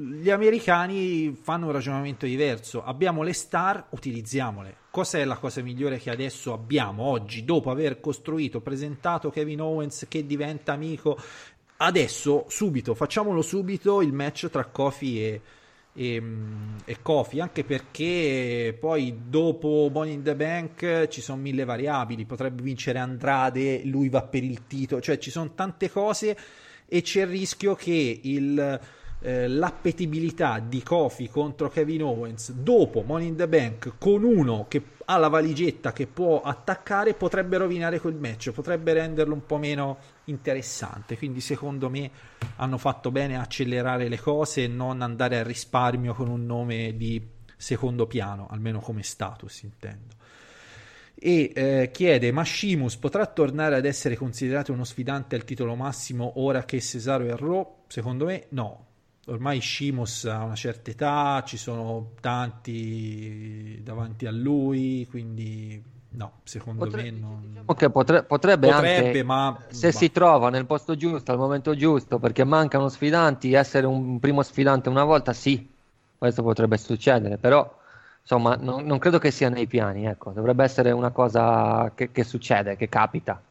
Gli 0.00 0.30
americani 0.30 1.36
fanno 1.42 1.66
un 1.66 1.72
ragionamento 1.72 2.24
diverso. 2.24 2.84
Abbiamo 2.84 3.24
le 3.24 3.32
star, 3.32 3.84
utilizziamole. 3.90 4.76
Cos'è 4.92 5.24
la 5.24 5.38
cosa 5.38 5.60
migliore 5.60 5.98
che 5.98 6.10
adesso 6.10 6.52
abbiamo 6.52 7.02
oggi, 7.02 7.44
dopo 7.44 7.72
aver 7.72 7.98
costruito, 7.98 8.60
presentato 8.60 9.30
Kevin 9.30 9.60
Owens 9.60 10.06
che 10.08 10.24
diventa 10.24 10.72
amico? 10.72 11.18
Adesso, 11.78 12.44
subito, 12.46 12.94
facciamolo 12.94 13.42
subito 13.42 14.00
il 14.00 14.12
match 14.12 14.48
tra 14.50 14.66
Kofi 14.66 15.20
e, 15.20 15.40
e, 15.92 16.22
e 16.84 17.02
Kofi, 17.02 17.40
anche 17.40 17.64
perché 17.64 18.76
poi 18.78 19.22
dopo 19.26 19.90
Money 19.92 20.14
in 20.14 20.22
the 20.22 20.36
Bank 20.36 21.08
ci 21.08 21.20
sono 21.20 21.40
mille 21.42 21.64
variabili, 21.64 22.24
potrebbe 22.24 22.62
vincere 22.62 23.00
Andrade, 23.00 23.82
lui 23.84 24.08
va 24.08 24.22
per 24.22 24.44
il 24.44 24.64
titolo, 24.68 25.00
cioè 25.00 25.18
ci 25.18 25.32
sono 25.32 25.54
tante 25.54 25.90
cose 25.90 26.38
e 26.86 27.02
c'è 27.02 27.22
il 27.22 27.26
rischio 27.26 27.74
che 27.74 28.20
il, 28.22 28.80
eh, 29.20 29.48
l'appetibilità 29.48 30.60
di 30.60 30.82
Kofi 30.82 31.28
contro 31.28 31.68
Kevin 31.68 32.02
Owens 32.02 32.52
dopo 32.52 33.02
Money 33.02 33.28
in 33.28 33.36
the 33.36 33.48
Bank 33.48 33.94
con 33.98 34.22
uno 34.22 34.66
che 34.68 34.82
ha 35.06 35.16
la 35.16 35.28
valigetta 35.28 35.92
che 35.92 36.06
può 36.06 36.42
attaccare 36.42 37.14
potrebbe 37.14 37.56
rovinare 37.56 37.98
quel 37.98 38.14
match, 38.14 38.50
potrebbe 38.50 38.92
renderlo 38.92 39.32
un 39.32 39.46
po' 39.46 39.56
meno 39.56 39.98
interessante. 40.24 41.16
Quindi 41.16 41.40
secondo 41.40 41.88
me 41.88 42.10
hanno 42.56 42.78
fatto 42.78 43.10
bene 43.10 43.36
a 43.36 43.40
accelerare 43.40 44.08
le 44.08 44.18
cose 44.20 44.64
e 44.64 44.68
non 44.68 45.00
andare 45.00 45.38
al 45.38 45.46
risparmio 45.46 46.12
con 46.14 46.28
un 46.28 46.44
nome 46.44 46.94
di 46.96 47.26
secondo 47.56 48.06
piano, 48.06 48.48
almeno 48.50 48.80
come 48.80 49.02
status 49.02 49.62
intendo. 49.62 50.14
E 51.14 51.52
eh, 51.54 51.90
chiede: 51.90 52.30
Ma 52.30 52.44
Sheamus 52.44 52.96
potrà 52.96 53.26
tornare 53.26 53.76
ad 53.76 53.86
essere 53.86 54.14
considerato 54.14 54.72
uno 54.72 54.84
sfidante 54.84 55.34
al 55.34 55.44
titolo 55.44 55.74
massimo 55.74 56.34
ora 56.36 56.64
che 56.64 56.80
Cesaro 56.80 57.24
è 57.24 57.30
a 57.30 57.36
Raw? 57.36 57.84
Secondo 57.88 58.26
me, 58.26 58.44
no. 58.50 58.87
Ormai 59.28 59.60
Sheamus 59.60 60.24
ha 60.24 60.42
una 60.42 60.54
certa 60.54 60.90
età, 60.90 61.42
ci 61.46 61.56
sono 61.58 62.14
tanti 62.20 63.78
davanti 63.82 64.26
a 64.26 64.30
lui, 64.30 65.06
quindi 65.10 65.82
no, 66.10 66.40
secondo 66.44 66.84
Potre- 66.84 67.02
me 67.02 67.10
non. 67.10 67.42
Diciamo 67.66 67.74
che 67.74 67.90
potre- 67.90 68.22
potrebbe, 68.24 68.66
Potrebbe, 68.66 69.10
anche, 69.10 69.22
ma- 69.22 69.50
se 69.68 69.92
ma- 69.92 69.98
si 69.98 70.10
trova 70.10 70.48
nel 70.50 70.64
posto 70.66 70.96
giusto, 70.96 71.32
al 71.32 71.38
momento 71.38 71.74
giusto, 71.74 72.18
perché 72.18 72.44
mancano 72.44 72.88
sfidanti, 72.88 73.52
essere 73.52 73.86
un 73.86 74.18
primo 74.18 74.42
sfidante 74.42 74.88
una 74.88 75.04
volta, 75.04 75.32
sì, 75.32 75.68
questo 76.16 76.42
potrebbe 76.42 76.76
succedere, 76.78 77.36
però 77.38 77.76
Insomma, 78.30 78.56
non, 78.56 78.84
non 78.84 78.98
credo 78.98 79.18
che 79.18 79.30
sia 79.30 79.48
nei 79.48 79.66
piani, 79.66 80.04
ecco. 80.04 80.32
Dovrebbe 80.32 80.62
essere 80.62 80.90
una 80.90 81.10
cosa 81.12 81.92
che, 81.94 82.12
che 82.12 82.24
succede, 82.24 82.76
che 82.76 82.86
capita. 82.90 83.42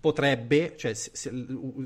Potrebbe, 0.00 0.76
cioè 0.76 0.94
se, 0.94 1.10
se- 1.14 1.32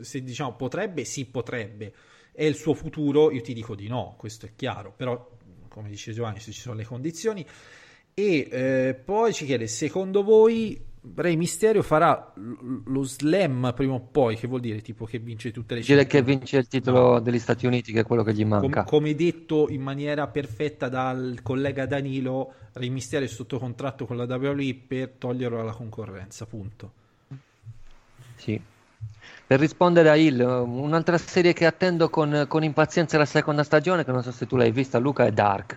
se 0.02 0.22
diciamo 0.22 0.54
potrebbe, 0.54 1.04
sì 1.04 1.24
potrebbe. 1.26 1.94
È 2.32 2.44
il 2.44 2.54
suo 2.54 2.74
futuro, 2.74 3.30
io 3.30 3.40
ti 3.40 3.52
dico 3.52 3.74
di 3.74 3.88
no, 3.88 4.14
questo 4.16 4.46
è 4.46 4.50
chiaro, 4.54 4.92
però 4.96 5.38
come 5.68 5.88
dice 5.88 6.12
Giovanni, 6.12 6.40
se 6.40 6.52
ci 6.52 6.60
sono 6.60 6.74
le 6.74 6.84
condizioni. 6.84 7.46
E 8.12 8.48
eh, 8.50 8.94
poi 8.94 9.32
ci 9.32 9.46
chiede, 9.46 9.66
secondo 9.66 10.22
voi 10.22 10.88
Re 11.14 11.34
Mysterio 11.34 11.82
farà 11.82 12.34
lo 12.34 13.02
slam 13.04 13.72
prima 13.74 13.94
o 13.94 14.00
poi? 14.00 14.36
Che 14.36 14.46
vuol 14.46 14.60
dire 14.60 14.82
tipo 14.82 15.06
che 15.06 15.18
vince 15.18 15.50
tutte 15.50 15.74
le 15.74 15.80
Dire 15.80 16.06
che 16.06 16.22
vince 16.22 16.58
il 16.58 16.68
titolo 16.68 17.20
degli 17.20 17.38
Stati 17.38 17.64
Uniti, 17.64 17.92
che 17.92 18.00
è 18.00 18.04
quello 18.04 18.22
che 18.22 18.34
gli 18.34 18.46
Com- 18.46 18.48
manca. 18.48 18.84
come 18.84 19.14
detto 19.14 19.68
in 19.70 19.80
maniera 19.80 20.26
perfetta 20.26 20.90
dal 20.90 21.38
collega 21.42 21.86
Danilo, 21.86 22.52
Re 22.72 22.88
Mysterio 22.90 23.26
è 23.26 23.30
sotto 23.30 23.58
contratto 23.58 24.04
con 24.04 24.18
la 24.18 24.24
WWE 24.24 24.74
per 24.86 25.14
toglierlo 25.16 25.56
dalla 25.56 25.72
concorrenza, 25.72 26.44
punto. 26.44 26.92
Sì. 28.36 28.60
Per 29.50 29.58
rispondere 29.58 30.08
a 30.10 30.14
Hill, 30.14 30.38
un'altra 30.38 31.18
serie 31.18 31.52
che 31.52 31.66
attendo 31.66 32.08
con, 32.08 32.44
con 32.46 32.62
impazienza 32.62 33.18
la 33.18 33.24
seconda 33.24 33.64
stagione, 33.64 34.04
che 34.04 34.12
non 34.12 34.22
so 34.22 34.30
se 34.30 34.46
tu 34.46 34.54
l'hai 34.54 34.70
vista, 34.70 34.98
Luca, 34.98 35.26
è 35.26 35.32
Dark. 35.32 35.76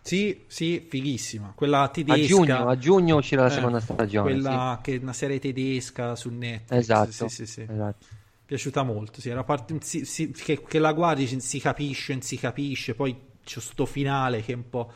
Sì, 0.00 0.44
sì, 0.46 0.86
fighissima. 0.88 1.52
Quella 1.54 1.82
A 1.82 1.88
tedesca. 1.88 2.26
giugno, 2.26 2.66
a 2.66 2.78
giugno 2.78 3.16
uscirà 3.16 3.42
la 3.42 3.48
eh, 3.48 3.50
seconda 3.50 3.80
stagione. 3.80 4.32
Quella 4.32 4.80
che 4.82 4.94
è 4.94 4.98
una 4.98 5.12
serie 5.12 5.38
tedesca 5.38 6.16
su 6.16 6.30
sì. 6.30 6.36
Netflix. 6.36 6.80
Esatto. 6.80 7.10
Sì, 7.10 7.28
sì, 7.28 7.44
sì. 7.46 7.66
esatto. 7.68 8.06
Piaciuta 8.46 8.82
molto. 8.82 9.20
Sì, 9.20 9.28
era 9.28 9.44
parte, 9.44 9.76
si- 9.82 10.06
si- 10.06 10.30
che, 10.30 10.62
che 10.62 10.78
la 10.78 10.94
guardi, 10.94 11.26
si 11.38 11.60
capisce, 11.60 12.14
non 12.14 12.22
si 12.22 12.38
capisce. 12.38 12.94
Poi 12.94 13.14
c'è 13.44 13.60
sto 13.60 13.84
finale 13.84 14.40
che 14.40 14.52
è 14.52 14.56
un 14.56 14.70
po'. 14.70 14.90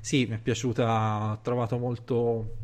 Sì, 0.00 0.26
mi 0.26 0.34
è 0.34 0.38
piaciuta. 0.38 1.30
Ho 1.32 1.40
trovato 1.40 1.78
molto, 1.78 2.56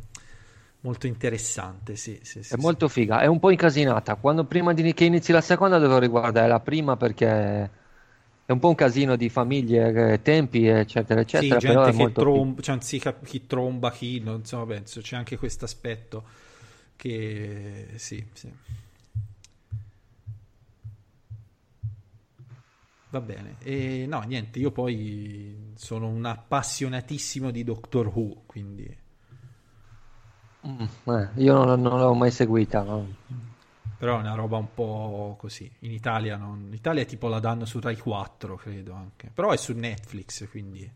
molto 0.84 1.06
interessante. 1.08 1.96
Sì, 1.96 2.20
sì, 2.22 2.42
sì, 2.44 2.44
È 2.46 2.56
sì. 2.60 2.76
molto 2.76 2.88
figa, 2.88 3.20
è 3.20 3.26
un 3.26 3.38
po' 3.40 3.50
incasinata. 3.50 4.14
Quando 4.16 4.44
prima 4.46 4.72
di 4.72 4.94
che 4.94 5.04
inizi 5.04 5.32
la 5.32 5.40
seconda 5.40 5.78
dovevo 5.78 5.98
riguardare 5.98 6.46
la 6.48 6.60
prima 6.60 6.96
perché 6.96 7.26
è 8.46 8.52
un 8.52 8.58
po' 8.60 8.68
un 8.68 8.74
casino 8.76 9.16
di 9.16 9.28
famiglie, 9.28 10.12
eh, 10.14 10.22
tempi, 10.22 10.66
eccetera, 10.66 11.20
Sì, 11.26 11.56
eccetera. 11.56 11.56
gente 11.56 11.62
però 11.62 11.88
è 11.88 11.92
che 11.92 12.14
molto 12.14 12.16
trom- 12.16 12.60
cioè, 12.60 12.78
cap- 13.00 13.24
chi 13.24 13.46
tromba, 13.46 13.90
chi 13.90 14.20
non 14.20 14.36
insomma, 14.40 14.66
penso 14.66 15.00
c'è 15.00 15.16
anche 15.16 15.36
questo 15.36 15.64
aspetto 15.64 16.24
che 16.96 17.88
sì, 17.96 18.24
sì. 18.32 18.52
Va 23.08 23.20
bene, 23.22 23.56
e 23.60 24.04
no, 24.08 24.20
niente, 24.22 24.58
io 24.58 24.70
poi 24.72 25.72
sono 25.76 26.08
un 26.08 26.24
appassionatissimo 26.26 27.50
di 27.50 27.62
Doctor 27.64 28.08
Who, 28.08 28.42
quindi. 28.46 28.94
Mm, 30.66 31.12
eh, 31.12 31.28
io 31.36 31.64
non, 31.64 31.80
non 31.80 32.00
l'ho 32.00 32.14
mai 32.14 32.30
seguita. 32.30 32.82
no. 32.82 33.06
però 33.98 34.16
è 34.16 34.20
una 34.20 34.34
roba 34.34 34.56
un 34.56 34.72
po' 34.72 35.36
così. 35.38 35.70
In 35.80 35.92
Italia, 35.92 36.36
non... 36.36 36.64
in 36.68 36.72
Italia 36.72 37.04
tipo 37.04 37.28
la 37.28 37.38
danno 37.38 37.64
su 37.66 37.80
Rai 37.80 37.98
4, 37.98 38.56
credo 38.56 38.94
anche, 38.94 39.30
però 39.32 39.50
è 39.50 39.56
su 39.56 39.74
Netflix, 39.74 40.48
quindi 40.48 40.90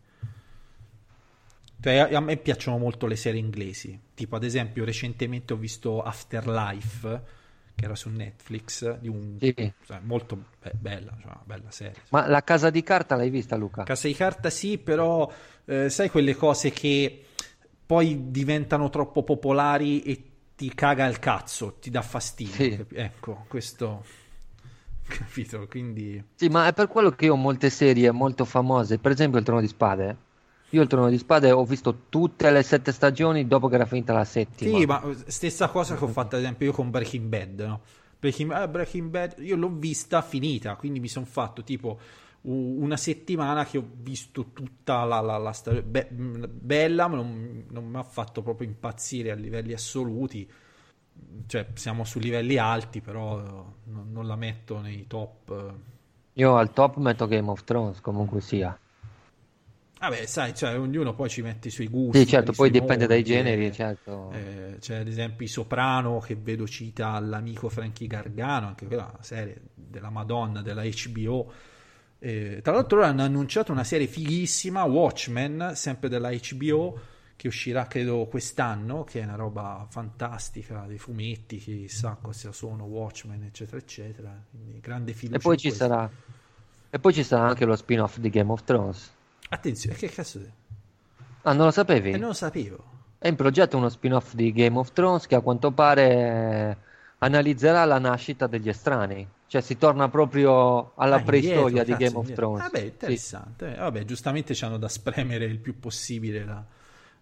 Cioè, 1.81 2.13
a, 2.13 2.19
me 2.19 2.37
piacciono 2.37 2.77
molto 2.77 3.05
le 3.05 3.15
serie 3.15 3.39
inglesi. 3.39 3.97
Tipo, 4.13 4.35
ad 4.35 4.43
esempio, 4.43 4.83
recentemente 4.83 5.53
ho 5.53 5.57
visto 5.57 6.01
Afterlife, 6.01 7.21
che 7.75 7.85
era 7.85 7.95
su 7.95 8.09
Netflix, 8.09 8.97
di 8.97 9.07
un... 9.07 9.37
Sì. 9.39 9.53
cioè, 9.85 9.99
molto 10.01 10.43
be- 10.61 10.73
bella, 10.77 11.15
cioè, 11.21 11.25
una 11.27 11.41
bella 11.45 11.71
serie. 11.71 12.01
Ma 12.09 12.27
la 12.27 12.43
casa 12.43 12.69
di 12.69 12.83
carta 12.83 13.15
l'hai 13.15 13.29
vista, 13.29 13.55
Luca? 13.55 13.83
Casa 13.83 14.07
di 14.07 14.13
carta 14.15 14.49
sì, 14.49 14.77
però 14.77 15.31
eh, 15.65 15.89
sai 15.89 16.09
quelle 16.09 16.35
cose 16.35 16.71
che 16.71 17.23
poi 17.89 18.29
diventano 18.29 18.91
troppo 18.91 19.23
popolari 19.23 20.03
e 20.03 20.23
ti 20.55 20.71
caga 20.75 21.07
il 21.07 21.17
cazzo, 21.17 21.77
ti 21.79 21.89
dà 21.89 22.03
fastidio. 22.03 22.53
Sì. 22.53 22.85
Ecco, 22.93 23.45
questo... 23.47 24.05
Capito? 25.09 25.65
Quindi... 25.67 26.23
Sì, 26.35 26.49
ma 26.49 26.67
è 26.67 26.73
per 26.73 26.87
quello 26.87 27.09
che 27.09 27.25
io 27.25 27.33
ho 27.33 27.35
molte 27.35 27.71
serie 27.71 28.11
molto 28.11 28.45
famose, 28.45 28.99
per 28.99 29.13
esempio 29.13 29.39
il 29.39 29.45
Trono 29.45 29.61
di 29.61 29.67
Spade. 29.67 30.17
Io 30.69 30.83
il 30.83 30.87
Trono 30.87 31.09
di 31.09 31.17
Spade 31.17 31.49
ho 31.49 31.65
visto 31.65 32.01
tutte 32.09 32.51
le 32.51 32.61
sette 32.61 32.91
stagioni 32.91 33.47
dopo 33.47 33.67
che 33.67 33.73
era 33.73 33.87
finita 33.87 34.13
la 34.13 34.23
settima. 34.23 34.77
Sì, 34.77 34.85
ma 34.85 35.01
stessa 35.25 35.69
cosa 35.69 35.95
che 35.95 36.03
ho 36.03 36.09
fatto 36.09 36.35
ad 36.35 36.43
esempio 36.43 36.67
io 36.67 36.73
con 36.73 36.91
Breaking 36.91 37.27
Bad, 37.27 37.59
no? 37.59 37.81
Breaking, 38.19 38.55
eh, 38.55 38.69
Breaking 38.69 39.09
Bad, 39.09 39.35
io 39.39 39.55
l'ho 39.55 39.71
vista 39.73 40.21
finita, 40.21 40.75
quindi 40.75 40.99
mi 40.99 41.07
sono 41.07 41.25
fatto 41.25 41.63
tipo 41.63 41.97
una 42.41 42.97
settimana 42.97 43.65
che 43.65 43.77
ho 43.77 43.87
visto 44.01 44.51
tutta 44.53 45.03
la, 45.03 45.19
la, 45.19 45.37
la 45.37 45.51
stagione. 45.51 45.83
Be- 45.83 46.09
bella, 46.11 47.07
ma 47.07 47.15
non, 47.15 47.65
non 47.69 47.85
mi 47.85 47.97
ha 47.97 48.03
fatto 48.03 48.41
proprio 48.41 48.67
impazzire 48.67 49.31
a 49.31 49.35
livelli 49.35 49.73
assoluti. 49.73 50.49
Cioè, 51.45 51.67
siamo 51.73 52.05
su 52.05 52.19
livelli 52.19 52.57
alti, 52.57 53.01
però 53.01 53.39
eh, 53.39 53.43
non, 53.85 54.11
non 54.11 54.25
la 54.25 54.35
metto 54.35 54.79
nei 54.79 55.05
top. 55.07 55.73
Io 56.33 56.55
al 56.55 56.71
top 56.71 56.97
metto 56.97 57.27
Game 57.27 57.49
of 57.49 57.63
Thrones, 57.63 57.99
comunque 57.99 58.39
sia. 58.39 58.77
Vabbè, 59.99 60.25
sai, 60.27 60.55
cioè, 60.55 60.79
ognuno 60.79 61.13
poi 61.13 61.27
ci 61.27 61.41
mette 61.41 61.67
i 61.67 61.71
suoi 61.71 61.87
gusti. 61.87 62.19
Sì, 62.19 62.27
certo, 62.27 62.53
poi 62.53 62.69
dipende 62.69 63.05
dai 63.05 63.17
modi, 63.17 63.29
generi, 63.29 63.65
eh. 63.65 63.71
certo. 63.73 64.31
Eh, 64.31 64.77
c'è 64.79 64.99
ad 64.99 65.07
esempio 65.07 65.45
i 65.45 65.49
Soprano 65.49 66.19
che 66.19 66.35
vedo 66.35 66.65
cita 66.65 67.19
l'amico 67.19 67.67
Frankie 67.67 68.07
Gargano, 68.07 68.67
anche 68.67 68.85
quella 68.85 69.11
serie 69.19 69.59
della 69.73 70.09
Madonna 70.09 70.61
della 70.61 70.83
HBO. 70.83 71.51
Eh, 72.21 72.59
tra 72.61 72.73
l'altro 72.73 72.99
ora 72.99 73.07
hanno 73.07 73.23
annunciato 73.23 73.71
una 73.71 73.83
serie 73.83 74.07
fighissima, 74.07 74.83
Watchmen, 74.83 75.71
sempre 75.75 76.09
della 76.09 76.31
HBO, 76.31 76.99
che 77.35 77.47
uscirà 77.47 77.87
credo 77.87 78.27
quest'anno, 78.27 79.03
che 79.05 79.21
è 79.21 79.23
una 79.23 79.35
roba 79.35 79.85
fantastica, 79.89 80.85
dei 80.85 80.97
fumetti, 80.97 81.57
chissà 81.57 82.17
cosa 82.21 82.51
sono, 82.51 82.83
Watchmen, 82.85 83.43
eccetera, 83.43 83.77
eccetera. 83.77 84.43
Quindi 84.49 84.79
grande 84.81 85.13
fiducia 85.13 85.37
E 85.37 85.39
poi 85.39 85.55
in 85.55 85.57
ci 85.57 85.67
questo. 85.67 85.85
sarà. 85.85 86.11
E 86.91 86.99
poi 86.99 87.13
ci 87.13 87.23
sarà 87.23 87.47
anche 87.47 87.65
lo 87.65 87.75
spin-off 87.75 88.17
di 88.17 88.29
Game 88.29 88.51
of 88.51 88.63
Thrones. 88.63 89.17
Attenzione, 89.49 89.95
che 89.95 90.09
cazzo 90.09 90.39
è? 90.39 90.51
Ah, 91.43 91.53
non 91.53 91.65
lo 91.65 91.71
sapevi? 91.71 92.11
Eh, 92.11 92.17
non 92.17 92.29
lo 92.29 92.33
sapevo. 92.33 92.83
È 93.17 93.27
in 93.27 93.35
progetto 93.35 93.77
uno 93.77 93.89
spin-off 93.89 94.33
di 94.33 94.51
Game 94.53 94.77
of 94.77 94.91
Thrones 94.93 95.25
che 95.27 95.35
a 95.35 95.41
quanto 95.41 95.71
pare 95.71 96.77
analizzerà 97.19 97.83
la 97.85 97.99
nascita 97.99 98.47
degli 98.47 98.69
estranei. 98.69 99.27
Cioè 99.49 99.61
si 99.61 99.77
torna 99.79 100.09
proprio 100.09 100.91
alla 100.95 101.15
Ah, 101.15 101.23
preistoria 101.23 101.81
indietro, 101.81 101.95
di 101.95 102.03
Game 102.03 102.15
of 102.17 102.21
indietro. 102.21 102.45
Thrones. 102.53 102.61
Vabbè, 102.61 102.79
Sì. 102.79 102.85
interessante. 102.85 103.73
Eh, 103.73 103.77
Vabbè, 103.79 104.05
giustamente 104.05 104.53
ci 104.53 104.63
hanno 104.63 104.77
da 104.77 104.87
spremere 104.87 105.45
il 105.45 105.57
più 105.57 105.79
possibile 105.79 106.45
la, 106.45 106.63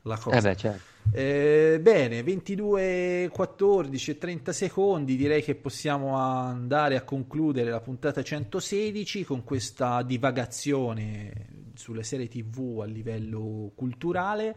la 0.02 0.18
cosa. 0.18 0.38
Eh 0.38 0.42
beh, 0.42 0.56
certo. 0.58 0.82
Eh, 1.14 1.80
bene, 1.82 2.22
22, 2.24 3.30
14 3.32 4.12
e 4.12 4.18
30 4.18 4.52
secondi. 4.52 5.16
Direi 5.16 5.42
che 5.42 5.56
possiamo 5.56 6.18
andare 6.18 6.98
a 6.98 7.04
concludere 7.04 7.70
la 7.72 7.80
puntata 7.80 8.22
116 8.22 9.24
con 9.24 9.46
questa 9.46 10.02
divagazione 10.02 11.48
sulle 11.76 12.04
serie 12.04 12.28
TV 12.28 12.80
a 12.82 12.86
livello 12.86 13.72
culturale. 13.74 14.54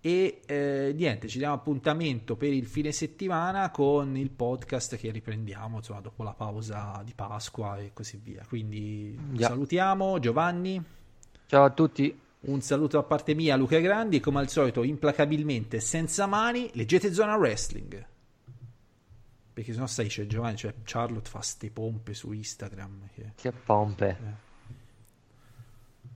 E 0.00 0.42
eh, 0.46 0.92
niente, 0.94 1.26
ci 1.26 1.38
diamo 1.38 1.54
appuntamento 1.54 2.36
per 2.36 2.52
il 2.52 2.66
fine 2.66 2.92
settimana 2.92 3.70
con 3.70 4.16
il 4.16 4.30
podcast 4.30 4.96
che 4.96 5.10
riprendiamo 5.10 5.78
insomma, 5.78 6.00
dopo 6.00 6.22
la 6.22 6.34
pausa 6.34 7.02
di 7.04 7.12
Pasqua 7.14 7.78
e 7.78 7.90
così 7.92 8.20
via. 8.22 8.44
Quindi 8.46 9.18
Già. 9.32 9.48
salutiamo 9.48 10.18
Giovanni. 10.20 10.82
Ciao 11.46 11.64
a 11.64 11.70
tutti. 11.70 12.20
Un 12.40 12.60
saluto 12.60 12.96
da 12.96 13.02
parte 13.02 13.34
mia, 13.34 13.56
Luca 13.56 13.80
Grandi, 13.80 14.20
come 14.20 14.38
al 14.38 14.48
solito, 14.48 14.84
implacabilmente 14.84 15.80
senza 15.80 16.26
mani, 16.26 16.70
leggete 16.74 17.12
Zona 17.12 17.34
Wrestling. 17.36 18.06
Perché 19.52 19.72
sennò 19.72 19.88
sai, 19.88 20.06
c'è 20.06 20.24
Giovanni, 20.26 20.56
cioè 20.56 20.72
Charlotte 20.84 21.28
fa 21.28 21.40
ste 21.40 21.70
pompe 21.70 22.14
su 22.14 22.30
Instagram. 22.30 23.08
Che... 23.12 23.32
Che 23.34 23.50
pompe. 23.50 24.08
eh. 24.08 24.46